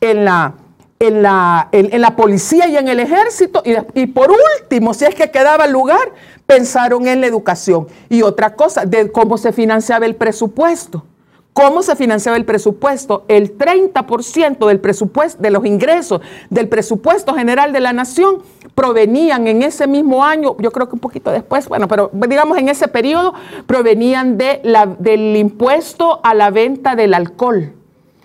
en 0.00 0.24
la, 0.24 0.54
en 1.02 1.20
la, 1.20 1.68
en, 1.72 2.00
la 2.00 2.14
policía 2.14 2.68
y 2.68 2.76
en 2.76 2.86
el 2.86 3.00
ejército 3.00 3.60
y, 3.94 4.06
por 4.06 4.30
último, 4.30 4.94
si 4.94 5.04
es 5.04 5.16
que 5.16 5.32
quedaba 5.32 5.66
lugar, 5.66 6.12
pensaron 6.46 7.08
en 7.08 7.20
la 7.20 7.26
educación. 7.26 7.88
Y 8.08 8.22
otra 8.22 8.54
cosa, 8.54 8.86
de 8.86 9.10
cómo 9.10 9.36
se 9.36 9.52
financiaba 9.52 10.06
el 10.06 10.14
presupuesto. 10.14 11.04
¿Cómo 11.52 11.82
se 11.82 11.96
financiaba 11.96 12.38
el 12.38 12.44
presupuesto? 12.44 13.24
El 13.26 13.58
30% 13.58 14.66
del 14.68 14.78
presupuesto, 14.78 15.42
de 15.42 15.50
los 15.50 15.66
ingresos 15.66 16.20
del 16.50 16.68
presupuesto 16.68 17.34
general 17.34 17.72
de 17.72 17.80
la 17.80 17.92
nación 17.92 18.42
provenían 18.76 19.48
en 19.48 19.62
ese 19.62 19.86
mismo 19.86 20.24
año, 20.24 20.56
yo 20.58 20.70
creo 20.70 20.88
que 20.88 20.94
un 20.94 21.00
poquito 21.00 21.30
después, 21.30 21.68
bueno, 21.68 21.88
pero 21.88 22.10
digamos 22.12 22.56
en 22.56 22.70
ese 22.70 22.88
periodo, 22.88 23.34
provenían 23.66 24.38
de 24.38 24.60
la, 24.62 24.86
del 24.86 25.36
impuesto 25.36 26.20
a 26.22 26.32
la 26.32 26.50
venta 26.50 26.96
del 26.96 27.12
alcohol, 27.12 27.74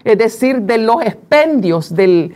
es 0.05 0.17
decir, 0.17 0.61
de 0.61 0.78
los 0.78 1.01
expendios 1.01 1.93
del, 1.93 2.34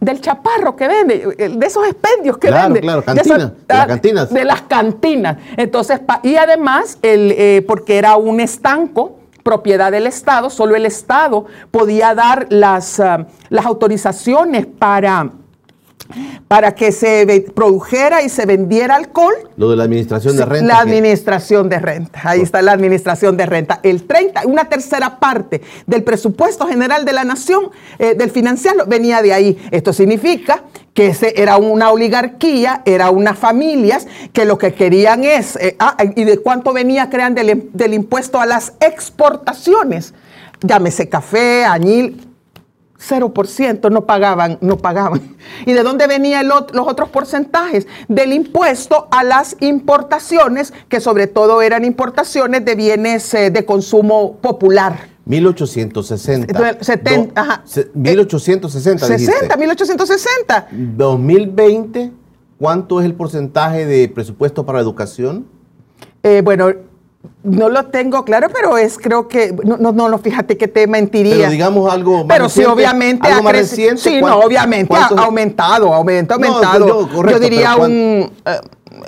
del 0.00 0.20
chaparro 0.20 0.74
que 0.74 0.88
vende, 0.88 1.34
de 1.36 1.66
esos 1.66 1.86
expendios 1.86 2.38
que 2.38 2.50
vende. 2.50 2.80
Claro, 2.80 3.02
cantina, 3.02 3.36
de, 3.36 3.38
las 3.38 3.52
ah, 3.68 3.86
cantinas. 3.86 4.32
De 4.32 4.44
las 4.44 4.62
cantinas. 4.62 5.36
Entonces, 5.56 6.00
y 6.22 6.36
además, 6.36 6.98
el, 7.02 7.32
eh, 7.32 7.64
porque 7.66 7.98
era 7.98 8.16
un 8.16 8.40
estanco, 8.40 9.18
propiedad 9.42 9.90
del 9.90 10.06
Estado, 10.06 10.50
solo 10.50 10.76
el 10.76 10.86
Estado 10.86 11.46
podía 11.70 12.14
dar 12.14 12.46
las, 12.50 13.00
ah, 13.00 13.26
las 13.48 13.66
autorizaciones 13.66 14.66
para 14.66 15.30
para 16.48 16.74
que 16.74 16.92
se 16.92 17.46
produjera 17.54 18.22
y 18.22 18.28
se 18.28 18.46
vendiera 18.46 18.96
alcohol. 18.96 19.34
Lo 19.56 19.70
de 19.70 19.76
la 19.76 19.84
administración 19.84 20.36
de 20.36 20.44
renta. 20.44 20.66
La 20.66 20.80
administración 20.80 21.68
de 21.68 21.78
renta. 21.78 22.20
Ahí 22.24 22.40
está 22.40 22.62
la 22.62 22.72
administración 22.72 23.36
de 23.36 23.46
renta. 23.46 23.80
El 23.82 24.04
30, 24.04 24.42
una 24.46 24.68
tercera 24.68 25.18
parte 25.18 25.60
del 25.86 26.02
presupuesto 26.02 26.66
general 26.66 27.04
de 27.04 27.12
la 27.12 27.24
nación, 27.24 27.70
eh, 27.98 28.14
del 28.14 28.30
financiero, 28.30 28.84
venía 28.86 29.22
de 29.22 29.32
ahí. 29.32 29.58
Esto 29.70 29.92
significa 29.92 30.64
que 30.94 31.08
ese 31.08 31.40
era 31.40 31.56
una 31.56 31.90
oligarquía, 31.90 32.82
era 32.84 33.10
unas 33.10 33.38
familias 33.38 34.06
que 34.32 34.44
lo 34.44 34.58
que 34.58 34.74
querían 34.74 35.24
es, 35.24 35.56
eh, 35.56 35.76
ah, 35.78 35.96
¿y 36.16 36.24
de 36.24 36.38
cuánto 36.38 36.72
venía 36.72 37.10
crean 37.10 37.34
del, 37.34 37.70
del 37.72 37.94
impuesto 37.94 38.40
a 38.40 38.46
las 38.46 38.74
exportaciones? 38.80 40.14
Llámese 40.62 41.08
café, 41.08 41.64
añil, 41.64 42.29
0%, 43.00 43.90
no 43.90 44.04
pagaban, 44.04 44.58
no 44.60 44.76
pagaban. 44.76 45.36
¿Y 45.66 45.72
de 45.72 45.82
dónde 45.82 46.06
venían 46.06 46.48
los 46.48 46.64
otros 46.86 47.08
porcentajes? 47.08 47.86
Del 48.08 48.32
impuesto 48.32 49.08
a 49.10 49.24
las 49.24 49.56
importaciones, 49.60 50.72
que 50.88 51.00
sobre 51.00 51.26
todo 51.26 51.62
eran 51.62 51.84
importaciones 51.84 52.64
de 52.64 52.74
bienes 52.74 53.32
eh, 53.34 53.50
de 53.50 53.64
consumo 53.64 54.36
popular. 54.36 55.08
1860. 55.24 56.82
70, 56.82 57.40
ajá. 57.40 57.64
1860. 57.94 59.06
60, 59.06 59.56
1860. 59.56 60.68
2020, 60.72 62.12
¿cuánto 62.58 63.00
es 63.00 63.06
el 63.06 63.14
porcentaje 63.14 63.86
de 63.86 64.08
presupuesto 64.08 64.66
para 64.66 64.80
educación? 64.80 65.46
Eh, 66.22 66.42
bueno, 66.44 66.72
no 67.42 67.68
lo 67.68 67.86
tengo 67.86 68.24
claro, 68.24 68.48
pero 68.52 68.76
es 68.76 68.98
creo 68.98 69.28
que 69.28 69.54
no 69.64 69.76
no 69.76 69.92
no 69.92 70.18
fíjate 70.18 70.56
que 70.56 70.68
te 70.68 70.86
mentiría. 70.86 71.36
Pero 71.36 71.50
digamos 71.50 71.92
algo 71.92 72.18
más 72.18 72.26
Pero 72.28 72.48
sí 72.48 72.64
obviamente 72.64 73.28
algo 73.28 73.42
más 73.42 73.52
reciente. 73.52 74.00
Sí, 74.00 74.20
no, 74.20 74.38
obviamente 74.40 74.94
ha 74.94 75.06
aumentado, 75.06 75.92
aumentado, 75.92 75.94
aumentado. 75.94 77.08
yo, 77.28 77.38
diría 77.38 77.76
un 77.76 78.30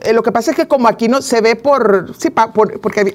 eh, 0.05 0.13
lo 0.13 0.23
que 0.23 0.33
pasa 0.33 0.51
es 0.53 0.57
que 0.57 0.67
como 0.67 0.89
aquí 0.89 1.09
no 1.09 1.21
se 1.21 1.41
ve 1.41 1.57
por 1.57 2.15
sí 2.19 2.31
por, 2.31 2.81
porque 2.81 3.15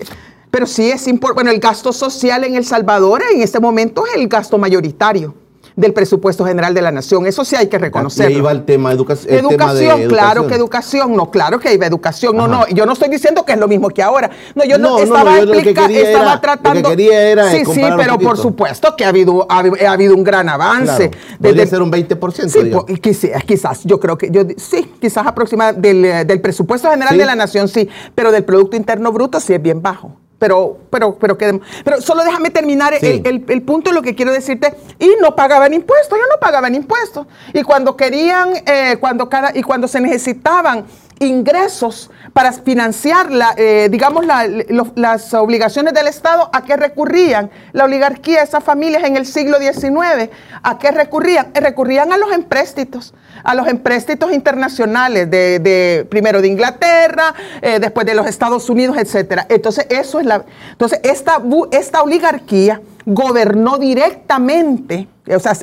pero 0.51 0.65
sí 0.65 0.89
es 0.89 1.07
importante, 1.07 1.43
bueno, 1.43 1.51
el 1.51 1.59
gasto 1.59 1.91
social 1.91 2.43
en 2.43 2.55
El 2.55 2.65
Salvador 2.65 3.21
en 3.33 3.41
este 3.41 3.59
momento 3.59 4.05
es 4.05 4.15
el 4.15 4.27
gasto 4.27 4.57
mayoritario 4.57 5.33
del 5.77 5.93
presupuesto 5.93 6.43
general 6.43 6.73
de 6.73 6.81
la 6.81 6.91
nación. 6.91 7.27
Eso 7.27 7.45
sí 7.45 7.55
hay 7.55 7.67
que 7.67 7.77
reconocerlo. 7.77 8.35
Ahí 8.35 8.41
va 8.41 8.51
el 8.51 8.65
tema, 8.65 8.91
educación. 8.91 9.33
educación. 9.33 10.07
claro 10.09 10.47
que 10.47 10.55
educación, 10.55 11.15
no, 11.15 11.29
claro 11.29 11.59
que 11.59 11.71
iba 11.71 11.85
educación. 11.85 12.35
No, 12.35 12.47
no, 12.47 12.67
yo 12.69 12.85
no 12.85 12.93
estoy 12.93 13.09
diciendo 13.09 13.45
que 13.45 13.53
es 13.53 13.59
lo 13.59 13.67
mismo 13.67 13.89
que 13.89 14.01
ahora. 14.01 14.31
No, 14.55 14.65
yo 14.65 14.79
no, 14.79 14.97
estaba, 14.97 15.39
estaba 15.39 16.41
tratando. 16.41 16.81
Lo 16.81 16.89
que 16.89 17.03
quería 17.03 17.29
era 17.29 17.51
sí, 17.51 17.63
sí, 17.63 17.81
pero 17.95 18.17
por 18.17 18.37
supuesto 18.37 18.95
que 18.97 19.05
ha 19.05 19.09
habido, 19.09 19.45
ha, 19.49 19.59
habido 19.91 20.15
un 20.15 20.23
gran 20.23 20.49
avance. 20.49 21.11
Claro, 21.39 21.67
ser 21.67 21.81
un 21.83 21.91
20%. 21.91 22.49
Sí, 22.49 22.71
pues, 22.71 22.99
quizás, 22.99 23.43
quizás, 23.43 23.83
yo 23.83 23.99
creo 23.99 24.17
que, 24.17 24.31
yo 24.31 24.41
sí, 24.57 24.93
quizás 24.99 25.27
aproximadamente 25.27 25.93
del, 25.93 26.27
del 26.27 26.41
presupuesto 26.41 26.89
general 26.89 27.15
de 27.15 27.25
la 27.25 27.35
nación, 27.35 27.67
sí, 27.67 27.87
pero 28.15 28.31
del 28.31 28.43
Producto 28.43 28.75
Interno 28.75 29.11
Bruto 29.11 29.39
sí 29.39 29.53
es 29.53 29.61
bien 29.61 29.81
bajo. 29.81 30.17
Pero, 30.39 30.77
pero, 30.91 31.15
pero, 31.15 31.37
que, 31.37 31.59
pero 31.83 31.99
solo 31.99 32.23
déjame 32.23 32.51
terminar 32.51 32.93
el, 32.93 33.45
el, 33.47 33.61
punto 33.63 33.89
de 33.89 33.95
lo 33.95 34.03
que 34.03 34.13
quiero 34.13 34.31
decirte. 34.31 34.75
Y 34.99 35.09
no 35.19 35.35
pagaban 35.35 35.73
impuestos, 35.73 36.17
yo 36.17 36.25
no 36.31 36.39
pagaban 36.39 36.75
impuestos. 36.75 37.25
Y 37.53 37.63
cuando 37.63 37.97
querían, 37.97 38.53
eh, 38.65 38.97
cuando 38.99 39.29
cada, 39.29 39.51
y 39.57 39.63
cuando 39.63 39.87
se 39.87 39.99
necesitaban 39.99 40.85
ingresos 41.19 42.09
para 42.33 42.51
financiar, 42.51 43.31
la, 43.31 43.53
eh, 43.57 43.87
digamos, 43.89 44.25
las 44.25 45.33
obligaciones 45.33 45.93
del 45.93 46.07
Estado, 46.07 46.49
¿a 46.53 46.63
qué 46.63 46.77
recurrían? 46.77 47.49
La 47.73 47.85
oligarquía, 47.85 48.43
esas 48.43 48.63
familias 48.63 49.03
en 49.03 49.17
el 49.17 49.25
siglo 49.25 49.57
XIX, 49.57 50.29
¿a 50.61 50.77
qué 50.77 50.91
recurrían? 50.91 51.47
Eh, 51.53 51.59
recurrían 51.59 52.11
a 52.11 52.17
los 52.17 52.31
empréstitos, 52.31 53.13
a 53.43 53.55
los 53.55 53.67
empréstitos 53.67 54.31
internacionales, 54.31 55.29
de, 55.29 56.05
primero 56.09 56.41
de 56.41 56.47
Inglaterra, 56.47 57.33
eh, 57.61 57.79
después 57.79 58.05
de 58.05 58.13
los 58.13 58.27
Estados 58.27 58.69
Unidos, 58.69 58.97
etcétera. 58.97 59.45
Entonces, 59.49 59.87
eso 59.89 60.19
es 60.19 60.25
la. 60.25 60.45
Entonces, 60.71 60.99
esta, 61.03 61.41
esta 61.71 62.03
oligarquía 62.03 62.81
gobernó 63.09 63.77
directamente, 63.77 65.07
o 65.33 65.39
sea, 65.39 65.53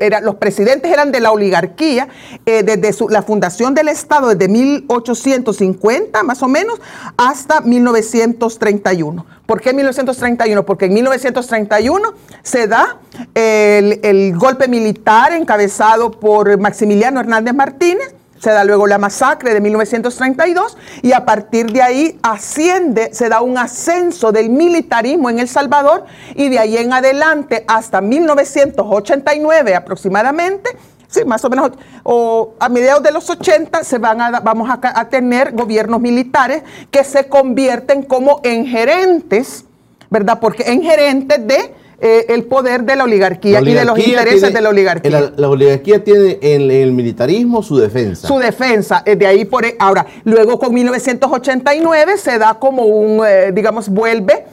era, 0.00 0.22
los 0.22 0.36
presidentes 0.36 0.90
eran 0.90 1.12
de 1.12 1.20
la 1.20 1.32
oligarquía 1.32 2.08
eh, 2.46 2.62
desde 2.62 3.06
la 3.10 3.20
fundación 3.20 3.74
del 3.74 3.88
Estado, 3.88 4.28
desde 4.28 4.48
1850 4.48 6.22
más 6.22 6.42
o 6.42 6.48
menos, 6.48 6.80
hasta 7.18 7.60
1931. 7.60 9.26
¿Por 9.44 9.60
qué 9.60 9.74
1931? 9.74 10.64
Porque 10.64 10.86
en 10.86 10.94
1931 10.94 12.14
se 12.42 12.66
da 12.68 12.96
el, 13.34 14.00
el 14.02 14.34
golpe 14.38 14.66
militar 14.66 15.34
encabezado 15.34 16.10
por 16.10 16.58
Maximiliano 16.58 17.20
Hernández 17.20 17.52
Martínez, 17.52 18.13
se 18.38 18.50
da 18.50 18.64
luego 18.64 18.86
la 18.86 18.98
masacre 18.98 19.54
de 19.54 19.60
1932 19.60 20.76
y 21.02 21.12
a 21.12 21.24
partir 21.24 21.72
de 21.72 21.82
ahí 21.82 22.18
asciende, 22.22 23.10
se 23.12 23.28
da 23.28 23.40
un 23.40 23.58
ascenso 23.58 24.32
del 24.32 24.50
militarismo 24.50 25.30
en 25.30 25.38
El 25.38 25.48
Salvador 25.48 26.04
y 26.34 26.48
de 26.48 26.58
ahí 26.58 26.76
en 26.76 26.92
adelante 26.92 27.64
hasta 27.66 28.00
1989 28.00 29.74
aproximadamente, 29.74 30.76
sí, 31.08 31.24
más 31.24 31.44
o 31.44 31.50
menos, 31.50 31.72
o 32.02 32.54
a 32.58 32.68
mediados 32.68 33.02
de 33.02 33.12
los 33.12 33.28
80 33.30 33.84
se 33.84 33.98
van 33.98 34.20
a, 34.20 34.40
vamos 34.40 34.68
a, 34.70 35.08
tener 35.08 35.52
gobiernos 35.52 36.00
militares 36.00 36.62
que 36.90 37.04
se 37.04 37.28
convierten 37.28 38.02
como 38.02 38.40
en 38.42 38.66
gerentes, 38.66 39.64
¿verdad? 40.10 40.38
Porque 40.40 40.64
en 40.70 40.82
gerentes 40.82 41.46
de 41.46 41.74
eh, 42.00 42.26
el 42.28 42.44
poder 42.44 42.84
de 42.84 42.96
la 42.96 43.04
oligarquía, 43.04 43.60
y 43.60 43.72
de 43.72 43.84
los 43.84 43.98
intereses 43.98 44.52
de 44.52 44.60
la 44.60 44.68
oligarquía. 44.68 45.32
La, 45.36 45.48
oligarquía 45.48 46.02
tiene 46.02 46.38
en, 46.40 46.70
el 46.70 46.92
militarismo 46.92 47.62
su 47.62 47.76
defensa. 47.76 48.26
Su 48.26 48.38
defensa, 48.38 49.02
eh, 49.06 49.16
de 49.16 49.26
ahí 49.26 49.44
por 49.44 49.64
e, 49.64 49.76
ahora, 49.78 50.06
luego 50.24 50.58
con 50.58 50.74
1989 50.74 52.18
se 52.18 52.38
da 52.38 52.54
como 52.54 52.84
un, 52.84 53.24
eh, 53.26 53.52
digamos, 53.52 53.88
vuelve 53.88 54.44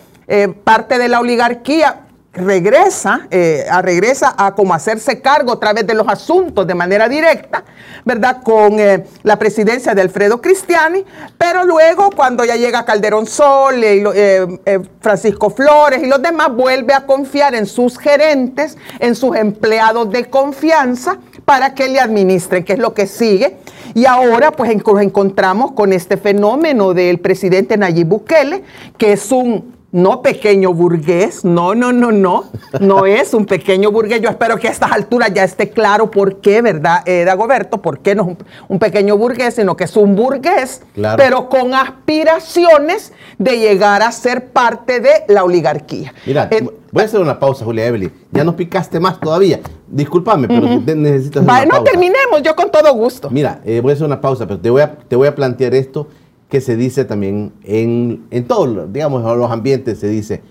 parte 0.64 0.98
de 0.98 1.10
la 1.10 1.20
oligarquía 1.20 2.01
regresa, 2.34 3.28
eh, 3.30 3.66
a, 3.70 3.82
regresa 3.82 4.34
a 4.38 4.56
como 4.56 4.74
hacerse 4.74 5.20
cargo 5.22 5.52
a 5.52 5.60
través 5.60 5.86
de 5.86 5.94
los 5.94 6.08
asuntos 6.08 6.66
de 6.66 6.74
manera 6.74 7.10
directa, 7.10 7.66
¿verdad? 8.06 8.42
Con 8.42 8.80
eh, 8.80 9.06
la 9.24 9.38
presidencia 9.38 9.94
de 9.94 10.02
Alfredo 10.02 10.42
Cristiani, 10.42 11.04
pero 11.38 11.66
luego 11.66 12.10
cuando 12.16 12.46
ya 12.46 12.56
llega 12.56 12.86
Calderón 12.86 13.28
Sol, 13.28 13.82
eh, 13.84 14.80
Francisco 15.02 15.50
Flores 15.50 16.02
y 16.02 16.08
los 16.08 16.22
demás, 16.22 16.56
vuelve 16.56 16.94
a 16.94 17.06
confiar 17.06 17.54
en 17.54 17.66
sus 17.66 17.98
gerentes, 17.98 18.78
en 19.00 19.16
sus 19.16 19.36
empleados 19.36 20.10
de 20.10 20.30
confianza 20.30 21.18
para 21.44 21.74
que 21.74 21.90
le 21.90 22.00
administren, 22.00 22.64
que 22.64 22.74
es 22.74 22.80
lo 22.80 22.94
que 22.94 23.08
sigue. 23.08 23.58
Y 23.94 24.06
ahora 24.06 24.52
pues 24.52 24.74
nos 24.74 25.02
encontramos 25.02 25.74
con 25.74 25.92
este 25.92 26.16
fenómeno 26.16 26.94
del 26.94 27.20
presidente 27.20 27.76
Nayib 27.76 28.08
Bukele, 28.08 28.64
que 28.98 29.12
es 29.12 29.32
un 29.34 29.81
no 29.92 30.22
pequeño 30.22 30.74
burgués, 30.74 31.44
no, 31.44 31.76
no, 31.76 31.92
no, 31.92 32.12
no, 32.12 32.46
no 32.80 33.06
es 33.06 33.34
un 33.34 33.46
pequeño 33.46 33.92
burgués. 33.92 34.22
Yo 34.22 34.30
espero 34.30 34.58
que 34.58 34.68
a 34.68 34.72
estas 34.72 34.92
alturas 34.92 35.34
ya 35.34 35.44
esté 35.44 35.70
claro 35.70 36.10
por 36.10 36.40
qué, 36.40 36.62
¿verdad, 36.62 37.04
eh, 37.06 37.26
Dagoberto? 37.26 37.82
¿Por 37.82 38.00
qué 38.00 38.16
no 38.16 38.24
es 38.24 38.38
un, 38.68 38.80
pequeño 38.80 39.18
burgués, 39.18 39.56
sino 39.56 39.76
que 39.76 39.84
es 39.84 39.96
un 39.98 40.16
burgués, 40.16 40.82
pero 41.18 41.50
con 41.50 41.74
aspiraciones 41.74 43.12
de 43.38 43.60
llegar 43.60 44.02
a 44.02 44.12
ser 44.12 44.48
parte 44.48 45.00
de 45.00 45.12
la 45.28 45.44
oligarquía. 45.44 46.14
Mira, 46.26 46.48
eh, 46.52 46.68
voy 46.92 47.02
a 47.02 47.06
hacer 47.06 47.20
una 47.20 47.40
pausa, 47.40 47.66
Julia 47.66 47.86
Evelyn. 47.86 48.12
Ya 48.32 48.44
no 48.44 48.56
picaste 48.56 49.00
más 49.00 49.20
todavía. 49.20 49.60
Discúlpame, 49.88 50.48
pero 50.48 50.68
necesitas 50.96 51.44
No 51.44 51.84
terminemos, 51.84 52.42
yo 52.44 52.56
con 52.56 52.72
todo 52.72 52.94
gusto. 52.94 53.30
Mira, 53.30 53.62
eh, 53.66 53.82
voy 53.82 53.92
a 53.92 53.94
hacer 53.96 54.08
una 54.08 54.22
pausa, 54.22 54.48
pero 54.48 54.60
te 54.60 54.70
voy 54.70 54.82
a, 54.82 54.96
te 54.96 55.16
voy 55.16 55.28
a 55.28 55.36
plantear 55.36 55.76
esto 55.76 56.08
que 56.52 56.60
se 56.60 56.76
dice 56.76 57.06
también 57.06 57.54
en, 57.64 58.26
en 58.30 58.46
todos, 58.46 58.92
digamos, 58.92 59.24
los 59.38 59.50
ambientes, 59.50 60.00
se 60.00 60.10
dice, 60.10 60.42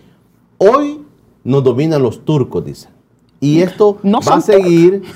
hoy 0.56 1.04
nos 1.44 1.62
dominan 1.62 2.02
los 2.02 2.24
turcos, 2.24 2.64
dicen. 2.64 2.90
Y 3.38 3.60
esto 3.60 3.98
va 4.02 4.36
a 4.36 4.40
seguir. 4.40 5.02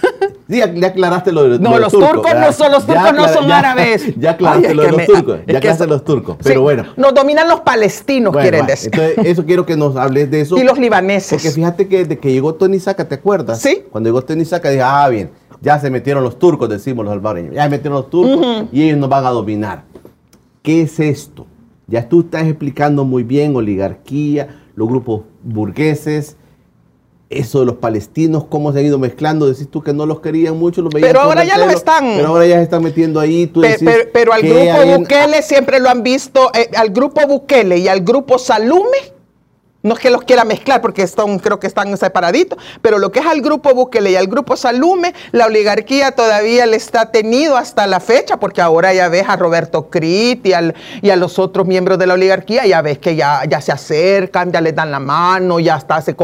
Sí, 0.47 0.59
ya 0.59 0.89
aclaraste 0.89 1.33
lo 1.33 1.49
de, 1.49 1.59
no, 1.59 1.79
los, 1.79 1.91
turcos. 1.91 2.35
no 2.39 2.53
son 2.53 2.71
los 2.71 2.85
turcos, 2.85 3.15
no 3.15 3.29
son 3.29 3.51
árabes. 3.51 4.15
Ya 4.19 4.33
aclaraste 4.33 4.75
lo 4.75 4.83
de 4.83 4.93
los 4.93 5.07
turcos. 5.07 5.41
Ya 5.47 5.57
aclaraste 5.57 5.87
los 5.87 6.05
turcos. 6.05 6.37
Pero 6.43 6.61
bueno. 6.61 6.85
Nos 6.99 7.15
dominan 7.15 7.49
los 7.49 7.61
palestinos, 7.61 8.37
quieren 8.37 8.67
decir. 8.67 8.91
Entonces, 8.93 9.25
eso 9.25 9.47
quiero 9.47 9.65
que 9.65 9.75
nos 9.75 9.97
hables 9.97 10.31
de 10.31 10.43
eso. 10.43 10.59
Y 10.59 10.63
los 10.63 10.79
libaneses. 10.79 11.31
Porque 11.31 11.51
fíjate 11.51 11.89
que 11.89 12.01
desde 12.01 12.19
que 12.19 12.31
llegó 12.31 12.57
Tony 12.57 12.79
Saca, 12.79 13.09
¿te 13.09 13.15
acuerdas? 13.15 13.59
Sí. 13.63 13.85
Cuando 13.91 14.09
llegó 14.09 14.21
Tony 14.21 14.45
Saca, 14.45 14.69
dije, 14.69 14.83
ah, 14.83 15.09
bien, 15.09 15.31
ya 15.63 15.79
se 15.79 15.89
metieron 15.89 16.23
los 16.23 16.39
turcos, 16.39 16.69
decimos 16.69 17.07
los 17.07 17.15
albareños. 17.15 17.55
Ya 17.55 17.63
se 17.63 17.71
metieron 17.71 17.95
los 17.95 18.11
turcos 18.11 18.67
y 18.71 18.83
ellos 18.83 18.99
nos 18.99 19.09
van 19.09 19.25
a 19.25 19.31
dominar. 19.31 19.85
¿Qué 20.65 20.81
es 20.81 20.99
esto? 20.99 21.47
Ya 21.87 22.09
tú 22.09 22.23
estás 22.23 22.47
explicando 22.47 23.05
muy 23.05 23.23
bien 23.23 23.55
oligarquía, 23.55 24.63
los 24.75 24.89
grupos 24.89 25.25
burgueses, 25.43 26.39
eso 27.29 27.61
de 27.61 27.67
los 27.67 27.77
palestinos, 27.77 28.47
cómo 28.49 28.73
se 28.73 28.79
han 28.79 28.87
ido 28.87 28.99
mezclando. 28.99 29.47
Decís 29.47 29.69
tú 29.69 29.83
que 29.83 29.93
no 29.93 30.07
los 30.07 30.21
querían 30.21 30.59
mucho, 30.59 30.81
los 30.81 30.91
Pero 30.95 31.21
ahora 31.21 31.45
ya 31.45 31.59
los 31.59 31.71
están. 31.71 32.15
Pero 32.17 32.29
ahora 32.29 32.47
ya 32.47 32.57
se 32.57 32.63
están 32.63 32.83
metiendo 32.83 33.21
ahí. 33.21 33.53
pero, 34.11 34.33
al 34.33 34.41
grupo 34.41 34.99
Bukele 34.99 35.43
siempre 35.43 35.81
lo 35.81 35.91
han 35.91 36.03
visto, 36.03 36.51
eh, 36.55 36.71
al 36.75 36.89
grupo 36.89 37.21
Bukele 37.27 37.77
y 37.77 37.89
al 37.89 38.01
grupo 38.01 38.39
Salume 38.39 39.14
no 39.85 39.95
es 39.95 40.01
que 40.01 40.11
los 40.11 40.23
quiera 40.23 40.45
mezclar 40.45 40.81
porque 40.81 41.03
están, 41.03 41.39
creo 41.39 41.61
que 41.61 41.67
están 41.67 41.97
separaditos, 41.97 42.59
pero 42.83 42.99
lo 42.99 43.13
que 43.13 43.21
es 43.21 43.27
al 43.27 43.43
grupo 43.43 43.73
Bukele 43.75 44.13
y 44.13 44.17
al 44.17 44.27
grupo 44.27 44.57
Salume, 44.57 45.15
la 45.31 45.47
oligarquía 45.47 46.13
todavía 46.13 46.65
le 46.65 46.77
está 46.77 47.13
tenido 47.13 47.57
hasta 47.57 47.87
la 47.87 48.01
fecha, 48.01 48.39
porque 48.39 48.63
ahora 48.63 48.95
ya 48.95 49.09
ves 49.09 49.29
a 49.29 49.37
Roberto 49.37 49.91
Crit 49.91 50.47
y, 50.47 50.53
y 51.03 51.11
a 51.11 51.17
los 51.17 51.39
otros 51.39 51.67
miembros 51.67 51.99
de 51.99 52.07
la 52.07 52.15
oligarquía, 52.15 52.67
ya 52.67 52.81
ves 52.81 52.99
que 52.99 53.15
ya, 53.15 53.43
ya 53.47 53.61
se 53.61 53.73
acercan, 53.73 54.51
ya 54.51 54.63
les 54.63 54.75
dan 54.75 54.91
la 54.91 55.01
mano, 55.01 55.61
ya 55.61 55.75
hasta 55.75 56.01
se, 56.01 56.17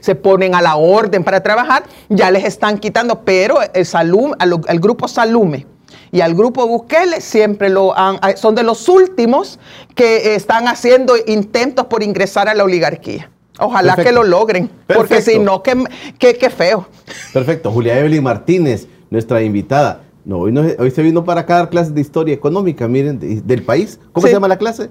se, 0.00 0.14
ponen 0.14 0.54
a 0.54 0.60
la 0.60 0.76
orden 0.76 1.24
para 1.24 1.42
trabajar, 1.42 1.84
ya 2.10 2.30
les 2.30 2.44
están 2.44 2.76
quitando, 2.76 3.24
pero 3.24 3.60
el, 3.72 3.86
Salum, 3.86 4.34
el 4.38 4.78
grupo 4.78 5.08
Salume 5.08 5.66
y 6.12 6.20
al 6.20 6.34
grupo 6.34 6.66
Bukele 6.66 7.20
siempre 7.20 7.68
lo 7.68 7.96
han, 7.96 8.18
ah, 8.22 8.36
son 8.36 8.54
de 8.54 8.62
los 8.62 8.88
últimos 8.88 9.58
que 9.94 10.34
están 10.34 10.66
haciendo 10.68 11.14
intentos 11.26 11.86
por 11.86 12.02
ingresar 12.02 12.48
a 12.48 12.54
la 12.54 12.64
oligarquía. 12.64 13.30
Ojalá 13.58 13.94
que 13.96 14.10
lo 14.10 14.24
logren, 14.24 14.70
porque 14.86 15.20
si 15.20 15.38
no, 15.38 15.62
qué, 15.62 15.84
qué, 16.18 16.50
feo. 16.50 16.86
Perfecto. 17.32 17.70
Julia 17.70 17.98
Evelyn 17.98 18.22
Martínez, 18.22 18.88
nuestra 19.10 19.42
invitada. 19.42 20.02
No, 20.24 20.38
hoy, 20.38 20.90
se 20.90 21.02
vino 21.02 21.24
para 21.24 21.42
acá 21.42 21.56
a 21.56 21.58
dar 21.58 21.70
clases 21.70 21.94
de 21.94 22.00
historia 22.00 22.34
económica, 22.34 22.88
miren, 22.88 23.18
del 23.46 23.62
país. 23.62 24.00
¿Cómo 24.12 24.26
se 24.26 24.32
llama 24.32 24.48
la 24.48 24.56
clase? 24.56 24.90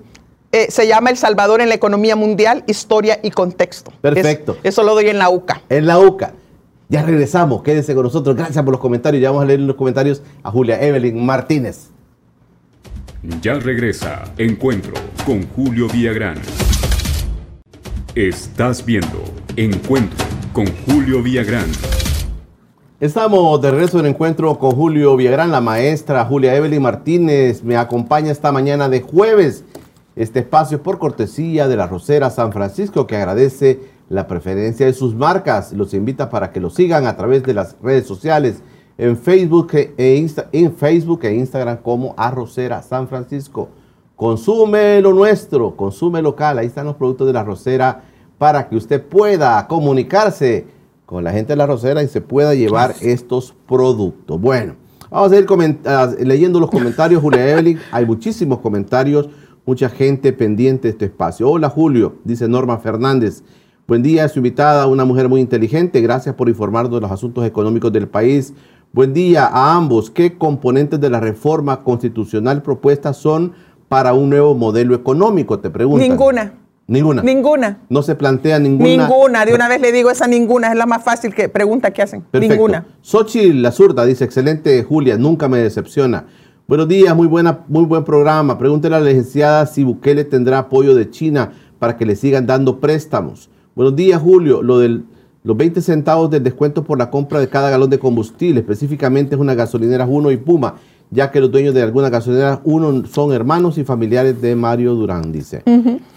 Eh, 0.51 0.67
se 0.70 0.88
llama 0.88 1.09
El 1.09 1.17
Salvador 1.17 1.61
en 1.61 1.70
la 1.70 1.76
economía 1.76 2.15
mundial, 2.15 2.63
historia 2.67 3.20
y 3.22 3.32
contexto. 3.32 3.91
Perfecto. 4.01 4.57
eso 4.63 4.84
lo 4.84 4.93
doy 4.93 5.09
en 5.09 5.20
la 5.20 5.30
UCA. 5.30 5.61
En 5.70 5.86
la 5.86 5.99
UCA. 5.99 6.34
Ya 6.91 7.03
regresamos, 7.03 7.61
quédense 7.61 7.93
con 7.93 8.01
nosotros. 8.01 8.35
Gracias 8.35 8.65
por 8.65 8.71
los 8.71 8.81
comentarios. 8.81 9.21
Ya 9.21 9.29
vamos 9.29 9.43
a 9.43 9.45
leer 9.45 9.59
los 9.59 9.75
comentarios 9.75 10.23
a 10.41 10.49
Julia 10.49 10.81
Evelyn 10.81 11.23
Martínez. 11.23 11.91
Ya 13.43 13.53
regresa 13.59 14.23
Encuentro 14.39 14.95
con 15.23 15.47
Julio 15.49 15.87
Villagrán. 15.87 16.39
Estás 18.15 18.83
viendo 18.83 19.23
Encuentro 19.55 20.25
con 20.51 20.65
Julio 20.87 21.21
Villagrán. 21.21 21.67
Estamos 22.99 23.61
de 23.61 23.69
regreso 23.69 23.99
en 23.99 24.07
Encuentro 24.07 24.57
con 24.57 24.71
Julio 24.71 25.15
Villagrán. 25.15 25.51
La 25.51 25.61
maestra 25.61 26.25
Julia 26.25 26.55
Evelyn 26.55 26.81
Martínez 26.81 27.63
me 27.63 27.77
acompaña 27.77 28.31
esta 28.31 28.51
mañana 28.51 28.89
de 28.89 29.01
jueves. 29.01 29.63
Este 30.15 30.39
espacio 30.39 30.77
es 30.77 30.83
por 30.83 30.97
cortesía 30.97 31.67
de 31.67 31.75
la 31.75 31.85
Rosera 31.85 32.31
San 32.31 32.51
Francisco 32.51 33.05
que 33.05 33.15
agradece 33.15 33.79
la 34.10 34.28
preferencia 34.28 34.86
de 34.86 34.93
sus 34.93 35.16
marcas. 35.16 35.72
Los 35.72 35.93
invita 35.93 36.30
para 36.30 36.51
que 36.51 36.60
lo 36.60 36.70
sigan 36.70 37.05
a 37.05 37.16
través 37.16 37.43
de 37.43 37.53
las 37.53 37.78
redes 37.82 38.05
sociales 38.05 38.62
en 38.97 39.16
Facebook 39.16 39.70
e, 39.74 40.28
en 40.51 40.74
Facebook 40.74 41.24
e 41.24 41.34
Instagram 41.34 41.78
como 41.78 42.14
Arrocera 42.18 42.82
San 42.82 43.07
Francisco. 43.07 43.70
Consume 44.16 44.99
lo 45.01 45.14
nuestro, 45.14 45.78
consume 45.78 46.22
local. 46.22 46.57
Ahí 46.57 46.68
están 46.68 46.86
los 46.86 46.97
productos 46.97 47.26
de 47.28 47.34
la 47.34 47.43
Rosera 47.43 48.03
para 48.38 48.68
que 48.68 48.76
usted 48.76 49.01
pueda 49.01 49.66
comunicarse 49.68 50.68
con 51.05 51.24
la 51.24 51.32
gente 51.32 51.53
de 51.53 51.57
la 51.57 51.66
Rosera 51.66 52.03
y 52.03 52.07
se 52.07 52.20
pueda 52.20 52.53
llevar 52.53 52.95
estos 53.01 53.55
productos. 53.68 54.39
Bueno, 54.41 54.76
vamos 55.10 55.32
a 55.32 55.38
ir 55.38 55.47
leyendo 56.28 56.60
los 56.60 56.70
comentarios, 56.70 57.22
Julia 57.22 57.49
Evelyn. 57.49 57.80
Hay 57.91 58.05
muchísimos 58.05 58.60
comentarios, 58.60 59.30
mucha 59.66 59.88
gente 59.88 60.34
pendiente 60.34 60.89
de 60.89 60.91
este 60.91 61.05
espacio. 61.05 61.49
Hola 61.49 61.70
Julio, 61.70 62.18
dice 62.26 62.49
Norma 62.49 62.78
Fernández. 62.80 63.43
Buen 63.89 64.03
día, 64.03 64.29
su 64.29 64.37
invitada, 64.37 64.85
una 64.85 65.03
mujer 65.03 65.27
muy 65.29 65.41
inteligente. 65.41 65.99
Gracias 65.99 66.35
por 66.35 66.47
informarnos 66.47 66.93
de 66.93 67.01
los 67.01 67.11
asuntos 67.11 67.43
económicos 67.43 67.91
del 67.91 68.07
país. 68.07 68.53
Buen 68.93 69.15
día 69.15 69.47
a 69.47 69.75
ambos. 69.75 70.11
¿Qué 70.11 70.37
componentes 70.37 71.01
de 71.01 71.09
la 71.09 71.19
reforma 71.19 71.83
constitucional 71.83 72.61
propuesta 72.61 73.13
son 73.13 73.53
para 73.87 74.13
un 74.13 74.29
nuevo 74.29 74.53
modelo 74.53 74.93
económico? 74.93 75.57
Te 75.57 75.71
pregunto. 75.71 76.05
Ninguna. 76.05 76.53
Ninguna. 76.85 77.23
Ninguna. 77.23 77.79
No 77.89 78.03
se 78.03 78.13
plantea 78.13 78.59
ninguna. 78.59 78.89
Ninguna. 78.89 79.43
De 79.43 79.55
una 79.55 79.67
vez 79.67 79.81
le 79.81 79.91
digo 79.91 80.11
esa 80.11 80.27
ninguna. 80.27 80.69
Es 80.69 80.77
la 80.77 80.85
más 80.85 81.03
fácil 81.03 81.33
que 81.33 81.49
pregunta 81.49 81.89
que 81.89 82.03
hacen. 82.03 82.21
Perfecto. 82.21 82.53
Ninguna. 82.53 82.85
Sochi 83.01 83.53
la 83.53 83.71
zurda 83.71 84.05
dice, 84.05 84.23
excelente 84.23 84.83
Julia, 84.83 85.17
nunca 85.17 85.47
me 85.47 85.57
decepciona. 85.57 86.27
Buenos 86.67 86.87
días, 86.87 87.15
muy, 87.15 87.25
buena, 87.25 87.61
muy 87.67 87.85
buen 87.85 88.03
programa. 88.03 88.55
Pregúntele 88.59 88.97
a 88.97 88.99
la 88.99 89.07
licenciada 89.07 89.65
si 89.65 89.83
Bukele 89.83 90.25
tendrá 90.25 90.59
apoyo 90.59 90.93
de 90.93 91.09
China 91.09 91.53
para 91.79 91.97
que 91.97 92.05
le 92.05 92.15
sigan 92.15 92.45
dando 92.45 92.79
préstamos. 92.79 93.49
Buenos 93.80 93.95
días, 93.95 94.21
Julio. 94.21 94.61
Lo 94.61 94.77
del 94.80 95.05
los 95.45 95.55
20 95.55 95.80
centavos 95.80 96.30
del 96.30 96.43
descuento 96.43 96.84
por 96.84 96.97
la 96.97 97.09
compra 97.09 97.39
de 97.39 97.47
cada 97.47 97.69
galón 97.69 97.89
de 97.89 97.97
combustible, 97.97 98.59
específicamente 98.59 99.36
es 99.36 99.39
una 99.39 99.55
gasolinera 99.55 100.05
Uno 100.05 100.32
y 100.32 100.36
Puma, 100.36 100.75
ya 101.11 101.32
que 101.32 101.39
los 101.39 101.49
dueños 101.49 101.73
de 101.73 101.82
algunas 101.82 102.11
gasolineras 102.11 102.59
Uno 102.65 103.05
son 103.07 103.32
hermanos 103.32 103.77
y 103.77 103.86
familiares 103.86 104.41
de 104.41 104.53
Mario 104.53 104.95
Durán, 104.95 105.32
dice. 105.32 105.63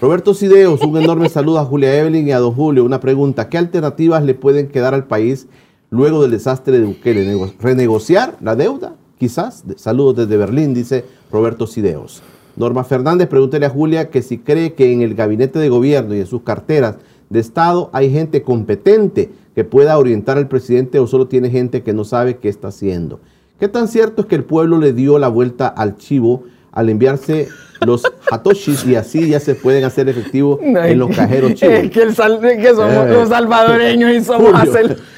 Roberto 0.00 0.34
Sideos, 0.34 0.82
un 0.82 0.96
enorme 0.96 1.28
saludo 1.28 1.60
a 1.60 1.64
Julia 1.64 1.96
Evelyn 1.96 2.26
y 2.26 2.32
a 2.32 2.40
Don 2.40 2.52
Julio. 2.52 2.84
Una 2.84 2.98
pregunta, 2.98 3.48
¿qué 3.48 3.58
alternativas 3.58 4.24
le 4.24 4.34
pueden 4.34 4.66
quedar 4.66 4.92
al 4.92 5.06
país 5.06 5.46
luego 5.88 6.22
del 6.22 6.32
desastre 6.32 6.80
de 6.80 6.84
Bukele? 6.84 7.52
¿Renegociar 7.60 8.38
la 8.40 8.56
deuda? 8.56 8.96
Quizás. 9.20 9.62
Saludos 9.76 10.16
desde 10.16 10.36
Berlín, 10.36 10.74
dice 10.74 11.04
Roberto 11.30 11.68
Sideos. 11.68 12.24
Norma 12.56 12.82
Fernández, 12.82 13.28
pregúntele 13.28 13.66
a 13.66 13.70
Julia 13.70 14.10
que 14.10 14.20
si 14.20 14.38
cree 14.38 14.74
que 14.74 14.92
en 14.92 15.00
el 15.00 15.14
gabinete 15.14 15.60
de 15.60 15.68
gobierno 15.68 16.14
y 16.16 16.18
en 16.18 16.26
sus 16.26 16.42
carteras 16.42 16.96
de 17.32 17.40
Estado 17.40 17.88
hay 17.92 18.10
gente 18.10 18.42
competente 18.42 19.30
que 19.54 19.64
pueda 19.64 19.98
orientar 19.98 20.36
al 20.36 20.48
presidente 20.48 20.98
o 20.98 21.06
solo 21.06 21.26
tiene 21.26 21.50
gente 21.50 21.82
que 21.82 21.92
no 21.94 22.04
sabe 22.04 22.36
qué 22.36 22.48
está 22.48 22.68
haciendo. 22.68 23.20
¿Qué 23.58 23.68
tan 23.68 23.88
cierto 23.88 24.22
es 24.22 24.28
que 24.28 24.34
el 24.34 24.44
pueblo 24.44 24.78
le 24.78 24.92
dio 24.92 25.18
la 25.18 25.28
vuelta 25.28 25.66
al 25.66 25.96
chivo 25.96 26.44
al 26.72 26.88
enviarse 26.88 27.48
los 27.86 28.02
hatoshis 28.30 28.84
y 28.86 28.94
así 28.96 29.28
ya 29.28 29.40
se 29.40 29.54
pueden 29.54 29.84
hacer 29.84 30.08
efectivos 30.08 30.60
en 30.62 30.98
los 30.98 31.14
cajeros 31.14 31.54
chivos? 31.54 31.74
Es 31.74 31.90
que, 31.90 32.12
somos 32.12 33.08
los 33.08 33.28
salvadoreños 33.28 34.12
y 34.12 34.24
somos. 34.24 34.52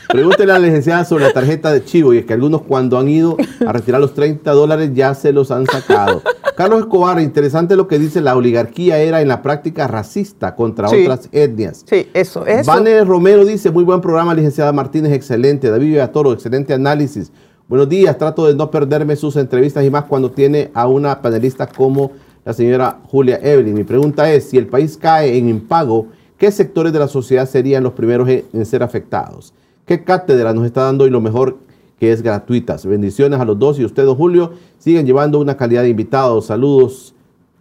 Pregúntele 0.09 0.53
a 0.53 0.59
la 0.59 0.67
licenciada 0.67 1.05
sobre 1.05 1.25
la 1.25 1.33
tarjeta 1.33 1.73
de 1.73 1.85
chivo 1.85 2.13
y 2.13 2.19
es 2.19 2.27
que 2.27 2.35
algunos 2.35 2.63
cuando 2.63 2.99
han 2.99 3.09
ido 3.09 3.37
a 3.67 3.73
retirar 3.73 4.01
los 4.01 4.15
30 4.15 4.51
dólares 4.53 4.91
ya 4.95 5.15
se 5.15 5.33
los 5.33 5.51
han 5.51 5.67
sacado. 5.67 6.23
Carlos 6.57 6.81
Escobar, 6.81 7.21
interesante 7.21 7.75
lo 7.75 7.89
que 7.89 7.99
dice, 7.99 8.21
la 8.21 8.37
oligarquía 8.37 8.99
era 8.99 9.21
en 9.21 9.29
la 9.29 9.43
práctica 9.43 9.89
racista 9.89 10.55
contra 10.55 10.89
otras 10.89 11.29
etnias. 11.33 11.85
Sí, 11.89 12.09
eso, 12.15 12.47
eso. 12.47 12.71
Vane 12.71 13.03
Romero 13.05 13.45
dice, 13.45 13.71
muy 13.71 13.83
buen 13.83 14.01
programa, 14.01 14.35
licenciada 14.35 14.73
Martínez, 14.73 15.13
excelente. 15.13 15.69
David 15.69 15.87
Villatoro, 15.87 16.33
excelente 16.33 16.73
análisis. 16.73 17.33
Buenos 17.67 17.89
días, 17.89 18.19
trato 18.19 18.47
de 18.47 18.55
no 18.55 18.71
perderme 18.71 19.17
sus 19.17 19.37
entrevistas 19.37 19.83
y 19.85 19.91
más 19.91 20.05
cuando 20.05 20.31
tiene 20.31 20.71
a 20.75 20.87
una 20.87 21.23
panelista 21.23 21.67
como 21.67 22.13
la 22.45 22.53
señora 22.53 23.01
Julia 23.07 23.41
Evelyn. 23.43 23.73
Mi 23.73 23.85
pregunta 23.85 24.31
es, 24.31 24.51
si 24.51 24.59
el 24.59 24.67
país 24.67 24.99
cae 24.99 25.39
en 25.39 25.49
impago, 25.49 26.09
¿qué 26.37 26.53
sectores 26.53 26.93
de 26.93 26.99
la 26.99 27.09
sociedad 27.09 27.49
serían 27.49 27.83
los 27.83 27.95
primeros 27.95 28.29
en 28.29 28.67
ser 28.67 28.83
afectados? 28.83 29.55
¿Qué 29.87 30.05
cátedra 30.05 30.53
nos 30.53 30.67
está 30.67 30.83
dando 30.83 31.07
y 31.07 31.11
lo 31.11 31.23
mejor 31.23 31.57
que 31.99 32.13
es 32.13 32.21
gratuita. 32.21 32.77
Bendiciones 32.85 33.41
a 33.41 33.45
los 33.47 33.59
dos 33.59 33.79
y 33.79 33.85
usted, 33.85 34.07
Julio, 34.09 34.53
siguen 34.79 35.07
llevando 35.07 35.39
una 35.39 35.57
calidad 35.57 35.83
de 35.83 35.89
invitados. 35.89 36.47
Saludos. 36.47 37.15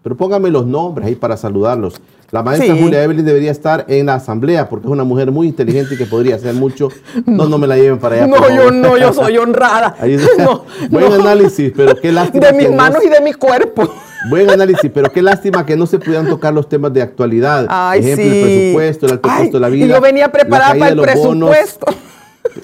Pero 0.03 0.17
póngame 0.17 0.49
los 0.49 0.65
nombres 0.65 1.07
ahí 1.07 1.15
para 1.15 1.37
saludarlos. 1.37 2.01
La 2.29 2.43
maestra 2.43 2.75
Julia 2.75 3.03
Evelyn 3.03 3.23
debería 3.23 3.51
estar 3.51 3.85
en 3.87 4.07
la 4.07 4.15
asamblea 4.15 4.67
porque 4.67 4.87
es 4.87 4.91
una 4.91 5.03
mujer 5.03 5.31
muy 5.31 5.47
inteligente 5.47 5.93
y 5.95 5.97
que 5.97 6.05
podría 6.05 6.35
hacer 6.35 6.55
mucho. 6.55 6.89
No, 7.25 7.47
no 7.47 7.57
me 7.57 7.67
la 7.67 7.77
lleven 7.77 7.99
para 7.99 8.15
allá. 8.15 8.27
No, 8.27 8.49
yo 8.49 8.71
no, 8.71 8.97
yo 8.97 9.13
soy 9.13 9.37
honrada. 9.37 9.95
buen 10.89 11.13
análisis, 11.13 11.71
pero 11.75 11.95
qué 11.95 12.11
lástima. 12.11 12.47
De 12.47 12.53
mis 12.53 12.71
manos 12.71 13.03
y 13.05 13.09
de 13.09 13.21
mi 13.21 13.33
cuerpo. 13.33 13.87
Buen 14.29 14.49
análisis, 14.49 14.89
pero 14.93 15.11
qué 15.11 15.21
lástima 15.21 15.65
que 15.65 15.77
no 15.77 15.85
se 15.85 15.99
pudieran 15.99 16.27
tocar 16.27 16.53
los 16.53 16.67
temas 16.67 16.91
de 16.91 17.01
actualidad. 17.01 17.67
Ay, 17.69 17.99
Ejemplo, 17.99 18.25
el 18.25 18.41
presupuesto, 18.41 19.05
el 19.05 19.11
alto 19.13 19.29
costo 19.29 19.57
de 19.57 19.59
la 19.59 19.69
vida. 19.69 19.85
Y 19.85 19.89
yo 19.89 20.01
venía 20.01 20.31
preparada 20.31 20.75
para 20.75 20.91
el 20.91 21.01
presupuesto. 21.01 21.85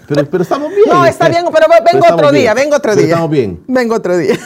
Pero, 0.07 0.25
pero, 0.25 0.43
estamos 0.43 0.69
bien. 0.69 0.89
No, 0.89 1.05
está 1.05 1.29
bien, 1.29 1.45
pero 1.53 1.67
vengo 1.91 2.05
otro 2.13 2.31
día, 2.31 2.53
vengo 2.53 2.75
otro 2.75 2.95
día. 2.95 3.05
estamos 3.05 3.29
bien. 3.29 3.61
Vengo 3.67 3.95
otro 3.95 4.17
día. 4.17 4.37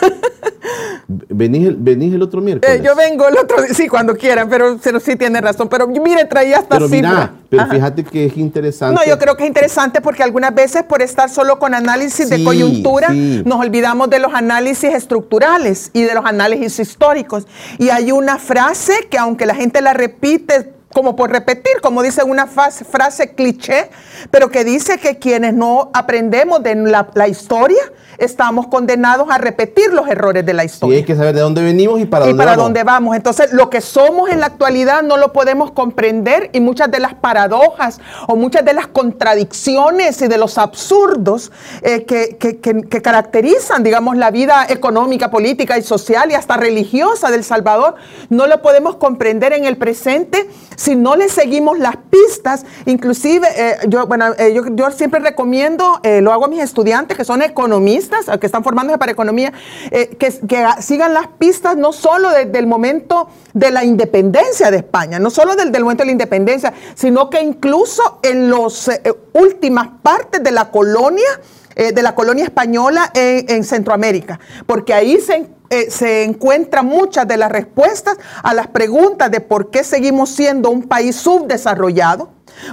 ¿Venís 1.08 1.68
el, 1.68 1.76
¿Venís 1.76 2.14
el 2.14 2.22
otro 2.22 2.39
miércoles? 2.39 2.80
Eh, 2.80 2.82
yo 2.84 2.95
vengo 2.95 3.28
el 3.28 3.38
otro 3.38 3.58
sí, 3.74 3.88
cuando 3.88 4.16
quieran, 4.16 4.47
pero, 4.49 4.78
pero 4.82 4.99
sí 4.99 5.16
tiene 5.16 5.41
razón. 5.41 5.68
Pero 5.68 5.88
mire, 5.88 6.26
traía 6.26 6.60
hasta 6.60 6.78
Pero 6.78 6.88
mira, 6.88 7.34
pero 7.49 7.68
fíjate 7.68 8.04
que 8.04 8.26
es 8.26 8.38
interesante. 8.38 8.95
No, 8.95 9.06
yo 9.06 9.20
creo 9.20 9.36
que 9.36 9.43
es 9.43 9.47
interesante 9.47 9.99
porque 9.99 10.24
algunas 10.24 10.56
veces 10.56 10.84
por 10.84 11.01
estar 11.01 11.30
solo 11.30 11.60
con 11.60 11.74
análisis 11.74 12.30
de 12.30 12.43
coyuntura, 12.43 13.10
nos 13.10 13.60
olvidamos 13.60 14.10
de 14.10 14.20
los 14.20 14.34
análisis 14.34 14.93
estructurales 14.93 15.91
y 15.93 16.04
de 16.04 16.14
los 16.14 16.26
análisis 16.26 16.80
históricos. 16.80 17.47
Y 17.78 17.89
hay 17.89 18.12
una 18.12 18.38
frase 18.38 18.93
que 19.10 19.18
aunque 19.18 19.45
la 19.45 19.56
gente 19.56 19.82
la 19.82 19.93
repite 19.93 20.74
como 20.93 21.16
por 21.16 21.32
repetir, 21.32 21.82
como 21.82 22.04
dice 22.04 22.24
una 22.24 22.47
frase, 22.47 23.34
cliché, 23.36 23.89
pero 24.32 24.49
que 24.49 24.64
dice 24.64 24.99
que 24.99 25.18
quienes 25.18 25.54
no 25.54 25.89
aprendemos 25.93 26.64
de 26.64 26.76
la, 26.76 27.28
historia 27.28 27.82
estamos 28.18 28.68
condenados 28.68 29.28
a 29.30 29.38
repetir 29.38 29.93
los 29.93 30.07
errores 30.07 30.45
de 30.45 30.53
la 30.53 30.64
historia. 30.64 30.95
Y 30.95 30.99
hay 30.99 31.05
que 31.05 31.16
saber 31.16 31.36
de 31.36 31.41
dónde 31.41 31.61
venimos 31.61 31.99
y 31.99 32.05
para, 32.05 32.30
y 32.30 32.34
para 32.34 32.55
dónde 32.55 32.84
vamos. 32.84 33.16
Entonces, 33.16 33.53
lo 33.53 33.70
que 33.70 33.82
somos 33.82 34.30
en 34.30 34.39
la 34.39 34.47
actualidad 34.47 35.03
no 35.03 35.18
lo 35.18 35.34
podemos 35.34 35.72
comprender 35.72 36.49
y 36.53 36.59
muchas 36.59 36.91
de 36.91 36.99
las 36.99 37.14
paradojas 37.14 37.99
o 38.28 38.36
muchas 38.36 38.66
de 38.66 38.74
las 38.74 38.88
contradicciones 38.88 40.22
y 40.22 40.28
de 40.28 40.38
los 40.38 40.57
absurdos 40.57 41.51
eh, 41.82 42.05
que, 42.05 42.38
que 42.38 43.01
caracterizan, 43.01 43.84
digamos, 43.84 44.18
la 44.18 44.32
vida 44.32 44.66
económica, 44.70 45.32
política 45.32 45.78
y 45.78 45.82
social 45.84 46.32
y 46.32 46.36
hasta 46.36 46.57
religiosa 46.57 47.32
del 47.32 47.43
Salvador, 47.43 47.95
no 48.30 48.47
lo 48.47 48.61
podemos 48.61 48.95
comprender 48.95 49.53
en 49.53 49.66
el 49.66 49.78
presente 49.78 50.47
si 50.76 50.95
no 50.95 51.16
le 51.16 51.30
seguimos 51.30 51.80
las 51.80 51.97
pistas, 52.09 52.66
inclusive 52.86 53.47
eh, 53.55 53.78
yo, 53.88 54.07
bueno, 54.07 54.34
eh, 54.38 54.59
yo, 54.76 54.91
siempre 54.91 55.20
recomiendo, 55.20 55.99
eh, 56.03 56.22
lo 56.22 56.32
hago 56.32 56.45
a 56.45 56.47
mis 56.47 56.61
estudiantes 56.61 57.18
que 57.18 57.24
son 57.24 57.41
economistas, 57.41 58.03
que 58.39 58.45
están 58.45 58.64
formándose 58.64 58.97
para 58.97 59.12
economía, 59.12 59.54
que, 59.91 60.32
sigan 60.80 61.14
las 61.14 61.28
pistas 61.28 61.78
no 61.78 61.93
solo 61.93 62.30
desde 62.32 62.58
el 62.60 62.68
momento 62.68 63.30
de 63.54 63.72
la 63.72 63.84
independencia 63.84 64.72
de 64.72 64.78
España, 64.78 65.20
no 65.20 65.30
solo 65.30 65.56
del, 65.56 65.72
del 65.72 65.84
momento 65.84 66.04
de 66.04 66.08
la 66.08 66.12
independencia, 66.12 66.74
sino 66.95 67.30
que 67.30 67.41
incluso 67.41 68.20
en 68.24 68.49
las 68.49 68.89
últimas 69.34 69.89
partes 70.01 70.43
de 70.43 70.51
la 70.51 70.72
colonia, 70.72 71.39
de 71.76 72.01
la 72.04 72.14
colonia 72.14 72.43
española 72.43 73.12
en, 73.14 73.45
en 73.49 73.64
Centroamérica, 73.64 74.39
porque 74.66 74.93
ahí 74.93 75.20
se 75.20 75.47
eh, 75.74 75.89
se 75.89 76.24
encuentran 76.24 76.86
muchas 76.86 77.28
de 77.28 77.36
las 77.36 77.51
respuestas 77.51 78.18
a 78.43 78.54
las 78.54 78.68
preguntas 78.68 79.32
de 79.32 79.39
por 79.39 79.72
qué 79.72 79.84
seguimos 79.84 80.30
siendo 80.30 80.70
un 80.70 80.84
país 80.84 81.16
subdesarrollado, 81.16 82.30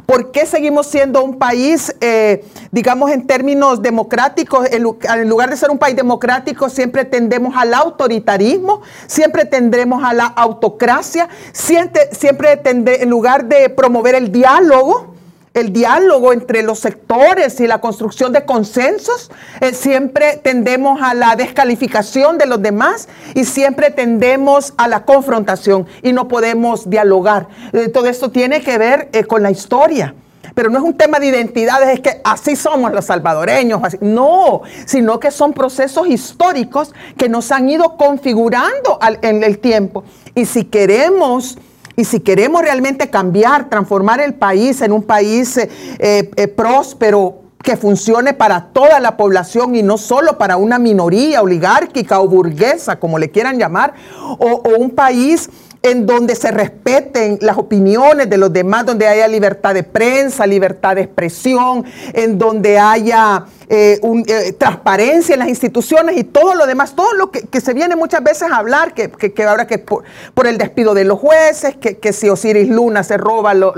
por 0.07 0.31
qué 0.31 0.47
seguimos 0.47 0.87
siendo 0.87 1.23
un 1.23 1.39
país, 1.39 1.95
eh, 2.01 2.45
digamos, 2.71 3.11
en 3.11 3.27
términos 3.27 3.83
democráticos, 3.83 4.67
en, 4.71 4.83
lugar 4.83 5.51
de 5.51 5.57
ser 5.57 5.71
un 5.71 5.79
país 5.79 5.97
democrático, 5.97 6.69
siempre 6.69 7.05
tendemos 7.05 7.57
al 7.57 7.75
autoritarismo, 7.75 8.83
siempre 9.07 9.45
tendremos 9.45 10.03
a 10.05 10.13
la 10.13 10.27
autocracia, 10.27 11.29
siempre, 11.53 12.09
siempre 12.13 12.61
en 12.65 13.11
lugar 13.11 13.47
de 13.47 13.69
promover 13.71 14.15
el 14.15 14.33
diálogo, 14.33 15.15
el 15.61 15.73
diálogo 15.73 16.33
entre 16.33 16.63
los 16.63 16.79
sectores 16.81 17.61
y 17.61 17.67
la 17.67 17.81
construcción 17.81 18.33
de 18.33 18.45
consensos, 18.45 19.31
eh, 19.61 19.75
siempre 19.75 20.41
tendemos 20.43 21.01
a 21.03 21.15
la 21.15 21.37
descalificación 21.37 22.39
de 22.39 22.47
los 22.47 22.61
demás 22.61 23.09
y 23.35 23.45
siempre 23.45 23.91
tendemos 23.91 24.75
a 24.77 24.89
la 24.89 25.05
confrontación 25.05 25.87
y 26.03 26.13
no 26.13 26.29
podemos 26.29 26.89
dialogar. 26.89 27.49
Eh, 27.73 27.89
todo 27.89 28.07
esto 28.07 28.31
tiene 28.31 28.63
que 28.63 28.79
ver 28.79 29.09
eh, 29.13 29.25
con 29.25 29.43
la 29.43 29.51
historia. 29.51 30.15
Pero 30.55 30.69
no 30.69 30.79
es 30.79 30.85
un 30.85 30.97
tema 30.97 31.21
de 31.21 31.27
identidades, 31.27 31.89
es 31.91 32.01
que 32.01 32.21
así 32.25 32.57
somos 32.57 32.93
los 32.93 33.05
salvadoreños. 33.05 33.81
No, 34.01 34.63
sino 34.85 35.21
que 35.21 35.31
son 35.31 35.53
procesos 35.53 36.09
históricos 36.09 36.93
que 37.17 37.29
nos 37.29 37.53
han 37.53 37.69
ido 37.69 37.97
configurando 37.97 38.99
en 39.23 39.45
el 39.45 39.61
tiempo. 39.61 40.03
Y 40.35 40.47
si 40.47 40.65
queremos 40.65 41.57
Y 41.97 42.05
si 42.05 42.21
queremos 42.21 42.63
realmente 42.63 43.11
cambiar, 43.11 43.69
transformar 43.69 44.21
el 44.21 44.35
país 44.35 44.81
en 44.81 44.93
un 44.93 45.03
país 45.03 45.57
eh, 45.57 45.69
eh, 45.99 46.49
próspero, 46.49 47.37
que 47.63 47.77
funcione 47.77 48.33
para 48.33 48.69
toda 48.73 49.01
la 49.01 49.19
población 49.19 49.75
y 49.77 49.83
no 49.83 49.99
solo 49.99 50.39
para 50.39 50.57
una 50.57 50.79
minoría 50.79 51.43
oligárquica 51.43 52.19
o 52.19 52.27
burguesa, 52.27 52.99
como 52.99 53.19
le 53.19 53.31
quieran 53.31 53.59
llamar, 53.59 53.93
o 54.39 54.63
un 54.79 54.91
país 54.93 55.51
en 55.83 56.05
donde 56.05 56.35
se 56.35 56.51
respeten 56.51 57.39
las 57.41 57.57
opiniones 57.57 58.29
de 58.29 58.37
los 58.37 58.53
demás, 58.53 58.85
donde 58.85 59.07
haya 59.07 59.27
libertad 59.27 59.75
de 59.75 59.83
prensa, 59.83 60.47
libertad 60.47 60.97
de 60.97 61.03
expresión, 61.03 61.85
en 62.13 62.39
donde 62.39 62.79
haya 62.79 63.47
eh, 63.73 64.01
eh, 64.27 64.53
transparencia 64.55 65.35
en 65.35 65.39
las 65.39 65.49
instituciones 65.49 66.17
y 66.19 66.25
todo 66.25 66.57
lo 66.57 66.67
demás, 66.67 66.97
todo 66.97 67.13
lo 67.15 67.31
que, 67.31 67.61
se 67.61 67.73
viene 67.73 67.95
muchas 67.95 68.21
veces 68.21 68.51
a 68.51 68.57
hablar, 68.57 68.95
que, 68.95 69.13
ahora 69.45 69.69
que 69.69 69.79
por, 69.79 70.03
el 70.45 70.59
despido 70.59 70.93
de 70.93 71.05
los 71.05 71.21
jueces, 71.21 71.77
que, 71.77 72.13
si 72.13 72.29
Osiris 72.29 72.69
Luna 72.69 73.05
se 73.05 73.17
roba 73.17 73.55
los, 73.55 73.77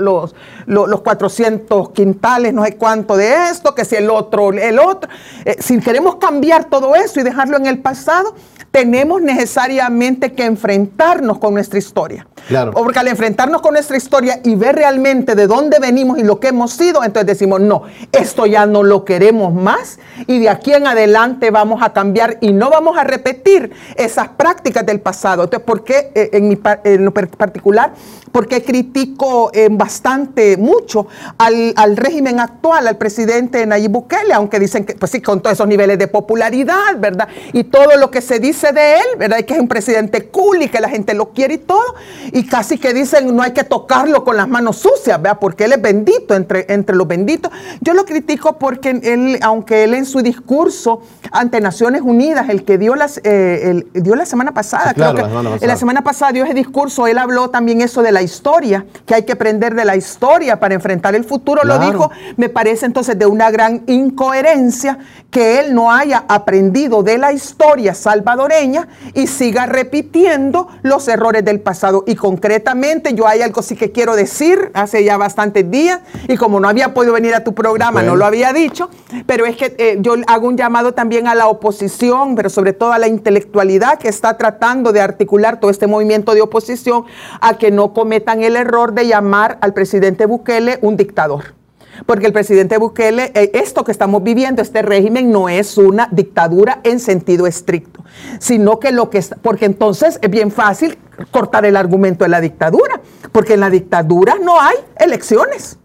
los, 0.65 1.01
400 1.01 1.91
quintales, 1.91 2.55
no 2.55 2.65
sé 2.65 2.75
cuánto 2.75 3.15
de 3.15 3.51
esto, 3.51 3.75
que 3.75 3.85
si 3.85 3.95
el 3.95 4.09
otro, 4.09 4.51
el 4.51 4.79
otro. 4.79 5.11
Eh, 5.45 5.57
si 5.59 5.79
queremos 5.79 6.15
cambiar 6.15 6.65
todo 6.71 6.95
eso 6.95 7.19
y 7.19 7.23
dejarlo 7.23 7.57
en 7.57 7.67
el 7.67 7.77
pasado, 7.77 8.33
tenemos 8.71 9.21
necesariamente 9.21 10.33
que 10.33 10.45
enfrentarnos 10.45 11.37
con 11.37 11.53
nuestra 11.53 11.77
historia. 11.77 12.25
Claro. 12.47 12.71
Porque 12.71 12.99
al 12.99 13.07
enfrentarnos 13.07 13.61
con 13.61 13.73
nuestra 13.73 13.97
historia 13.97 14.39
y 14.43 14.55
ver 14.55 14.75
realmente 14.75 15.35
de 15.35 15.47
dónde 15.47 15.79
venimos 15.79 16.19
y 16.19 16.23
lo 16.23 16.39
que 16.39 16.49
hemos 16.49 16.71
sido, 16.71 17.03
entonces 17.03 17.27
decimos, 17.27 17.61
no, 17.61 17.83
esto 18.11 18.45
ya 18.45 18.65
no 18.65 18.83
lo 18.83 19.05
queremos 19.05 19.53
más 19.53 19.99
y 20.27 20.39
de 20.39 20.49
aquí 20.49 20.73
en 20.73 20.87
adelante 20.87 21.51
vamos 21.51 21.81
a 21.81 21.93
cambiar 21.93 22.37
y 22.41 22.51
no 22.51 22.69
vamos 22.69 22.97
a 22.97 23.03
repetir 23.03 23.71
esas 23.95 24.29
prácticas 24.29 24.85
del 24.85 24.99
pasado. 24.99 25.43
Entonces, 25.43 25.65
¿por 25.65 25.83
qué 25.83 26.11
eh, 26.15 26.29
en, 26.33 26.49
mi, 26.49 26.59
en 26.83 27.05
lo 27.05 27.13
particular 27.13 27.93
porque 28.33 28.63
critico 28.63 29.51
eh, 29.53 29.69
bastante, 29.71 30.57
mucho 30.57 31.07
al, 31.37 31.95
régimen 31.95 32.39
actual, 32.39 32.87
al 32.87 32.97
presidente 32.97 33.65
Nayib 33.65 33.91
Bukele, 33.91 34.33
aunque 34.33 34.59
dicen 34.59 34.85
que, 34.85 34.95
pues 34.95 35.11
sí, 35.11 35.21
con 35.21 35.39
todos 35.39 35.53
esos 35.53 35.67
niveles 35.67 35.99
de 35.99 36.07
popularidad, 36.07 36.97
¿verdad? 36.97 37.27
Y 37.53 37.65
todo 37.65 37.95
lo 37.97 38.09
que 38.09 38.21
se 38.21 38.39
dice 38.39 38.73
de 38.73 38.95
él, 38.95 39.05
¿verdad? 39.19 39.37
Y 39.37 39.43
que 39.43 39.53
es 39.53 39.59
un 39.59 39.67
presidente 39.67 40.29
cool 40.29 40.63
y 40.63 40.67
que 40.67 40.81
la 40.81 40.89
gente 40.89 41.13
lo 41.13 41.29
quiere 41.29 41.53
y 41.53 41.57
todo. 41.59 41.93
Y 42.35 42.45
casi 42.47 42.79
que 42.79 42.93
dicen 42.93 43.35
no 43.35 43.43
hay 43.43 43.51
que 43.51 43.63
tocarlo 43.63 44.23
con 44.23 44.35
las 44.35 44.47
manos 44.47 44.77
sucias, 44.77 45.21
¿verdad? 45.21 45.37
Porque 45.39 45.65
él 45.65 45.73
es 45.73 45.81
bendito 45.81 46.35
entre, 46.35 46.65
entre 46.73 46.95
los 46.95 47.07
benditos. 47.07 47.51
Yo 47.79 47.93
lo 47.93 48.05
critico 48.05 48.57
porque 48.57 48.89
él, 48.89 49.37
aunque 49.43 49.83
él 49.83 49.93
en 49.93 50.05
su 50.05 50.21
discurso 50.21 51.01
ante 51.31 51.61
Naciones 51.61 52.01
Unidas, 52.01 52.49
el 52.49 52.65
que 52.65 52.79
dio, 52.79 52.95
las, 52.95 53.21
eh, 53.23 53.85
dio 53.93 54.15
la 54.15 54.25
semana 54.25 54.51
pasada, 54.51 54.93
creo 54.95 55.13
que 55.13 55.21
la 55.21 55.27
semana 55.27 55.49
pasada. 55.51 55.67
la 55.67 55.77
semana 55.77 56.03
pasada 56.03 56.31
dio 56.31 56.43
ese 56.45 56.55
discurso, 56.55 57.05
él 57.05 57.19
habló 57.19 57.51
también 57.51 57.81
eso 57.81 58.01
de 58.01 58.11
la 58.11 58.23
historia, 58.23 58.85
que 59.05 59.13
hay 59.13 59.23
que 59.23 59.33
aprender 59.33 59.75
de 59.75 59.85
la 59.85 59.95
historia 59.95 60.59
para 60.59 60.73
enfrentar 60.73 61.13
el 61.13 61.23
futuro, 61.23 61.61
lo 61.63 61.77
dijo, 61.77 62.09
me 62.37 62.49
parece 62.49 62.87
entonces 62.87 63.17
de 63.17 63.27
una 63.27 63.51
gran 63.51 63.83
incoherencia 63.85 64.97
que 65.29 65.59
él 65.59 65.73
no 65.73 65.91
haya 65.91 66.25
aprendido 66.27 67.03
de 67.03 67.17
la 67.17 67.31
historia 67.31 67.93
salvadoreña 67.93 68.87
y 69.13 69.27
siga 69.27 69.65
repitiendo 69.65 70.67
los 70.83 71.07
errores 71.07 71.43
del 71.43 71.59
pasado. 71.59 72.03
Y 72.07 72.15
concretamente 72.23 73.13
yo 73.15 73.27
hay 73.27 73.41
algo 73.41 73.61
sí 73.61 73.75
que 73.75 73.91
quiero 73.91 74.15
decir 74.15 74.71
hace 74.73 75.03
ya 75.03 75.17
bastantes 75.17 75.69
días 75.69 75.99
y 76.29 76.37
como 76.37 76.61
no 76.61 76.69
había 76.69 76.93
podido 76.93 77.11
venir 77.11 77.35
a 77.35 77.43
tu 77.43 77.53
programa, 77.53 78.01
no 78.01 78.15
lo 78.15 78.25
había 78.25 78.53
dicho, 78.53 78.89
pero 79.25 79.45
es 79.45 79.57
que 79.57 79.75
eh, 79.77 79.97
yo 79.99 80.15
hago 80.27 80.47
un 80.47 80.55
llamado 80.55 80.93
también 80.93 81.27
a 81.27 81.35
la 81.35 81.47
oposición, 81.47 82.35
pero 82.35 82.49
sobre 82.49 82.71
todo 82.71 82.93
a 82.93 82.97
la 82.97 83.09
intelectualidad 83.09 83.99
que 83.99 84.07
está 84.07 84.37
tratando 84.37 84.93
de 84.93 85.01
articular 85.01 85.59
todo 85.59 85.69
este 85.69 85.85
movimiento 85.85 86.33
de 86.33 86.39
oposición 86.39 87.03
a 87.41 87.57
que 87.57 87.71
no 87.71 87.91
come 87.91 88.13
cometan 88.13 88.43
el 88.43 88.57
error 88.57 88.93
de 88.93 89.07
llamar 89.07 89.57
al 89.61 89.73
presidente 89.73 90.27
Bukele 90.27 90.77
un 90.81 90.97
dictador. 90.97 91.62
Porque 92.05 92.25
el 92.25 92.33
presidente 92.33 92.77
Bukele, 92.77 93.31
eh, 93.33 93.51
esto 93.53 93.83
que 93.83 93.91
estamos 93.91 94.23
viviendo, 94.23 94.61
este 94.61 94.81
régimen, 94.81 95.31
no 95.31 95.49
es 95.49 95.77
una 95.77 96.09
dictadura 96.11 96.79
en 96.83 96.99
sentido 96.99 97.47
estricto, 97.47 98.03
sino 98.39 98.79
que 98.79 98.91
lo 98.91 99.09
que 99.09 99.19
está, 99.19 99.37
porque 99.41 99.65
entonces 99.65 100.19
es 100.21 100.29
bien 100.29 100.51
fácil 100.51 100.97
cortar 101.31 101.65
el 101.65 101.77
argumento 101.77 102.25
de 102.25 102.29
la 102.29 102.41
dictadura, 102.41 103.01
porque 103.31 103.53
en 103.53 103.61
la 103.61 103.69
dictadura 103.69 104.35
no 104.41 104.59
hay 104.59 104.75
elecciones. 104.97 105.77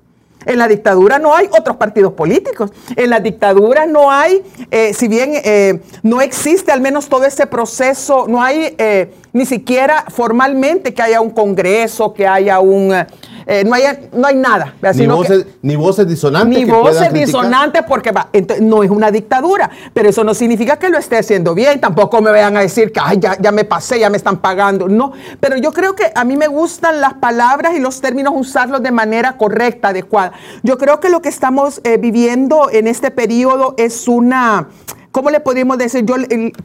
En 0.47 0.59
la 0.59 0.69
dictadura 0.69 1.19
no 1.19 1.35
hay 1.35 1.47
otros 1.59 1.77
partidos 1.77 2.15
políticos. 2.15 2.73
En 2.97 3.11
la 3.11 3.21
dictadura 3.21 3.87
no 3.87 4.11
hay, 4.11 4.43
eh, 4.71 4.95
si 4.95 5.07
bien 5.07 5.33
eh, 5.35 5.83
no 6.03 6.23
existe 6.23 6.73
al 6.73 6.81
menos 6.81 7.09
todo 7.09 7.25
ese 7.25 7.47
proceso, 7.47 8.27
no 8.29 8.43
hay 8.43 8.75
ni 9.39 9.47
siquiera 9.47 10.05
formalmente 10.09 10.93
que 10.93 11.01
haya 11.01 11.21
un 11.21 11.31
congreso, 11.31 12.13
que 12.13 12.27
haya 12.27 12.59
un... 12.59 12.93
Eh, 13.51 13.65
no, 13.65 13.73
hay, 13.73 13.85
no 14.13 14.27
hay 14.27 14.35
nada. 14.35 14.75
Ni 14.95 15.07
voces, 15.07 15.47
ni 15.63 15.77
voces, 15.77 16.07
disonantes. 16.07 16.59
Ni 16.59 16.65
voces 16.67 17.11
disonantes 17.13 17.83
porque 17.89 18.13
no 18.61 18.83
es 18.83 18.91
una 18.91 19.11
dictadura, 19.11 19.71
pero 19.95 20.11
eso 20.11 20.23
no 20.23 20.35
significa 20.35 20.77
que 20.77 20.91
lo 20.91 20.99
esté 20.99 21.17
haciendo 21.17 21.55
bien. 21.55 21.81
Tampoco 21.81 22.21
me 22.21 22.31
vayan 22.31 22.59
a 22.59 22.61
decir 22.61 22.93
que 22.93 23.01
Ay, 23.03 23.19
ya, 23.21 23.39
ya 23.41 23.53
me 23.53 23.65
pasé, 23.65 24.01
ya 24.01 24.11
me 24.11 24.19
están 24.19 24.39
pagando. 24.39 24.89
No, 24.89 25.13
pero 25.41 25.57
yo 25.57 25.73
creo 25.73 25.95
que 25.95 26.11
a 26.15 26.25
mí 26.25 26.37
me 26.37 26.49
gustan 26.49 27.01
las 27.01 27.15
palabras 27.15 27.75
y 27.75 27.81
los 27.81 28.03
términos 28.03 28.35
usarlos 28.37 28.83
de 28.83 28.91
manera 28.91 29.39
correcta, 29.39 29.89
adecuada. 29.89 30.33
Yo 30.63 30.77
creo 30.77 31.01
que 31.01 31.09
lo 31.09 31.23
que 31.23 31.31
estamos 31.31 31.81
eh, 31.85 31.97
viviendo 31.97 32.69
en 32.71 32.87
este 32.87 33.11
periodo 33.11 33.75
es 33.79 34.09
una 34.09 34.69
¿cómo 35.13 35.31
le 35.31 35.41
podemos 35.41 35.79
decir? 35.79 36.05
Yo, 36.05 36.17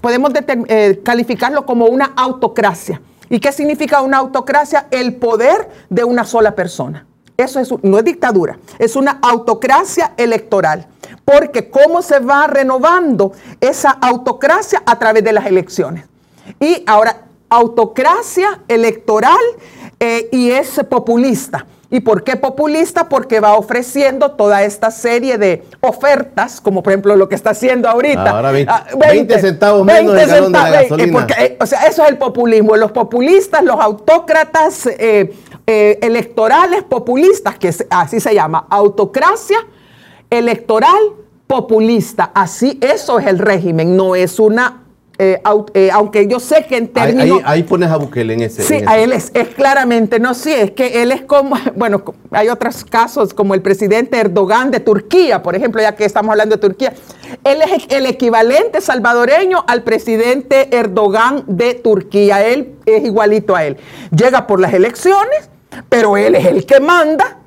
podemos 0.01 0.31
eh, 0.35 1.01
calificarlo 1.03 1.65
como 1.65 1.85
una 1.85 2.13
autocracia. 2.15 3.01
¿Y 3.29 3.39
qué 3.39 3.51
significa 3.51 4.01
una 4.01 4.17
autocracia? 4.17 4.87
El 4.91 5.15
poder 5.15 5.69
de 5.89 6.03
una 6.03 6.23
sola 6.25 6.55
persona. 6.55 7.05
Eso 7.35 7.59
es, 7.59 7.73
no 7.81 7.97
es 7.97 8.05
dictadura, 8.05 8.59
es 8.77 8.95
una 8.95 9.19
autocracia 9.21 10.13
electoral. 10.17 10.87
Porque 11.25 11.69
cómo 11.69 12.01
se 12.01 12.19
va 12.19 12.47
renovando 12.47 13.31
esa 13.59 13.91
autocracia 13.91 14.83
a 14.85 14.99
través 14.99 15.23
de 15.23 15.33
las 15.33 15.45
elecciones. 15.45 16.05
Y 16.59 16.83
ahora, 16.85 17.23
autocracia 17.49 18.61
electoral 18.67 19.39
eh, 19.99 20.27
y 20.31 20.51
es 20.51 20.81
populista. 20.89 21.65
¿Y 21.93 21.99
por 21.99 22.23
qué 22.23 22.37
populista? 22.37 23.07
Porque 23.07 23.39
va 23.39 23.53
ofreciendo 23.53 24.31
toda 24.31 24.63
esta 24.63 24.89
serie 24.89 25.37
de 25.37 25.63
ofertas, 25.79 26.59
como 26.59 26.81
por 26.81 26.91
ejemplo 26.91 27.15
lo 27.15 27.29
que 27.29 27.35
está 27.35 27.51
haciendo 27.51 27.87
ahorita. 27.87 28.31
Ahora 28.31 28.51
20, 28.51 28.67
ah, 28.67 29.39
centavos 29.39 29.85
menos 29.85 30.15
de 30.15 30.49
la 30.49 30.69
gasolina. 30.71 31.27
Eh, 31.37 31.55
o 31.61 31.67
sea, 31.67 31.85
eso 31.85 32.03
es 32.03 32.09
el 32.09 32.17
populismo. 32.17 32.75
Los 32.77 32.91
populistas, 32.91 33.63
los 33.63 33.79
autócratas 33.79 34.87
eh, 34.87 35.35
eh, 35.67 35.99
electorales 36.01 36.81
populistas, 36.81 37.59
que 37.59 37.71
así 37.91 38.19
se 38.19 38.33
llama, 38.33 38.65
autocracia 38.71 39.59
electoral 40.31 40.97
populista. 41.45 42.31
Así, 42.33 42.79
eso 42.81 43.19
es 43.19 43.27
el 43.27 43.37
régimen, 43.37 43.95
no 43.95 44.15
es 44.15 44.39
una 44.39 44.82
eh, 45.19 45.39
eh, 45.75 45.89
aunque 45.93 46.27
yo 46.27 46.39
sé 46.39 46.65
que 46.65 46.75
en 46.75 46.87
términos... 46.87 47.41
Ahí, 47.45 47.61
pones 47.61 47.89
a 47.89 47.97
Bukele 47.97 48.33
en 48.33 48.41
ese... 48.41 48.63
Sí, 48.63 48.79
a 48.85 48.97
él 48.97 49.13
es, 49.13 49.31
claramente, 49.55 50.19
no, 50.19 50.33
sí, 50.33 50.51
es 50.51 50.71
que 50.71 51.03
él 51.03 51.11
es 51.11 51.21
como, 51.21 51.55
bueno, 51.75 52.03
hay 52.31 52.49
otros 52.49 52.83
casos 52.83 53.33
como 53.33 53.53
el 53.53 53.61
presidente 53.61 54.17
Erdogan 54.17 54.71
de 54.71 54.79
Turquía, 54.79 55.43
por 55.43 55.55
ejemplo, 55.55 55.81
ya 55.81 55.95
que 55.95 56.05
estamos 56.05 56.31
hablando 56.31 56.55
de 56.55 56.61
Turquía. 56.61 56.93
Él 57.43 57.61
es 57.61 57.85
el 57.89 58.07
equivalente 58.07 58.81
salvadoreño 58.81 59.63
al 59.67 59.83
presidente 59.83 60.75
Erdogan 60.75 61.43
de 61.47 61.75
Turquía, 61.75 62.43
él 62.47 62.73
es 62.87 63.05
igualito 63.05 63.55
a 63.55 63.65
él. 63.65 63.77
Llega 64.15 64.47
por 64.47 64.59
las 64.59 64.73
elecciones, 64.73 65.49
pero 65.89 66.17
él 66.17 66.33
es 66.33 66.45
el 66.45 66.65
que 66.65 66.79
manda 66.79 67.37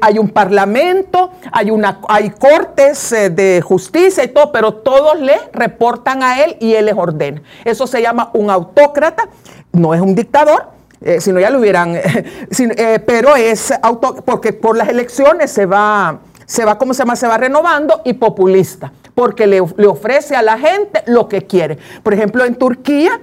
hay 0.00 0.18
un 0.18 0.30
parlamento, 0.30 1.30
hay, 1.52 2.30
cortes 2.30 3.12
eh, 3.12 3.30
de 3.30 3.60
justicia 3.60 4.24
y 4.24 4.28
todo, 4.28 4.50
pero 4.52 4.74
todos 4.74 5.20
le 5.20 5.36
reportan 5.52 6.22
a 6.22 6.42
él 6.42 6.56
y 6.60 6.74
él 6.74 6.86
les 6.86 6.94
ordena. 6.96 7.42
Eso 7.64 7.86
se 7.86 8.00
llama 8.00 8.30
un 8.34 8.50
autócrata, 8.50 9.28
no 9.72 9.94
es 9.94 10.00
un 10.00 10.14
dictador, 10.14 10.68
eh, 11.00 11.20
si 11.20 11.32
no 11.32 11.40
ya 11.40 11.50
lo 11.50 11.58
hubieran, 11.58 11.94
eh, 11.96 13.00
pero 13.06 13.36
es 13.36 13.72
auto, 13.82 14.16
porque 14.24 14.52
por 14.52 14.76
las 14.76 14.88
elecciones 14.88 15.50
se 15.50 15.66
va, 15.66 16.20
se 16.46 16.64
va, 16.64 16.78
¿cómo 16.78 16.94
se 16.94 17.00
llama? 17.00 17.16
Se 17.16 17.26
va 17.26 17.36
renovando 17.36 18.00
y 18.04 18.14
populista, 18.14 18.92
porque 19.14 19.46
le 19.46 19.60
ofrece 19.60 20.34
a 20.34 20.42
la 20.42 20.58
gente 20.58 21.02
lo 21.06 21.28
que 21.28 21.42
quiere. 21.42 21.78
Por 22.02 22.14
ejemplo, 22.14 22.44
en 22.44 22.54
Turquía, 22.54 23.20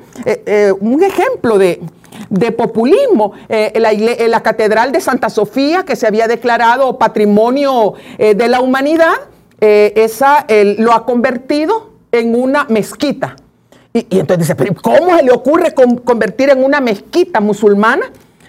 un 0.79 1.03
ejemplo 1.03 1.57
de 1.57 1.81
de 2.29 2.51
populismo. 2.51 3.33
Eh, 3.49 3.73
la, 3.75 3.93
la, 3.93 4.43
Catedral 4.43 4.91
de 4.91 5.01
Santa 5.01 5.29
Sofía, 5.29 5.83
que 5.83 5.95
se 5.95 6.07
había 6.07 6.27
declarado 6.27 6.97
patrimonio 6.97 7.93
eh, 8.17 8.35
de 8.35 8.47
la 8.47 8.61
humanidad, 8.61 9.13
eh, 9.61 9.93
esa 9.95 10.45
lo 10.77 10.93
ha 10.93 11.05
convertido 11.05 11.91
en 12.11 12.35
una 12.35 12.65
mezquita. 12.65 13.35
Y, 13.93 14.07
entonces 14.19 14.47
dice, 14.47 14.75
¿cómo 14.81 15.15
se 15.17 15.23
le 15.23 15.31
ocurre 15.31 15.73
convertir 15.73 16.49
en 16.49 16.63
una 16.63 16.81
mezquita 16.81 17.39
musulmana? 17.39 18.05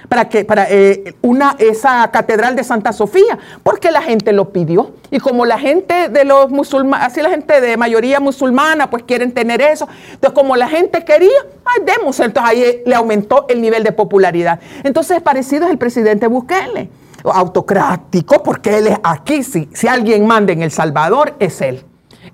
Para 0.08 0.28
que 0.28 0.44
para 0.44 0.66
eh, 0.70 1.14
una 1.22 1.56
esa 1.58 2.10
catedral 2.10 2.56
de 2.56 2.64
Santa 2.64 2.92
Sofía, 2.92 3.38
porque 3.62 3.90
la 3.90 4.02
gente 4.02 4.32
lo 4.32 4.50
pidió. 4.50 4.92
Y 5.10 5.18
como 5.18 5.46
la 5.46 5.58
gente 5.58 6.08
de 6.08 6.24
los 6.24 6.50
musulmanes, 6.50 7.06
así 7.06 7.22
la 7.22 7.30
gente 7.30 7.60
de 7.60 7.76
mayoría 7.76 8.20
musulmana, 8.20 8.90
pues 8.90 9.04
quieren 9.04 9.32
tener 9.32 9.60
eso, 9.60 9.88
entonces 10.12 10.34
como 10.34 10.56
la 10.56 10.68
gente 10.68 11.04
quería, 11.04 11.30
ay, 11.64 11.84
demos, 11.84 12.18
entonces 12.20 12.50
ahí 12.50 12.82
le 12.84 12.94
aumentó 12.94 13.46
el 13.48 13.60
nivel 13.60 13.84
de 13.84 13.92
popularidad. 13.92 14.60
Entonces 14.82 15.20
parecido 15.22 15.66
es 15.66 15.70
el 15.70 15.78
presidente 15.78 16.26
Bukele. 16.26 16.90
Autocrático, 17.24 18.42
porque 18.42 18.76
él 18.76 18.86
es 18.88 18.98
aquí, 19.02 19.42
si, 19.42 19.70
si 19.72 19.88
alguien 19.88 20.26
manda 20.26 20.52
en 20.52 20.62
El 20.62 20.70
Salvador, 20.70 21.34
es 21.38 21.62
él. 21.62 21.82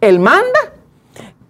Él 0.00 0.18
manda 0.18 0.58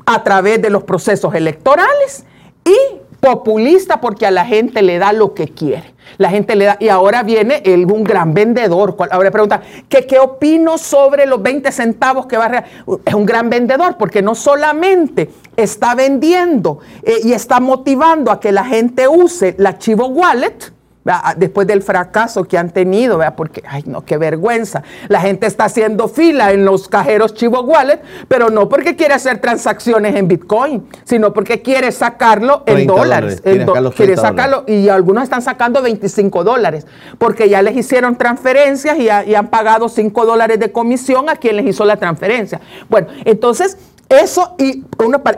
a 0.04 0.22
través 0.22 0.60
de 0.60 0.68
los 0.68 0.82
procesos 0.82 1.34
electorales 1.34 2.26
y 2.64 2.76
populista 3.20 4.00
porque 4.00 4.26
a 4.26 4.30
la 4.30 4.44
gente 4.44 4.82
le 4.82 4.98
da 4.98 5.12
lo 5.12 5.34
que 5.34 5.48
quiere. 5.48 5.94
La 6.18 6.30
gente 6.30 6.56
le 6.56 6.64
da, 6.64 6.76
y 6.80 6.88
ahora 6.88 7.22
viene 7.22 7.62
el, 7.64 7.84
un 7.90 8.02
gran 8.02 8.34
vendedor. 8.34 8.96
Ahora 9.10 9.30
pregunta, 9.30 9.62
¿qué, 9.88 10.06
¿qué 10.06 10.18
opino 10.18 10.78
sobre 10.78 11.26
los 11.26 11.40
20 11.40 11.70
centavos 11.70 12.26
que 12.26 12.36
va 12.36 12.46
a... 12.46 12.64
Es 13.04 13.14
un 13.14 13.26
gran 13.26 13.48
vendedor 13.48 13.96
porque 13.96 14.22
no 14.22 14.34
solamente 14.34 15.30
está 15.56 15.94
vendiendo 15.94 16.80
eh, 17.02 17.20
y 17.22 17.32
está 17.32 17.60
motivando 17.60 18.30
a 18.32 18.40
que 18.40 18.50
la 18.50 18.64
gente 18.64 19.06
use 19.06 19.54
la 19.58 19.78
Chivo 19.78 20.08
Wallet, 20.08 20.72
Ah, 21.06 21.34
después 21.34 21.66
del 21.66 21.82
fracaso 21.82 22.44
que 22.44 22.58
han 22.58 22.70
tenido, 22.70 23.20
porque, 23.34 23.62
ay 23.66 23.84
no, 23.86 24.04
qué 24.04 24.18
vergüenza. 24.18 24.82
La 25.08 25.20
gente 25.20 25.46
está 25.46 25.64
haciendo 25.64 26.08
fila 26.08 26.52
en 26.52 26.66
los 26.66 26.88
cajeros 26.88 27.32
Chivo 27.32 27.62
Wallet, 27.62 28.00
pero 28.28 28.50
no 28.50 28.68
porque 28.68 28.96
quiere 28.96 29.14
hacer 29.14 29.38
transacciones 29.38 30.14
en 30.14 30.28
Bitcoin, 30.28 30.86
sino 31.04 31.32
porque 31.32 31.62
quiere 31.62 31.90
sacarlo 31.90 32.64
en 32.66 32.86
dólares. 32.86 33.40
quiere, 33.96 34.16
sacarlo 34.18 34.64
y 34.66 34.90
algunos 34.90 35.24
están 35.24 35.40
sacando 35.40 35.80
25 35.80 36.44
dólares, 36.44 36.86
porque 37.16 37.48
ya 37.48 37.62
les 37.62 37.76
hicieron 37.76 38.16
transferencias 38.16 38.98
y, 38.98 39.04
y 39.04 39.34
han 39.34 39.48
pagado 39.48 39.88
5 39.88 40.26
dólares 40.26 40.60
de 40.60 40.70
comisión 40.70 41.30
a 41.30 41.36
quien 41.36 41.56
les 41.56 41.66
hizo 41.66 41.86
la 41.86 41.96
transferencia. 41.96 42.60
Bueno, 42.90 43.08
entonces 43.24 43.78
eso, 44.10 44.56
y 44.58 44.84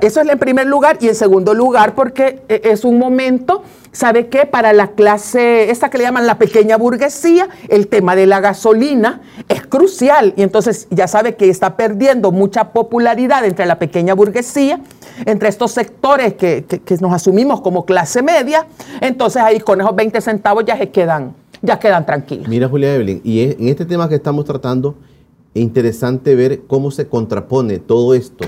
eso 0.01 0.20
es 0.23 0.29
en 0.29 0.39
primer 0.39 0.66
lugar, 0.66 0.97
y 1.01 1.09
en 1.09 1.14
segundo 1.14 1.53
lugar, 1.53 1.95
porque 1.95 2.43
eh, 2.49 2.62
es 2.64 2.87
un 2.87 2.99
momento, 2.99 3.62
¿sabe 3.93 4.29
qué? 4.29 4.47
Para 4.47 4.73
la 4.73 4.93
clase, 4.93 5.70
esta 5.70 5.91
que 5.91 5.99
le 5.99 6.05
llaman 6.05 6.27
la 6.27 6.39
pequeña 6.39 6.79
burguesía, 6.79 7.51
el 7.68 7.89
tema 7.89 8.16
de 8.16 8.27
la 8.27 8.41
gasolina 8.41 9.20
es 9.51 9.66
crucial. 9.66 10.33
Y 10.39 10.43
entonces 10.43 10.89
ya 10.91 11.07
sabe 11.07 11.37
que 11.37 11.51
está 11.51 11.77
perdiendo 11.77 12.33
mucha 12.33 12.73
popularidad 12.73 13.45
entre 13.45 13.66
la 13.66 13.79
pequeña 13.79 14.14
burguesía, 14.14 14.81
entre 15.27 15.51
estos 15.51 15.73
sectores 15.73 16.33
que, 16.33 16.64
nos 16.99 17.12
asumimos 17.12 17.61
como 17.61 17.85
clase 17.85 18.23
media. 18.23 18.66
Entonces 19.03 19.43
ahí 19.43 19.61
con 19.61 19.83
esos 19.83 19.95
20 19.95 20.18
centavos 20.23 20.64
ya 20.64 20.79
se 20.79 20.89
quedan, 20.89 21.35
ya 21.61 21.79
quedan 21.79 22.07
tranquilos. 22.07 22.49
Mira, 22.49 22.70
Julia 22.70 22.95
Evelyn, 22.95 23.20
y 23.23 23.41
en 23.41 23.68
este 23.68 23.85
tema 23.85 24.09
que 24.09 24.14
estamos 24.14 24.47
tratando, 24.47 24.95
es 25.55 25.62
interesante 25.62 26.35
ver 26.35 26.62
cómo 26.66 26.91
se 26.91 27.07
contrapone 27.07 27.79
todo 27.79 28.14
esto 28.14 28.47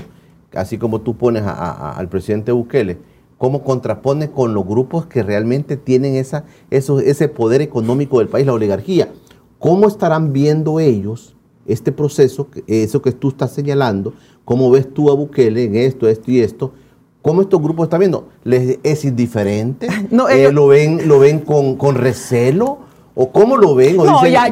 así 0.55 0.77
como 0.77 1.01
tú 1.01 1.15
pones 1.17 1.43
al 1.45 2.09
presidente 2.09 2.51
Bukele, 2.51 2.97
cómo 3.37 3.63
contrapone 3.63 4.31
con 4.31 4.53
los 4.53 4.65
grupos 4.65 5.05
que 5.05 5.23
realmente 5.23 5.77
tienen 5.77 6.15
esa, 6.15 6.45
ese 6.69 7.27
poder 7.27 7.61
económico 7.61 8.19
del 8.19 8.27
país, 8.27 8.45
la 8.45 8.53
oligarquía. 8.53 9.11
¿Cómo 9.59 9.87
estarán 9.87 10.33
viendo 10.33 10.79
ellos 10.79 11.35
este 11.65 11.91
proceso, 11.91 12.47
eso 12.67 13.01
que 13.01 13.11
tú 13.11 13.29
estás 13.29 13.51
señalando? 13.51 14.13
¿Cómo 14.43 14.69
ves 14.69 14.93
tú 14.93 15.09
a 15.09 15.15
Bukele 15.15 15.63
en 15.63 15.75
esto, 15.75 16.07
esto 16.07 16.31
y 16.31 16.39
esto? 16.39 16.71
¿Cómo 17.21 17.41
estos 17.41 17.59
grupos 17.61 17.85
están 17.85 18.01
viendo? 18.01 18.29
¿Les 18.43 18.77
es 18.83 19.03
indiferente? 19.03 19.87
No, 20.11 20.29
eh, 20.29 20.51
¿Lo 20.51 20.67
ven, 20.67 21.07
lo 21.07 21.19
ven 21.19 21.39
con, 21.39 21.75
con 21.75 21.95
recelo? 21.95 22.79
¿O 23.17 23.31
cómo 23.31 23.55
lo 23.55 23.75
ven? 23.75 23.95
no, 23.95 24.27
ya, 24.27 24.49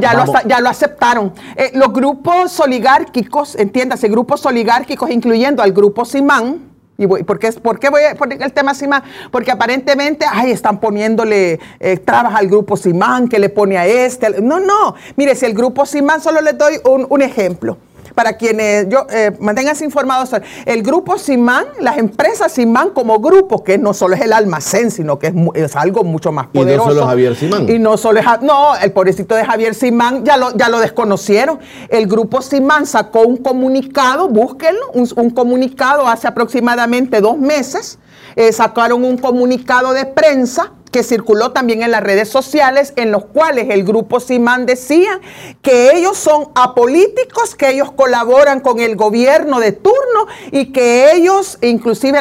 lo, 0.62 0.70
aceptaron. 0.70 1.34
Eh, 1.58 1.72
los 1.74 1.92
grupos 1.92 2.58
oligárquicos, 2.62 3.56
entiéndase, 3.56 4.08
grupos 4.08 4.46
oligárquicos, 4.46 5.10
incluyendo 5.12 5.62
al 5.62 5.74
grupo 5.74 6.06
Simán, 6.06 6.74
¿Y 6.96 7.08
por, 7.08 7.40
qué, 7.40 7.52
por, 7.54 7.80
qué, 7.80 7.90
voy 7.90 8.04
a 8.04 8.14
poner 8.14 8.42
el 8.42 8.54
tema 8.54 8.76
Simán? 8.76 9.04
Porque 9.32 9.52
aparentemente, 9.52 10.26
ay, 10.32 10.52
están 10.52 10.80
poniéndole 10.80 11.60
eh, 11.80 11.98
trabas 11.98 12.36
al 12.36 12.48
grupo 12.48 12.78
Simán, 12.78 13.28
que 13.28 13.40
le 13.40 13.50
pone 13.50 13.80
a 13.80 13.88
este. 13.88 14.42
No, 14.42 14.60
no. 14.60 14.94
Mire, 15.16 15.36
si 15.36 15.48
el 15.48 15.56
grupo 15.56 15.88
Simán, 15.88 16.22
solo 16.22 16.40
les 16.40 16.56
doy 16.56 16.76
un, 16.86 17.08
un 17.10 17.22
ejemplo 17.24 17.78
para 18.14 18.38
quienes 18.38 18.88
yo 18.90 19.06
eh, 19.10 19.32
manténganse 19.40 19.86
informados. 19.86 20.32
El 20.66 20.84
grupo 20.84 21.18
Simán, 21.18 21.66
las 21.80 21.98
empresas 21.98 22.52
Simán 22.52 22.92
como 22.92 23.20
grupo, 23.20 23.64
que 23.64 23.78
no 23.78 23.94
solo 23.94 24.16
es 24.16 24.22
el 24.22 24.34
almacén, 24.34 24.92
sino 24.92 25.20
que 25.20 25.34
es, 25.56 25.76
algo 25.76 26.04
mucho 26.04 26.32
más 26.32 26.48
poderoso. 26.48 26.92
Y 26.92 26.94
no 26.94 26.94
solo 26.94 27.08
Javier 27.08 27.36
Simán. 27.36 27.70
Y 27.70 27.80
no 27.80 27.98
solo 27.98 28.20
es, 28.20 28.26
no, 28.42 28.76
el 28.76 28.92
pobrecito 28.92 29.36
de 29.36 29.46
Javier 29.46 29.74
Simán 29.74 30.24
ya 30.24 30.38
lo, 30.38 30.56
ya 30.56 30.70
lo 30.70 30.80
desconocieron. 30.80 31.60
El 31.90 32.08
grupo 32.08 32.42
Simán 32.42 32.86
sacó 32.86 33.22
un 33.22 33.38
comunicado, 33.38 34.30
búsquenlo, 34.30 34.92
un, 34.94 35.30
comunicado 35.32 36.08
hace 36.08 36.28
aproximadamente 36.28 37.22
dos 37.22 37.38
meses. 37.38 38.00
Eh, 38.36 38.52
sacaron 38.52 39.04
un 39.04 39.18
comunicado 39.18 39.94
de 39.94 40.06
prensa 40.06 40.74
que 40.94 41.04
circuló 41.04 41.52
también 41.52 41.82
en 41.82 41.92
las 41.92 42.04
redes 42.04 42.30
sociales, 42.30 42.94
en 42.96 43.12
los 43.12 43.26
cuales 43.26 43.68
el 43.72 43.84
grupo 43.84 44.20
Simán 44.20 44.68
decía 44.68 45.20
que 45.64 45.98
ellos 45.98 46.18
son 46.18 46.50
apolíticos, 46.54 47.56
que 47.56 47.72
ellos 47.72 47.92
colaboran 47.92 48.60
con 48.60 48.80
el 48.80 48.96
gobierno 48.96 49.60
de 49.60 49.72
turno 49.72 50.28
y 50.52 50.72
que 50.72 51.12
ellos, 51.14 51.58
inclusive 51.62 52.20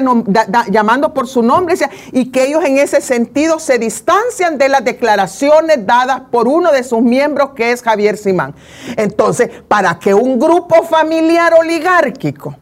llamando 0.70 1.12
por 1.12 1.28
su 1.28 1.42
nombre, 1.42 1.76
y 2.12 2.32
que 2.32 2.46
ellos 2.46 2.64
en 2.64 2.78
ese 2.78 3.02
sentido 3.02 3.58
se 3.58 3.78
distancian 3.78 4.56
de 4.56 4.70
las 4.70 4.82
declaraciones 4.82 5.86
dadas 5.86 6.22
por 6.30 6.48
uno 6.48 6.72
de 6.72 6.82
sus 6.82 7.02
miembros, 7.02 7.50
que 7.54 7.72
es 7.72 7.82
Javier 7.82 8.16
Simán. 8.16 8.54
Entonces, 8.96 9.50
para 9.68 9.98
que 9.98 10.14
un 10.14 10.38
grupo 10.38 10.82
familiar 10.84 11.52
oligárquico 11.52 12.56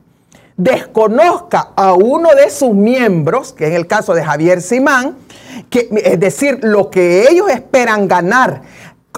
desconozca 0.62 1.72
a 1.74 1.94
uno 1.94 2.30
de 2.34 2.50
sus 2.50 2.74
miembros, 2.74 3.52
que 3.52 3.66
en 3.66 3.72
el 3.72 3.86
caso 3.86 4.14
de 4.14 4.22
Javier 4.22 4.61
Simán, 4.61 5.16
que, 5.70 5.88
es 6.04 6.20
decir, 6.20 6.58
lo 6.62 6.90
que 6.90 7.26
ellos 7.30 7.48
esperan 7.48 8.08
ganar 8.08 8.62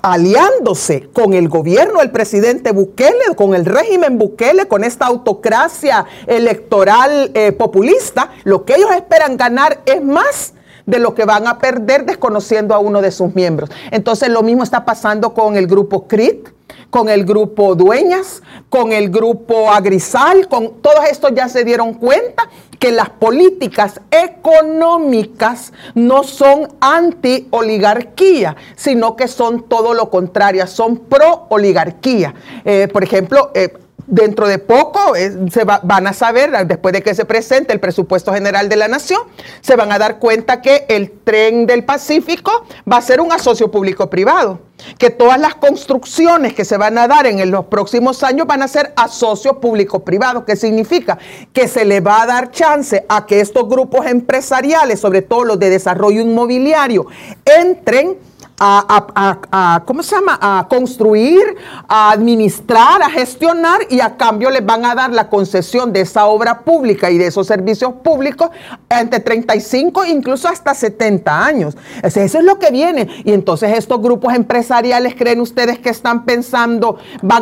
aliándose 0.03 1.09
con 1.13 1.35
el 1.35 1.49
gobierno 1.49 2.01
del 2.01 2.11
presidente 2.11 2.73
Bukele, 2.73 3.35
con 3.37 3.55
el 3.55 3.65
régimen 3.65 4.19
Bukele, 4.19 4.67
con 4.67 4.85
esta 4.85 5.07
autocracia 5.07 6.07
electoral 6.27 7.31
eh, 7.35 7.53
populista, 7.53 8.31
lo 8.45 8.65
que 8.65 8.77
ellos 8.77 8.91
esperan 8.93 9.37
ganar 9.37 9.81
es 9.87 10.03
más 10.03 10.55
de 10.87 10.99
lo 10.99 11.15
que 11.15 11.25
van 11.25 11.47
a 11.47 11.59
perder 11.59 12.05
desconociendo 12.05 12.75
a 12.75 12.79
uno 12.79 13.01
de 13.03 13.13
sus 13.13 13.35
miembros. 13.35 13.71
Entonces 13.91 14.29
lo 14.29 14.43
mismo 14.43 14.63
está 14.63 14.85
pasando 14.85 15.35
con 15.35 15.57
el 15.57 15.67
grupo 15.67 16.09
CRIT, 16.09 16.49
con 16.91 17.09
el 17.09 17.25
grupo 17.25 17.75
Dueñas, 17.75 18.43
con 18.69 18.93
el 18.93 19.11
grupo 19.11 19.71
Agrisal, 19.71 20.49
con 20.49 20.81
todos 20.83 21.05
estos 21.11 21.33
ya 21.35 21.49
se 21.49 21.65
dieron 21.65 21.95
cuenta 21.95 22.49
que 22.79 22.91
las 22.91 23.11
políticas 23.11 24.01
económicas 24.11 25.73
no 25.95 26.25
son 26.25 26.69
anti-oligarquía, 26.81 28.57
sino 28.75 29.15
que 29.15 29.29
son 29.29 29.69
todo 29.69 29.95
lo 29.95 30.11
contrario, 30.11 30.67
son 30.67 30.97
pro-oligarquía. 30.97 32.35
Eh, 32.65 32.89
por 32.93 33.05
ejemplo, 33.05 33.53
eh, 33.55 33.73
dentro 34.07 34.49
de 34.49 34.59
poco 34.59 35.15
se 35.51 35.65
van 35.65 36.07
a 36.07 36.13
saber, 36.13 36.51
después 36.67 36.93
de 36.93 37.03
que 37.03 37.15
se 37.15 37.25
presente 37.25 37.73
el 37.73 37.81
presupuesto 37.81 38.33
general 38.33 38.69
de 38.69 38.77
la 38.77 38.89
nación, 38.89 39.23
se 39.61 39.77
van 39.77 39.93
a 39.93 39.99
dar 39.99 40.19
cuenta 40.19 40.61
que 40.61 40.87
el 40.89 41.11
tren 41.25 41.67
del 41.67 41.85
Pacífico 41.85 42.67
va 42.91 42.99
a 42.99 43.03
ser 43.03 43.21
un 43.21 43.33
asocio 43.33 43.71
público-privado, 43.71 44.61
que 44.99 45.11
todas 45.11 45.39
las 45.39 45.55
construcciones 45.55 46.55
que 46.55 46.65
se 46.65 46.77
van 46.77 46.99
a 46.99 47.07
dar 47.07 47.27
en 47.27 47.51
los 47.51 47.67
próximos 47.67 48.23
años 48.23 48.47
van 48.47 48.63
a 48.63 48.69
ser 48.69 48.93
asocios 48.97 49.59
público-privados, 49.59 50.45
que 50.45 50.57
significa 50.57 51.19
que 51.53 51.69
se 51.69 51.85
le 51.85 52.01
va 52.01 52.23
a 52.23 52.27
dar 52.27 52.51
chance 52.51 53.05
a 53.09 53.27
que 53.27 53.41
estos 53.41 53.69
grupos 53.69 54.07
empresariales, 54.07 55.01
sobre 55.01 55.23
todo 55.23 55.45
los 55.45 55.59
de 55.59 55.71
desarrollo 55.71 56.21
inmobiliario, 56.21 57.07
entren 57.45 58.17
a, 58.59 59.83
¿cómo 59.87 60.03
se 60.03 60.15
llama? 60.15 60.39
A 60.41 60.67
construir, 60.69 61.57
a 61.89 62.13
administrar, 62.13 63.03
a 63.03 63.11
gestionar 63.11 63.81
y 63.91 64.01
a 64.01 64.17
cambio 64.17 64.51
les 64.51 64.65
van 64.65 64.85
a 64.85 64.95
dar 64.95 65.13
la 65.13 65.29
concesión 65.29 65.93
de 65.93 66.03
esa 66.03 66.27
obra 66.27 66.61
pública 66.61 67.11
y 67.11 67.19
de 67.19 67.27
esos 67.27 67.47
servicios 67.47 67.93
públicos 68.05 68.51
entre 68.89 69.21
35 69.21 70.05
incluso 70.07 70.49
hasta 70.49 70.75
70 70.75 71.45
años. 71.45 71.77
Eso 72.03 72.39
es 72.39 72.45
lo 72.45 72.59
que 72.59 72.71
viene. 72.71 73.09
Y 73.25 73.33
entonces 73.33 73.77
estos 73.77 74.01
grupos 74.01 74.35
empresariales 74.35 75.15
creen 75.15 75.41
ustedes 75.41 75.79
que 75.79 75.91
están 75.91 76.25
pensando 76.25 76.99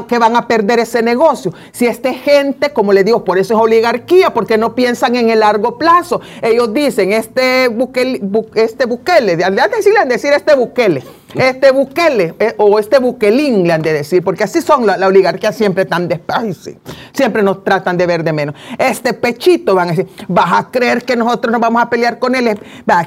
que 0.09 0.19
van 0.19 0.37
a 0.37 0.47
perder 0.49 0.79
ese 0.79 1.03
negocio. 1.03 1.53
Si 1.73 1.87
esta 1.87 2.13
gente, 2.13 2.71
como 2.71 2.93
le 2.93 3.05
digo, 3.05 3.25
por 3.25 3.39
eso 3.39 3.55
es 3.55 3.61
oligarquía, 3.61 4.33
porque 4.33 4.59
no 4.59 4.75
piensan 4.75 5.17
en 5.17 5.31
el 5.31 5.41
largo 5.41 5.79
plazo. 5.79 6.21
Ellos 6.43 6.73
dicen, 6.73 7.13
este 7.13 7.69
Bukele, 7.69 8.21
este 8.55 8.87
Bukele, 8.87 9.37
decirle, 9.37 10.05
decir 10.07 10.33
este 10.33 10.55
Bukele, 10.55 11.00
este 11.35 11.71
Bukele 11.71 12.35
eh, 12.39 12.55
o 12.59 12.79
este 12.79 12.99
Bukelín, 12.99 13.67
le 13.67 13.73
han 13.73 13.83
de 13.83 13.93
decir, 13.93 14.23
porque 14.23 14.45
así 14.45 14.61
son 14.61 14.87
la, 14.87 15.07
oligarquía 15.07 15.53
siempre 15.53 15.85
tan 15.85 16.09
despacio, 16.09 16.75
siempre 17.13 17.43
nos 17.43 17.63
tratan 17.65 17.97
de 17.97 18.07
ver 18.07 18.25
de 18.25 18.33
menos. 18.33 18.55
Este 18.79 19.15
pechito, 19.15 19.75
van 19.75 19.89
a 19.89 19.91
decir, 19.93 20.09
vas 20.29 20.53
a 20.53 20.71
creer 20.71 21.05
que 21.05 21.17
nosotros 21.17 21.53
nos 21.53 21.61
vamos 21.61 21.83
a 21.83 21.91
pelear 21.91 22.19
con 22.19 22.35
él, 22.35 22.59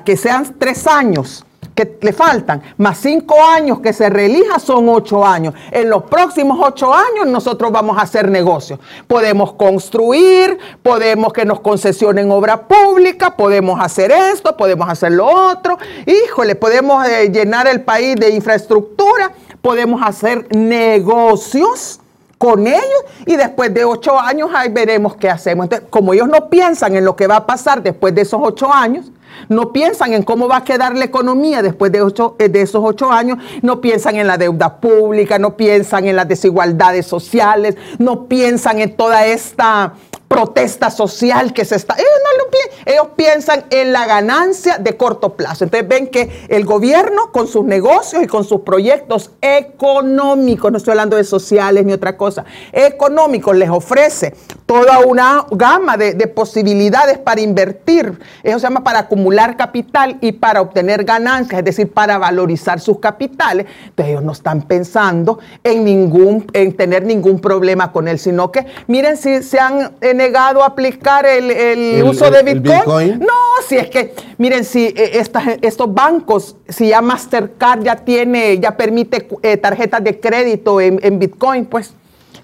que 0.06 0.18
sean 0.18 0.56
tres 0.58 0.88
años 0.88 1.46
que 1.76 1.98
le 2.02 2.14
faltan, 2.14 2.62
más 2.78 3.00
cinco 3.00 3.36
años 3.44 3.80
que 3.80 3.94
se 3.94 4.10
reelija 4.10 4.60
son 4.60 4.88
ocho 4.90 5.26
años. 5.26 5.54
En 5.72 5.90
los 5.90 6.04
próximos 6.04 6.60
ocho 6.62 6.94
años 6.94 7.26
nosotros 7.26 7.72
vamos 7.72 7.98
a 7.98 8.02
hacer 8.02 8.30
negocios. 8.30 8.80
Podemos 9.08 9.54
construir, 9.54 10.58
podemos 10.84 11.34
que 11.34 11.46
nos 11.46 11.62
concesionen 11.62 12.32
obra 12.32 12.68
pública, 12.68 13.36
podemos 13.36 13.80
hacer 13.80 14.12
esto, 14.12 14.56
podemos 14.56 14.88
hacer 14.88 15.14
lo 15.14 15.26
otro. 15.28 15.78
Híjole, 16.06 16.56
podemos 16.56 17.08
eh, 17.08 17.30
llenar 17.32 17.68
el 17.68 17.82
país 17.82 18.16
de 18.18 18.30
infraestructura, 18.30 19.32
podemos 19.62 20.02
hacer 20.04 20.56
negocios 20.56 22.00
con 22.38 22.68
ellos 22.68 23.04
y 23.26 23.38
después 23.38 23.74
de 23.74 23.86
ocho 23.86 24.20
años 24.20 24.50
ahí 24.54 24.70
veremos 24.70 25.16
qué 25.16 25.30
hacemos. 25.30 25.64
Entonces, 25.66 25.88
como 25.90 26.14
ellos 26.14 26.28
no 26.28 26.50
piensan 26.50 26.96
en 26.96 27.06
lo 27.06 27.16
que 27.16 27.26
va 27.26 27.38
a 27.38 27.46
pasar 27.46 27.82
después 27.82 28.14
de 28.14 28.22
esos 28.22 28.42
ocho 28.44 28.72
años, 28.72 29.12
no 29.50 29.72
piensan 29.72 30.14
en 30.14 30.24
cómo 30.24 30.48
va 30.48 30.58
a 30.58 30.64
quedar 30.64 30.96
la 30.96 31.06
economía 31.06 31.62
después 31.62 31.92
de, 31.92 32.02
ocho, 32.02 32.36
eh, 32.40 32.50
de 32.50 32.62
esos 32.62 32.82
ocho 32.84 33.12
años, 33.12 33.38
no 33.62 33.82
piensan 33.82 34.16
en 34.16 34.28
la 34.28 34.38
deuda 34.38 34.78
pública, 34.80 35.40
no 35.40 35.58
piensan 35.58 36.08
en 36.08 36.16
las 36.16 36.28
desigualdades 36.28 37.06
sociales, 37.06 37.76
no 38.00 38.26
piensan 38.26 38.80
en 38.80 38.96
toda 38.96 39.26
esta 39.26 39.94
protesta 40.28 40.90
social 40.90 41.54
que 41.54 41.64
se 41.64 41.76
está... 41.76 41.94
Ellos, 41.94 42.08
no 42.24 42.44
ellos 42.86 43.08
piensan 43.16 43.66
en 43.70 43.92
la 43.92 44.06
ganancia 44.06 44.78
de 44.78 44.98
corto 44.98 45.36
plazo. 45.36 45.64
Entonces 45.64 45.88
ven 45.88 46.08
que 46.08 46.46
el 46.50 46.66
gobierno 46.66 47.32
con 47.32 47.48
sus 47.48 47.66
negocios 47.66 48.24
y 48.24 48.28
con 48.28 48.44
sus 48.44 48.62
proyectos 48.62 49.32
económicos, 49.42 50.72
no 50.72 50.78
estoy 50.78 50.92
hablando 50.92 51.18
de 51.18 51.24
sociales 51.24 51.86
ni 51.86 51.94
otra 51.94 52.18
cosa, 52.18 52.46
económicos 52.72 53.56
les 53.56 53.70
ofrece 53.70 54.34
toda 54.66 55.00
una 55.00 55.46
gama 55.52 55.98
de, 55.98 56.14
posibilidades 56.28 57.18
para 57.18 57.42
invertir. 57.42 58.20
Eso 58.42 58.60
se 58.60 58.64
llama 58.64 58.84
para 58.84 59.00
acumular 59.00 59.56
capital 59.58 60.18
y 60.22 60.32
para 60.32 60.62
obtener 60.62 61.04
ganancias, 61.04 61.60
es 61.60 61.66
decir, 61.66 61.92
para 61.92 62.18
valorizar 62.18 62.80
sus 62.80 63.00
capitales. 63.00 63.68
Entonces 63.86 64.12
ellos 64.12 64.24
no 64.24 64.32
están 64.32 64.64
pensando 64.64 65.40
en 65.64 65.84
ningún, 65.84 66.46
en 66.54 66.76
tener 66.76 67.04
ningún 67.04 67.40
problema 67.40 67.92
con 67.92 68.08
él, 68.08 68.18
sino 68.18 68.52
que 68.52 68.66
miren 68.88 69.18
si 69.18 69.44
se 69.44 69.60
han 69.60 69.94
negado 70.02 70.64
a 70.64 70.68
aplicar 70.68 71.26
el, 71.26 72.04
uso 72.04 72.32
de 72.32 72.44
Bitcoin. 72.44 72.73
No, 73.20 73.28
si 73.68 73.78
es 73.78 73.90
que, 73.90 74.14
miren, 74.38 74.64
si 74.64 74.86
eh, 74.86 75.24
estos 75.62 75.94
bancos, 75.94 76.56
si 76.68 76.90
ya 76.90 77.02
Mastercard 77.02 77.84
ya 77.84 77.96
tiene, 77.96 78.60
ya 78.60 78.76
permite 78.76 79.28
eh, 79.42 79.58
tarjetas 79.58 80.04
de 80.04 80.20
crédito 80.20 80.82
en, 80.82 81.00
en 81.04 81.20
Bitcoin, 81.20 81.66
pues 81.66 81.94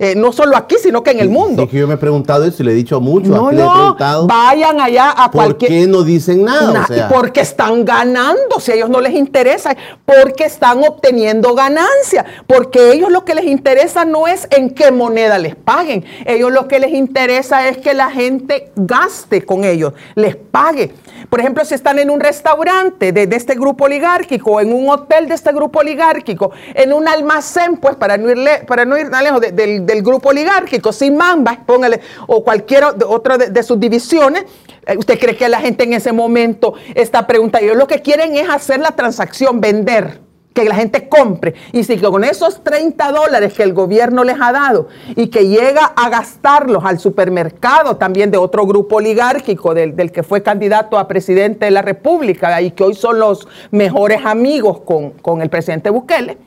eh, 0.01 0.15
no 0.15 0.31
solo 0.31 0.55
aquí, 0.55 0.77
sino 0.81 1.03
que 1.03 1.11
en 1.11 1.19
el 1.19 1.29
mundo. 1.29 1.67
que 1.67 1.77
yo 1.77 1.85
me 1.85 1.95
he 1.95 1.97
preguntado 1.97 2.45
eso 2.45 2.63
y 2.63 2.65
le 2.65 2.71
he 2.71 2.75
dicho 2.75 3.01
mucho. 3.01 3.29
No, 3.29 3.51
no, 3.51 3.97
vayan 4.25 4.79
allá 4.79 5.13
a 5.15 5.29
cualquier... 5.29 5.69
¿Por 5.69 5.77
qué 5.77 5.87
no 5.87 6.03
dicen 6.03 6.45
nada? 6.45 6.87
Porque 7.13 7.41
están 7.41 7.83
ganando, 7.83 8.61
si 8.61 8.71
a 8.71 8.75
ellos 8.75 8.89
no 8.89 9.01
les 9.01 9.13
interesa, 9.13 9.75
porque 10.05 10.45
están 10.45 10.81
obteniendo 10.85 11.53
ganancia, 11.53 12.25
porque 12.47 12.93
ellos 12.93 13.11
lo 13.11 13.25
que 13.25 13.35
les 13.35 13.43
interesa 13.43 14.05
no 14.05 14.25
es 14.25 14.47
en 14.51 14.69
qué 14.69 14.91
moneda 14.91 15.37
les 15.37 15.55
paguen, 15.55 16.05
ellos 16.25 16.51
lo 16.51 16.69
que 16.69 16.79
les 16.79 16.93
interesa 16.93 17.67
es 17.67 17.77
que 17.77 17.93
la 17.93 18.09
gente 18.09 18.71
gaste 18.77 19.45
con 19.45 19.65
ellos, 19.65 19.91
les 20.15 20.37
pague. 20.37 20.93
Por 21.29 21.41
ejemplo, 21.41 21.65
si 21.65 21.75
están 21.75 21.99
en 21.99 22.09
un 22.09 22.21
restaurante 22.21 23.11
de, 23.11 23.27
este 23.35 23.55
grupo 23.55 23.85
oligárquico, 23.85 24.61
en 24.61 24.73
un 24.73 24.89
hotel 24.89 25.27
de 25.27 25.35
este 25.35 25.51
grupo 25.51 25.79
oligárquico, 25.79 26.51
en 26.73 26.93
un 26.93 27.07
almacén, 27.07 27.77
pues 27.77 27.95
para 27.95 28.17
no, 28.17 28.29
irle, 28.31 28.63
para 28.65 28.85
no 28.85 28.97
ir 28.97 29.09
lejos 29.09 29.41
del, 29.89 30.01
grupo 30.03 30.29
oligárquico, 30.29 30.93
sin 30.93 31.17
mamba, 31.17 31.59
póngale, 31.65 32.01
o 32.27 32.43
cualquier 32.43 32.83
otra 32.83 33.37
de, 33.37 33.63
sus 33.63 33.79
divisiones, 33.79 34.45
eh, 34.85 34.97
¿usted 34.97 35.19
cree 35.19 35.35
que 35.35 35.49
la 35.49 35.59
gente 35.59 35.83
en 35.83 35.93
ese 35.93 36.11
momento 36.11 36.73
está 36.95 37.27
preguntando? 37.27 37.73
Lo 37.75 37.87
que 37.87 38.01
quieren 38.01 38.35
es 38.35 38.49
hacer 38.49 38.79
la 38.79 38.91
transacción, 38.91 39.59
vender 39.59 40.29
que 40.53 40.69
la 40.69 40.75
gente 40.75 41.07
compre. 41.07 41.53
Y 41.71 41.83
si 41.83 41.97
con 41.97 42.23
esos 42.23 42.63
30 42.63 43.11
dólares 43.11 43.53
que 43.53 43.63
el 43.63 43.73
gobierno 43.73 44.23
les 44.23 44.37
ha 44.41 44.51
dado 44.51 44.87
y 45.15 45.27
que 45.27 45.47
llega 45.47 45.85
a 45.85 46.09
gastarlos 46.09 46.83
al 46.85 46.99
supermercado 46.99 47.97
también 47.97 48.31
de 48.31 48.37
otro 48.37 48.65
grupo 48.65 48.97
oligárquico, 48.97 49.73
del, 49.73 50.11
que 50.11 50.23
fue 50.23 50.41
candidato 50.41 50.97
a 50.97 51.07
presidente 51.07 51.65
de 51.65 51.71
la 51.71 51.81
República 51.81 52.61
y 52.61 52.71
que 52.71 52.83
hoy 52.83 52.95
son 52.95 53.19
los 53.19 53.47
mejores 53.71 54.25
amigos 54.25 54.81
con, 54.81 55.41
el 55.41 55.49
presidente 55.49 55.89
Bukele, 55.89 56.37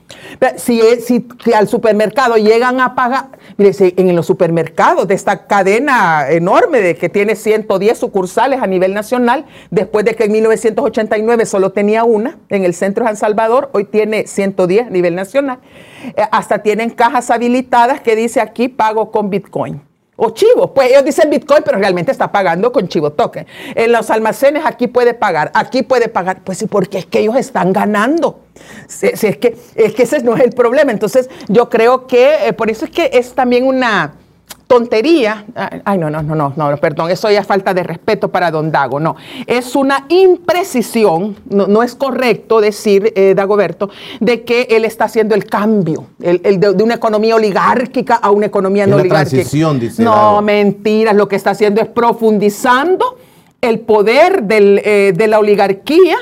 si, 0.57 0.81
al 1.53 1.67
supermercado 1.67 2.35
llegan 2.35 2.79
a 2.79 2.95
pagar, 2.95 3.29
mire, 3.57 3.73
si 3.73 3.93
en 3.97 4.15
los 4.15 4.25
supermercados 4.25 5.07
de 5.07 5.15
esta 5.15 5.45
cadena 5.47 6.29
enorme 6.29 6.81
de 6.81 6.95
que 6.95 7.09
tiene 7.09 7.35
110 7.35 7.97
sucursales 7.97 8.61
a 8.61 8.67
nivel 8.67 8.93
nacional, 8.93 9.45
después 9.71 10.05
de 10.05 10.15
que 10.15 10.25
en 10.25 10.31
1989 10.33 11.45
solo 11.45 11.71
tenía 11.71 12.03
una 12.03 12.37
en 12.49 12.63
el 12.63 12.73
centro 12.73 13.03
de 13.03 13.09
San 13.09 13.17
Salvador, 13.17 13.69
hoy 13.73 13.85
tiene 13.85 14.27
110 14.27 14.87
a 14.87 14.89
nivel 14.89 15.15
nacional. 15.15 15.59
Eh, 16.15 16.23
hasta 16.31 16.59
tienen 16.59 16.89
cajas 16.89 17.29
habilitadas 17.29 18.01
que 18.01 18.15
dice 18.15 18.41
aquí 18.41 18.67
pago 18.67 19.11
con 19.11 19.29
Bitcoin. 19.29 19.92
O 20.15 20.29
chivo, 20.29 20.73
pues 20.73 20.91
ellos 20.91 21.03
dicen 21.03 21.29
Bitcoin, 21.29 21.63
pero 21.65 21.79
realmente 21.79 22.11
está 22.11 22.31
pagando 22.31 22.71
con 22.71 22.87
chivo 22.87 23.11
token. 23.13 23.47
En 23.73 23.91
los 23.91 24.11
almacenes 24.11 24.63
aquí 24.65 24.87
puede 24.87 25.15
pagar, 25.15 25.51
aquí 25.55 25.81
puede 25.81 26.07
pagar. 26.07 26.43
Pues 26.43 26.59
sí, 26.59 26.67
porque 26.67 26.99
es 26.99 27.05
que 27.07 27.19
ellos 27.19 27.35
están 27.35 27.73
ganando. 27.73 28.41
es, 29.01 29.37
que, 29.37 29.57
es 29.75 29.93
que 29.93 30.03
ese 30.03 30.21
no 30.21 30.35
es 30.35 30.43
el 30.43 30.51
problema. 30.51 30.91
Entonces, 30.91 31.29
yo 31.47 31.67
creo 31.69 32.05
que 32.05 32.47
eh, 32.47 32.53
por 32.53 32.69
eso 32.69 32.85
es 32.85 32.91
que 32.91 33.09
es 33.13 33.33
también 33.33 33.65
una, 33.65 34.13
tontería, 34.67 35.45
ay 35.85 35.99
no, 35.99 36.09
no, 36.09 36.23
no, 36.23 36.33
no, 36.33 36.53
no, 36.55 36.77
perdón, 36.77 37.11
eso 37.11 37.29
ya 37.29 37.41
es 37.41 37.47
falta 37.47 37.75
de 37.75 37.83
respeto 37.83 38.29
para 38.29 38.49
don 38.49 38.71
Dago, 38.71 38.99
no, 38.99 39.15
es 39.45 39.75
una 39.75 40.05
imprecisión, 40.09 41.35
no, 41.49 41.83
es 41.83 41.93
correcto 41.93 42.59
decir, 42.59 43.13
eh, 43.15 43.33
Dagoberto, 43.35 43.91
de 44.19 44.43
que 44.43 44.63
él 44.71 44.85
está 44.85 45.05
haciendo 45.05 45.35
el 45.35 45.45
cambio 45.45 46.07
el, 46.19 46.59
de, 46.59 46.69
una 46.83 46.95
economía 46.95 47.35
oligárquica 47.35 48.15
a 48.15 48.31
una 48.31 48.47
economía 48.47 48.87
no 48.87 48.95
oligárquica. 48.95 49.29
Transición, 49.29 49.79
dice 49.79 50.03
no, 50.03 50.41
mentiras, 50.41 51.15
lo 51.15 51.27
que 51.27 51.35
está 51.35 51.51
haciendo 51.51 51.79
es 51.79 51.87
profundizando 51.87 53.17
el 53.61 53.79
poder 53.79 54.43
eh, 54.49 55.13
de 55.15 55.27
la 55.27 55.39
oligarquía 55.39 56.17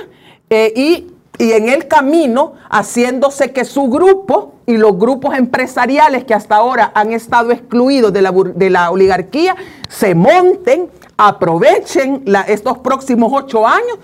eh, 0.50 0.74
y 0.76 1.11
y 1.38 1.54
en 1.54 1.70
el 1.70 1.88
camino 1.88 2.54
haciéndose 2.70 3.52
que 3.52 3.66
su 3.66 3.84
grupo 3.90 4.54
y 4.66 4.78
los 4.78 4.98
grupos 4.98 5.36
empresariales 5.36 6.24
que 6.24 6.34
hasta 6.34 6.56
ahora 6.56 6.92
han 6.94 7.14
estado 7.14 7.52
excluidos 7.52 8.14
de 8.14 8.22
la, 8.22 8.32
de 8.32 8.70
la 8.70 8.92
oligarquía 8.92 9.56
se 9.90 10.14
monten, 10.16 10.90
aprovechen 11.18 12.24
estos 12.48 12.80
próximos 12.80 13.32
ocho 13.34 13.68
años 13.68 13.98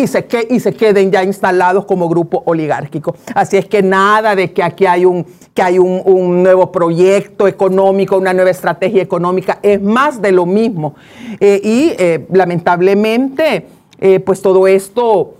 y 0.00 0.06
se, 0.06 0.24
que, 0.24 0.46
y 0.48 0.60
se 0.60 0.72
queden 0.72 1.10
ya 1.10 1.22
instalados 1.22 1.84
como 1.84 2.08
grupo 2.08 2.42
oligárquico. 2.46 3.14
Así 3.34 3.58
es 3.58 3.66
que 3.66 3.82
nada 3.82 4.34
de 4.34 4.52
que 4.52 4.62
aquí 4.62 4.86
hay 4.86 5.04
un, 5.04 5.26
que 5.52 5.62
hay 5.62 5.78
un, 5.78 6.42
nuevo 6.42 6.72
proyecto 6.72 7.46
económico, 7.46 8.16
una 8.16 8.32
nueva 8.32 8.50
estrategia 8.50 9.02
económica, 9.02 9.58
es 9.62 9.80
más 9.82 10.22
de 10.22 10.32
lo 10.32 10.46
mismo. 10.46 10.94
Eh, 11.38 11.60
y 11.62 11.92
eh, 11.98 12.26
lamentablemente, 12.32 13.66
eh, 14.00 14.20
pues 14.20 14.40
todo 14.40 14.66
esto 14.66 15.34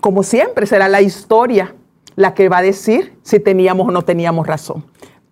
como 0.00 0.22
siempre, 0.22 0.66
será 0.66 0.88
la 0.88 1.02
historia 1.02 1.74
la 2.16 2.34
que 2.34 2.48
va 2.48 2.58
a 2.58 2.62
decir 2.62 3.16
si 3.22 3.40
teníamos 3.40 3.88
o 3.88 3.90
no 3.90 4.02
teníamos 4.02 4.46
razón. 4.46 4.84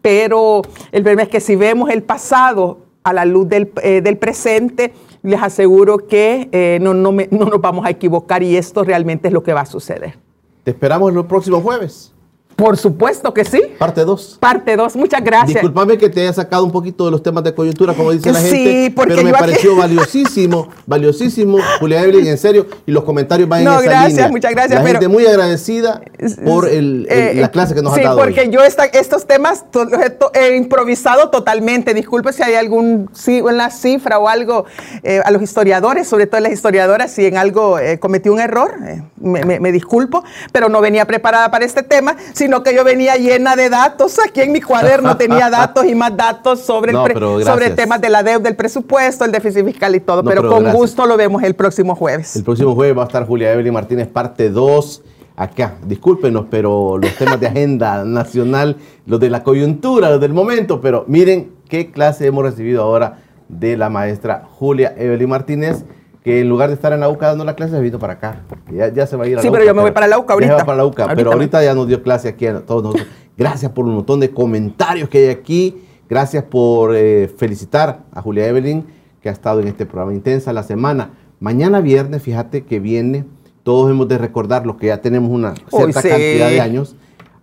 Pero 0.02 0.62
el 0.92 1.02
problema 1.02 1.22
es 1.22 1.28
que 1.28 1.40
si 1.40 1.56
vemos 1.56 1.90
el 1.90 2.02
pasado 2.02 2.78
a 3.02 3.12
la 3.12 3.24
luz 3.24 3.48
del, 3.48 3.72
eh, 3.82 4.16
presente, 4.16 4.92
les 5.22 5.42
aseguro 5.42 5.98
que 5.98 6.48
eh, 6.52 6.78
no, 6.80 6.94
no, 6.94 7.12
no 7.12 7.46
nos 7.46 7.60
vamos 7.60 7.86
a 7.86 7.90
equivocar 7.90 8.42
y 8.42 8.56
esto 8.56 8.84
realmente 8.84 9.28
es 9.28 9.34
lo 9.34 9.42
que 9.42 9.52
va 9.52 9.62
a 9.62 9.66
suceder. 9.66 10.18
Te 10.62 10.70
esperamos 10.70 11.14
el 11.14 11.24
próximo 11.24 11.60
jueves. 11.60 12.13
Por 12.56 12.76
supuesto 12.76 13.34
que 13.34 13.44
sí. 13.44 13.60
Parte 13.78 14.04
2. 14.04 14.38
Parte 14.40 14.76
2, 14.76 14.96
muchas 14.96 15.22
gracias. 15.24 15.54
Disculpame 15.54 15.98
que 15.98 16.08
te 16.08 16.20
haya 16.20 16.32
sacado 16.32 16.64
un 16.64 16.70
poquito 16.70 17.04
de 17.04 17.10
los 17.10 17.22
temas 17.22 17.42
de 17.42 17.54
coyuntura, 17.54 17.94
como 17.94 18.12
dice 18.12 18.32
la 18.32 18.40
gente, 18.40 18.94
pero 18.96 19.22
me 19.22 19.32
pareció 19.32 19.76
valiosísimo, 19.76 20.68
valiosísimo, 20.86 21.58
Julia 21.80 22.02
Evelyn, 22.02 22.26
en 22.28 22.38
serio, 22.38 22.66
y 22.86 22.92
los 22.92 23.04
comentarios 23.04 23.48
van 23.48 23.62
en 23.62 23.68
esa 23.68 23.82
gracias, 23.82 24.30
muchas 24.30 24.52
gracias. 24.52 24.82
La 24.82 24.88
gente 24.88 25.08
muy 25.08 25.26
agradecida 25.26 26.00
por 26.44 26.68
el, 26.68 27.06
eh, 27.10 27.34
la 27.36 27.50
clase 27.50 27.74
que 27.74 27.82
nos 27.82 27.92
ha 27.96 28.00
dado. 28.00 28.16
Sí, 28.16 28.24
porque 28.24 28.50
yo 28.50 28.60
estos 28.62 29.26
temas 29.26 29.64
los 29.72 29.88
he, 30.34 30.56
improvisado 30.56 31.30
totalmente. 31.30 31.94
Disculpe 31.94 32.32
si 32.32 32.42
hay 32.42 32.54
algún 32.54 33.10
una 33.42 33.70
cifra 33.70 34.18
o 34.18 34.28
algo 34.28 34.64
eh, 35.02 35.20
a 35.24 35.30
los 35.30 35.42
historiadores, 35.42 36.06
sobre 36.06 36.26
todo 36.26 36.38
a 36.38 36.40
las 36.40 36.52
historiadoras, 36.52 37.10
si 37.10 37.26
en 37.26 37.36
algo 37.36 37.78
eh, 37.78 37.98
cometí 37.98 38.28
un 38.28 38.40
error, 38.40 38.76
me, 39.16 39.44
me, 39.44 39.72
disculpo, 39.72 40.22
pero 40.52 40.68
no 40.68 40.80
venía 40.80 41.04
preparada 41.06 41.50
para 41.50 41.64
este 41.64 41.82
tema 41.82 42.16
sino 42.44 42.62
que 42.62 42.74
yo 42.74 42.84
venía 42.84 43.16
llena 43.16 43.56
de 43.56 43.70
datos. 43.70 44.18
Aquí 44.18 44.42
en 44.42 44.52
mi 44.52 44.60
cuaderno 44.60 45.16
tenía 45.16 45.48
datos 45.62 45.86
y 45.86 45.94
más 45.94 46.14
datos 46.14 46.60
sobre, 46.60 46.92
el 46.92 47.44
sobre 47.44 47.70
temas 47.70 48.00
de 48.02 48.10
la 48.10 48.22
deuda, 48.22 48.40
del 48.40 48.54
presupuesto, 48.54 49.24
el 49.24 49.32
déficit 49.32 49.64
fiscal 49.64 49.94
y 49.94 50.00
todo. 50.00 50.22
pero, 50.22 50.46
con 50.46 50.70
gusto 50.72 51.06
lo 51.06 51.16
vemos 51.16 51.42
el 51.42 51.54
próximo 51.54 51.94
jueves. 51.94 52.36
El 52.36 52.44
próximo 52.44 52.74
jueves 52.74 52.98
va 52.98 53.02
a 53.04 53.06
estar 53.06 53.26
Julia 53.26 53.52
Evelyn 53.52 53.72
Martínez, 53.72 54.08
parte 54.08 54.50
2 54.50 55.02
acá. 55.36 55.76
Discúlpenos, 55.86 56.46
pero 56.50 56.98
los 56.98 57.14
temas 57.16 57.40
de 57.40 57.46
agenda 57.46 58.04
nacional, 58.04 58.76
los 59.06 59.18
de 59.18 59.30
la 59.30 59.42
coyuntura, 59.42 60.10
los 60.10 60.20
del 60.20 60.34
momento, 60.34 60.82
pero 60.82 61.04
miren 61.08 61.52
qué 61.70 61.90
clase 61.90 62.26
hemos 62.26 62.44
recibido 62.44 62.82
ahora 62.82 63.20
de 63.48 63.78
la 63.78 63.88
maestra 63.88 64.46
Julia 64.58 64.94
Evelyn 64.98 65.30
Martínez 65.30 65.84
que 66.24 66.40
en 66.40 66.48
lugar 66.48 66.70
de 66.70 66.74
estar 66.74 66.92
en 66.92 67.00
la 67.00 67.08
UCA 67.10 67.28
dando 67.28 67.44
la 67.44 67.54
clase, 67.54 67.72
se 67.74 67.80
vino 67.80 67.98
para 68.00 68.14
acá. 68.14 68.40
Ya, 68.72 68.88
ya 68.92 69.06
se 69.06 69.14
va 69.16 69.24
a 69.24 69.28
ir 69.28 69.38
a 69.38 69.42
Sí, 69.42 69.46
la 69.48 69.52
pero 69.52 69.62
UCA, 69.64 69.70
yo 69.70 69.74
me 69.76 69.82
voy 69.82 69.90
para 69.92 70.06
la 70.08 70.18
UCA 70.18 70.34
ya 70.34 70.38
se 70.38 70.44
ahorita. 70.46 70.56
va 70.56 70.64
para 70.64 70.76
la 70.78 70.84
UCA, 70.86 71.02
Ahorita 71.04 71.16
pero 71.16 71.30
me- 71.30 71.34
ahorita 71.34 71.62
ya 71.64 71.74
nos 71.74 71.86
dio 71.86 72.02
clase 72.02 72.28
aquí 72.28 72.46
a 72.46 72.60
todos 72.64 72.82
nosotros. 72.82 73.06
Gracias 73.36 73.70
por 73.72 73.84
un 73.84 73.94
montón 73.94 74.18
de 74.20 74.30
comentarios 74.30 75.08
que 75.10 75.18
hay 75.18 75.28
aquí. 75.28 75.76
Gracias 76.08 76.42
por 76.44 76.94
eh, 76.96 77.28
felicitar 77.36 78.00
a 78.12 78.22
Julia 78.22 78.46
Evelyn, 78.48 78.84
que 79.20 79.28
ha 79.28 79.32
estado 79.32 79.60
en 79.60 79.68
este 79.68 79.84
programa 79.86 80.12
intensa 80.14 80.52
la 80.52 80.62
semana. 80.62 81.10
Mañana 81.40 81.80
viernes, 81.80 82.22
fíjate 82.22 82.64
que 82.64 82.80
viene, 82.80 83.26
todos 83.62 83.90
hemos 83.90 84.08
de 84.08 84.16
recordar 84.18 84.64
lo 84.66 84.76
que 84.78 84.86
ya 84.86 85.02
tenemos 85.02 85.30
una 85.30 85.54
cierta 85.68 86.00
sí. 86.00 86.08
cantidad 86.08 86.48
de 86.48 86.60
años, 86.60 86.96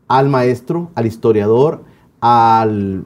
al 0.08 0.28
maestro, 0.30 0.90
al 0.96 1.06
historiador, 1.06 1.84
al 2.20 3.06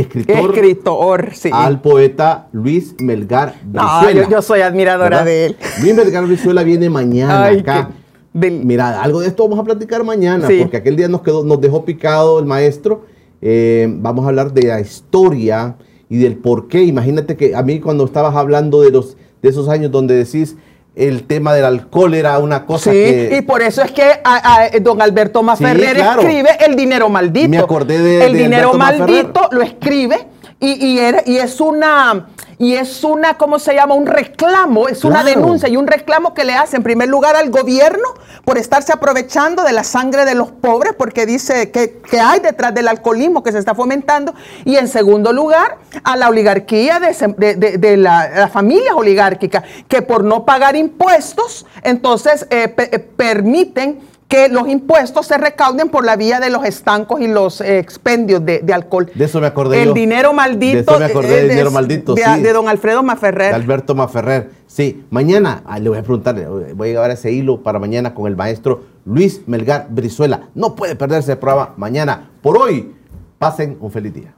escritor, 0.00 0.50
Escritor, 0.54 1.28
sí. 1.34 1.50
al 1.52 1.80
poeta 1.80 2.48
Luis 2.52 2.94
Melgar 3.00 3.54
No, 3.72 3.82
Brizuela. 4.00 4.22
yo, 4.24 4.30
yo 4.30 4.42
soy 4.42 4.60
admiradora 4.60 5.08
¿verdad? 5.08 5.24
de 5.24 5.46
él. 5.46 5.56
Luis 5.80 5.94
Melgar 5.94 6.26
Brizuela 6.26 6.62
viene 6.62 6.90
mañana 6.90 7.44
Ay, 7.44 7.60
acá. 7.60 7.90
del- 8.32 8.64
Mira, 8.64 9.02
algo 9.02 9.20
de 9.20 9.28
esto 9.28 9.44
vamos 9.44 9.58
a 9.58 9.64
platicar 9.64 10.04
mañana, 10.04 10.46
Sí. 10.46 10.58
porque 10.60 10.76
aquel 10.76 10.96
día 10.96 11.08
nos, 11.08 11.22
quedó, 11.22 11.42
nos 11.44 11.60
dejó 11.60 11.84
picado 11.84 12.38
el 12.38 12.44
maestro. 12.46 13.06
Eh, 13.40 13.88
vamos 14.00 14.24
a 14.24 14.28
hablar 14.28 14.52
de 14.52 14.66
la 14.68 14.80
historia 14.80 15.76
y 16.08 16.18
del 16.18 16.36
por 16.36 16.68
qué. 16.68 16.82
Imagínate 16.84 17.36
que 17.36 17.54
a 17.54 17.62
mí 17.62 17.80
cuando 17.80 18.04
estabas 18.04 18.34
hablando 18.36 18.82
de, 18.82 18.90
los, 18.90 19.16
de 19.42 19.48
esos 19.48 19.68
años 19.68 19.90
donde 19.90 20.14
decís 20.14 20.56
el 20.96 21.24
tema 21.24 21.52
del 21.54 21.66
alcohol 21.66 22.14
era 22.14 22.38
una 22.38 22.64
cosa 22.64 22.90
Sí, 22.90 22.96
que... 22.96 23.36
y 23.38 23.42
por 23.42 23.60
eso 23.62 23.82
es 23.82 23.92
que 23.92 24.02
a- 24.02 24.62
a- 24.64 24.70
don 24.80 25.00
Alberto 25.02 25.42
Maferrer 25.42 25.90
Sí, 25.90 25.94
claro. 25.96 26.22
escribe 26.22 26.50
El 26.64 26.74
dinero 26.74 27.08
maldito. 27.10 27.48
Me 27.50 27.58
acordé 27.58 27.98
de- 28.00 28.24
El 28.24 28.32
de 28.32 28.38
dinero 28.44 28.72
Alberto 28.72 28.78
maldito 28.78 29.40
Maferrer. 29.42 29.58
lo 29.58 29.62
escribe 29.62 30.26
y, 30.58 30.86
y, 30.86 30.98
era- 30.98 31.22
y 31.26 31.36
es 31.36 31.60
una 31.60 32.28
y 32.58 32.74
es 32.74 33.04
una, 33.04 33.36
¿cómo 33.36 33.58
se 33.58 33.74
llama? 33.74 33.94
Un 33.94 34.06
reclamo, 34.06 34.88
es 34.88 35.04
una 35.04 35.22
denuncia 35.24 35.68
y 35.68 35.76
un 35.76 35.86
reclamo 35.86 36.32
que 36.34 36.44
le 36.44 36.54
hace 36.54 36.76
en 36.76 36.82
primer 36.82 37.08
lugar 37.08 37.36
al 37.36 37.50
gobierno 37.50 38.08
por 38.44 38.56
estarse 38.58 38.92
aprovechando 38.92 39.62
de 39.62 39.72
la 39.72 39.84
sangre 39.84 40.24
de 40.24 40.34
los 40.34 40.50
pobres, 40.52 40.94
porque 40.96 41.26
dice 41.26 41.70
que, 41.70 41.98
que 42.10 42.18
hay 42.20 42.40
detrás 42.40 42.72
del 42.74 42.88
alcoholismo 42.88 43.42
que 43.42 43.52
se 43.52 43.58
está 43.58 43.74
fomentando, 43.74 44.34
y 44.64 44.76
en 44.76 44.88
segundo 44.88 45.32
lugar 45.32 45.78
a 46.04 46.16
la 46.16 46.28
oligarquía 46.28 46.98
de, 47.00 47.14
de- 47.36 47.54
de- 47.56 47.78
de 47.78 47.96
la, 47.96 48.28
las 48.30 48.52
familias 48.52 48.94
oligárquicas, 48.96 49.62
que 49.88 50.00
por 50.02 50.24
no 50.24 50.44
pagar 50.44 50.76
impuestos, 50.76 51.66
entonces 51.82 52.46
eh, 52.50 52.68
pe- 52.68 52.88
eh, 52.94 52.98
permiten 52.98 54.00
que 54.28 54.48
los 54.48 54.66
impuestos 54.68 55.26
se 55.26 55.38
recauden 55.38 55.88
por 55.88 56.04
la 56.04 56.16
vía 56.16 56.40
de 56.40 56.50
los 56.50 56.64
estancos 56.64 57.20
y 57.20 57.28
los 57.28 57.60
eh, 57.60 57.78
expendios 57.78 58.44
de, 58.44 58.58
de 58.58 58.72
alcohol. 58.72 59.08
De 59.14 59.24
eso 59.24 59.40
me 59.40 59.46
acordé 59.46 59.80
El 59.82 59.88
yo. 59.88 59.94
dinero 59.94 60.32
maldito. 60.32 60.74
De 60.76 60.80
eso 60.82 60.98
me 60.98 61.04
acordé, 61.04 61.28
eh, 61.34 61.36
del 61.42 61.48
dinero 61.50 61.70
maldito, 61.70 62.14
De, 62.14 62.22
sí. 62.24 62.40
de 62.42 62.52
don 62.52 62.68
Alfredo 62.68 63.02
Maferrer. 63.04 63.50
de 63.50 63.54
Alberto 63.54 63.94
Maferrer. 63.94 64.50
Sí, 64.66 65.04
mañana 65.10 65.62
ah, 65.64 65.78
le 65.78 65.88
voy 65.90 65.98
a 65.98 66.02
preguntar, 66.02 66.36
eh, 66.38 66.46
voy 66.74 66.88
a 66.88 66.92
llevar 66.92 67.10
ese 67.12 67.30
hilo 67.30 67.62
para 67.62 67.78
mañana 67.78 68.14
con 68.14 68.26
el 68.26 68.34
maestro 68.36 68.82
Luis 69.04 69.42
Melgar 69.46 69.86
Brizuela. 69.90 70.48
No 70.56 70.74
puede 70.74 70.96
perderse 70.96 71.32
el 71.32 71.38
programa 71.38 71.74
mañana. 71.76 72.30
Por 72.42 72.58
hoy, 72.58 72.92
pasen 73.38 73.76
un 73.80 73.92
feliz 73.92 74.12
día. 74.12 74.34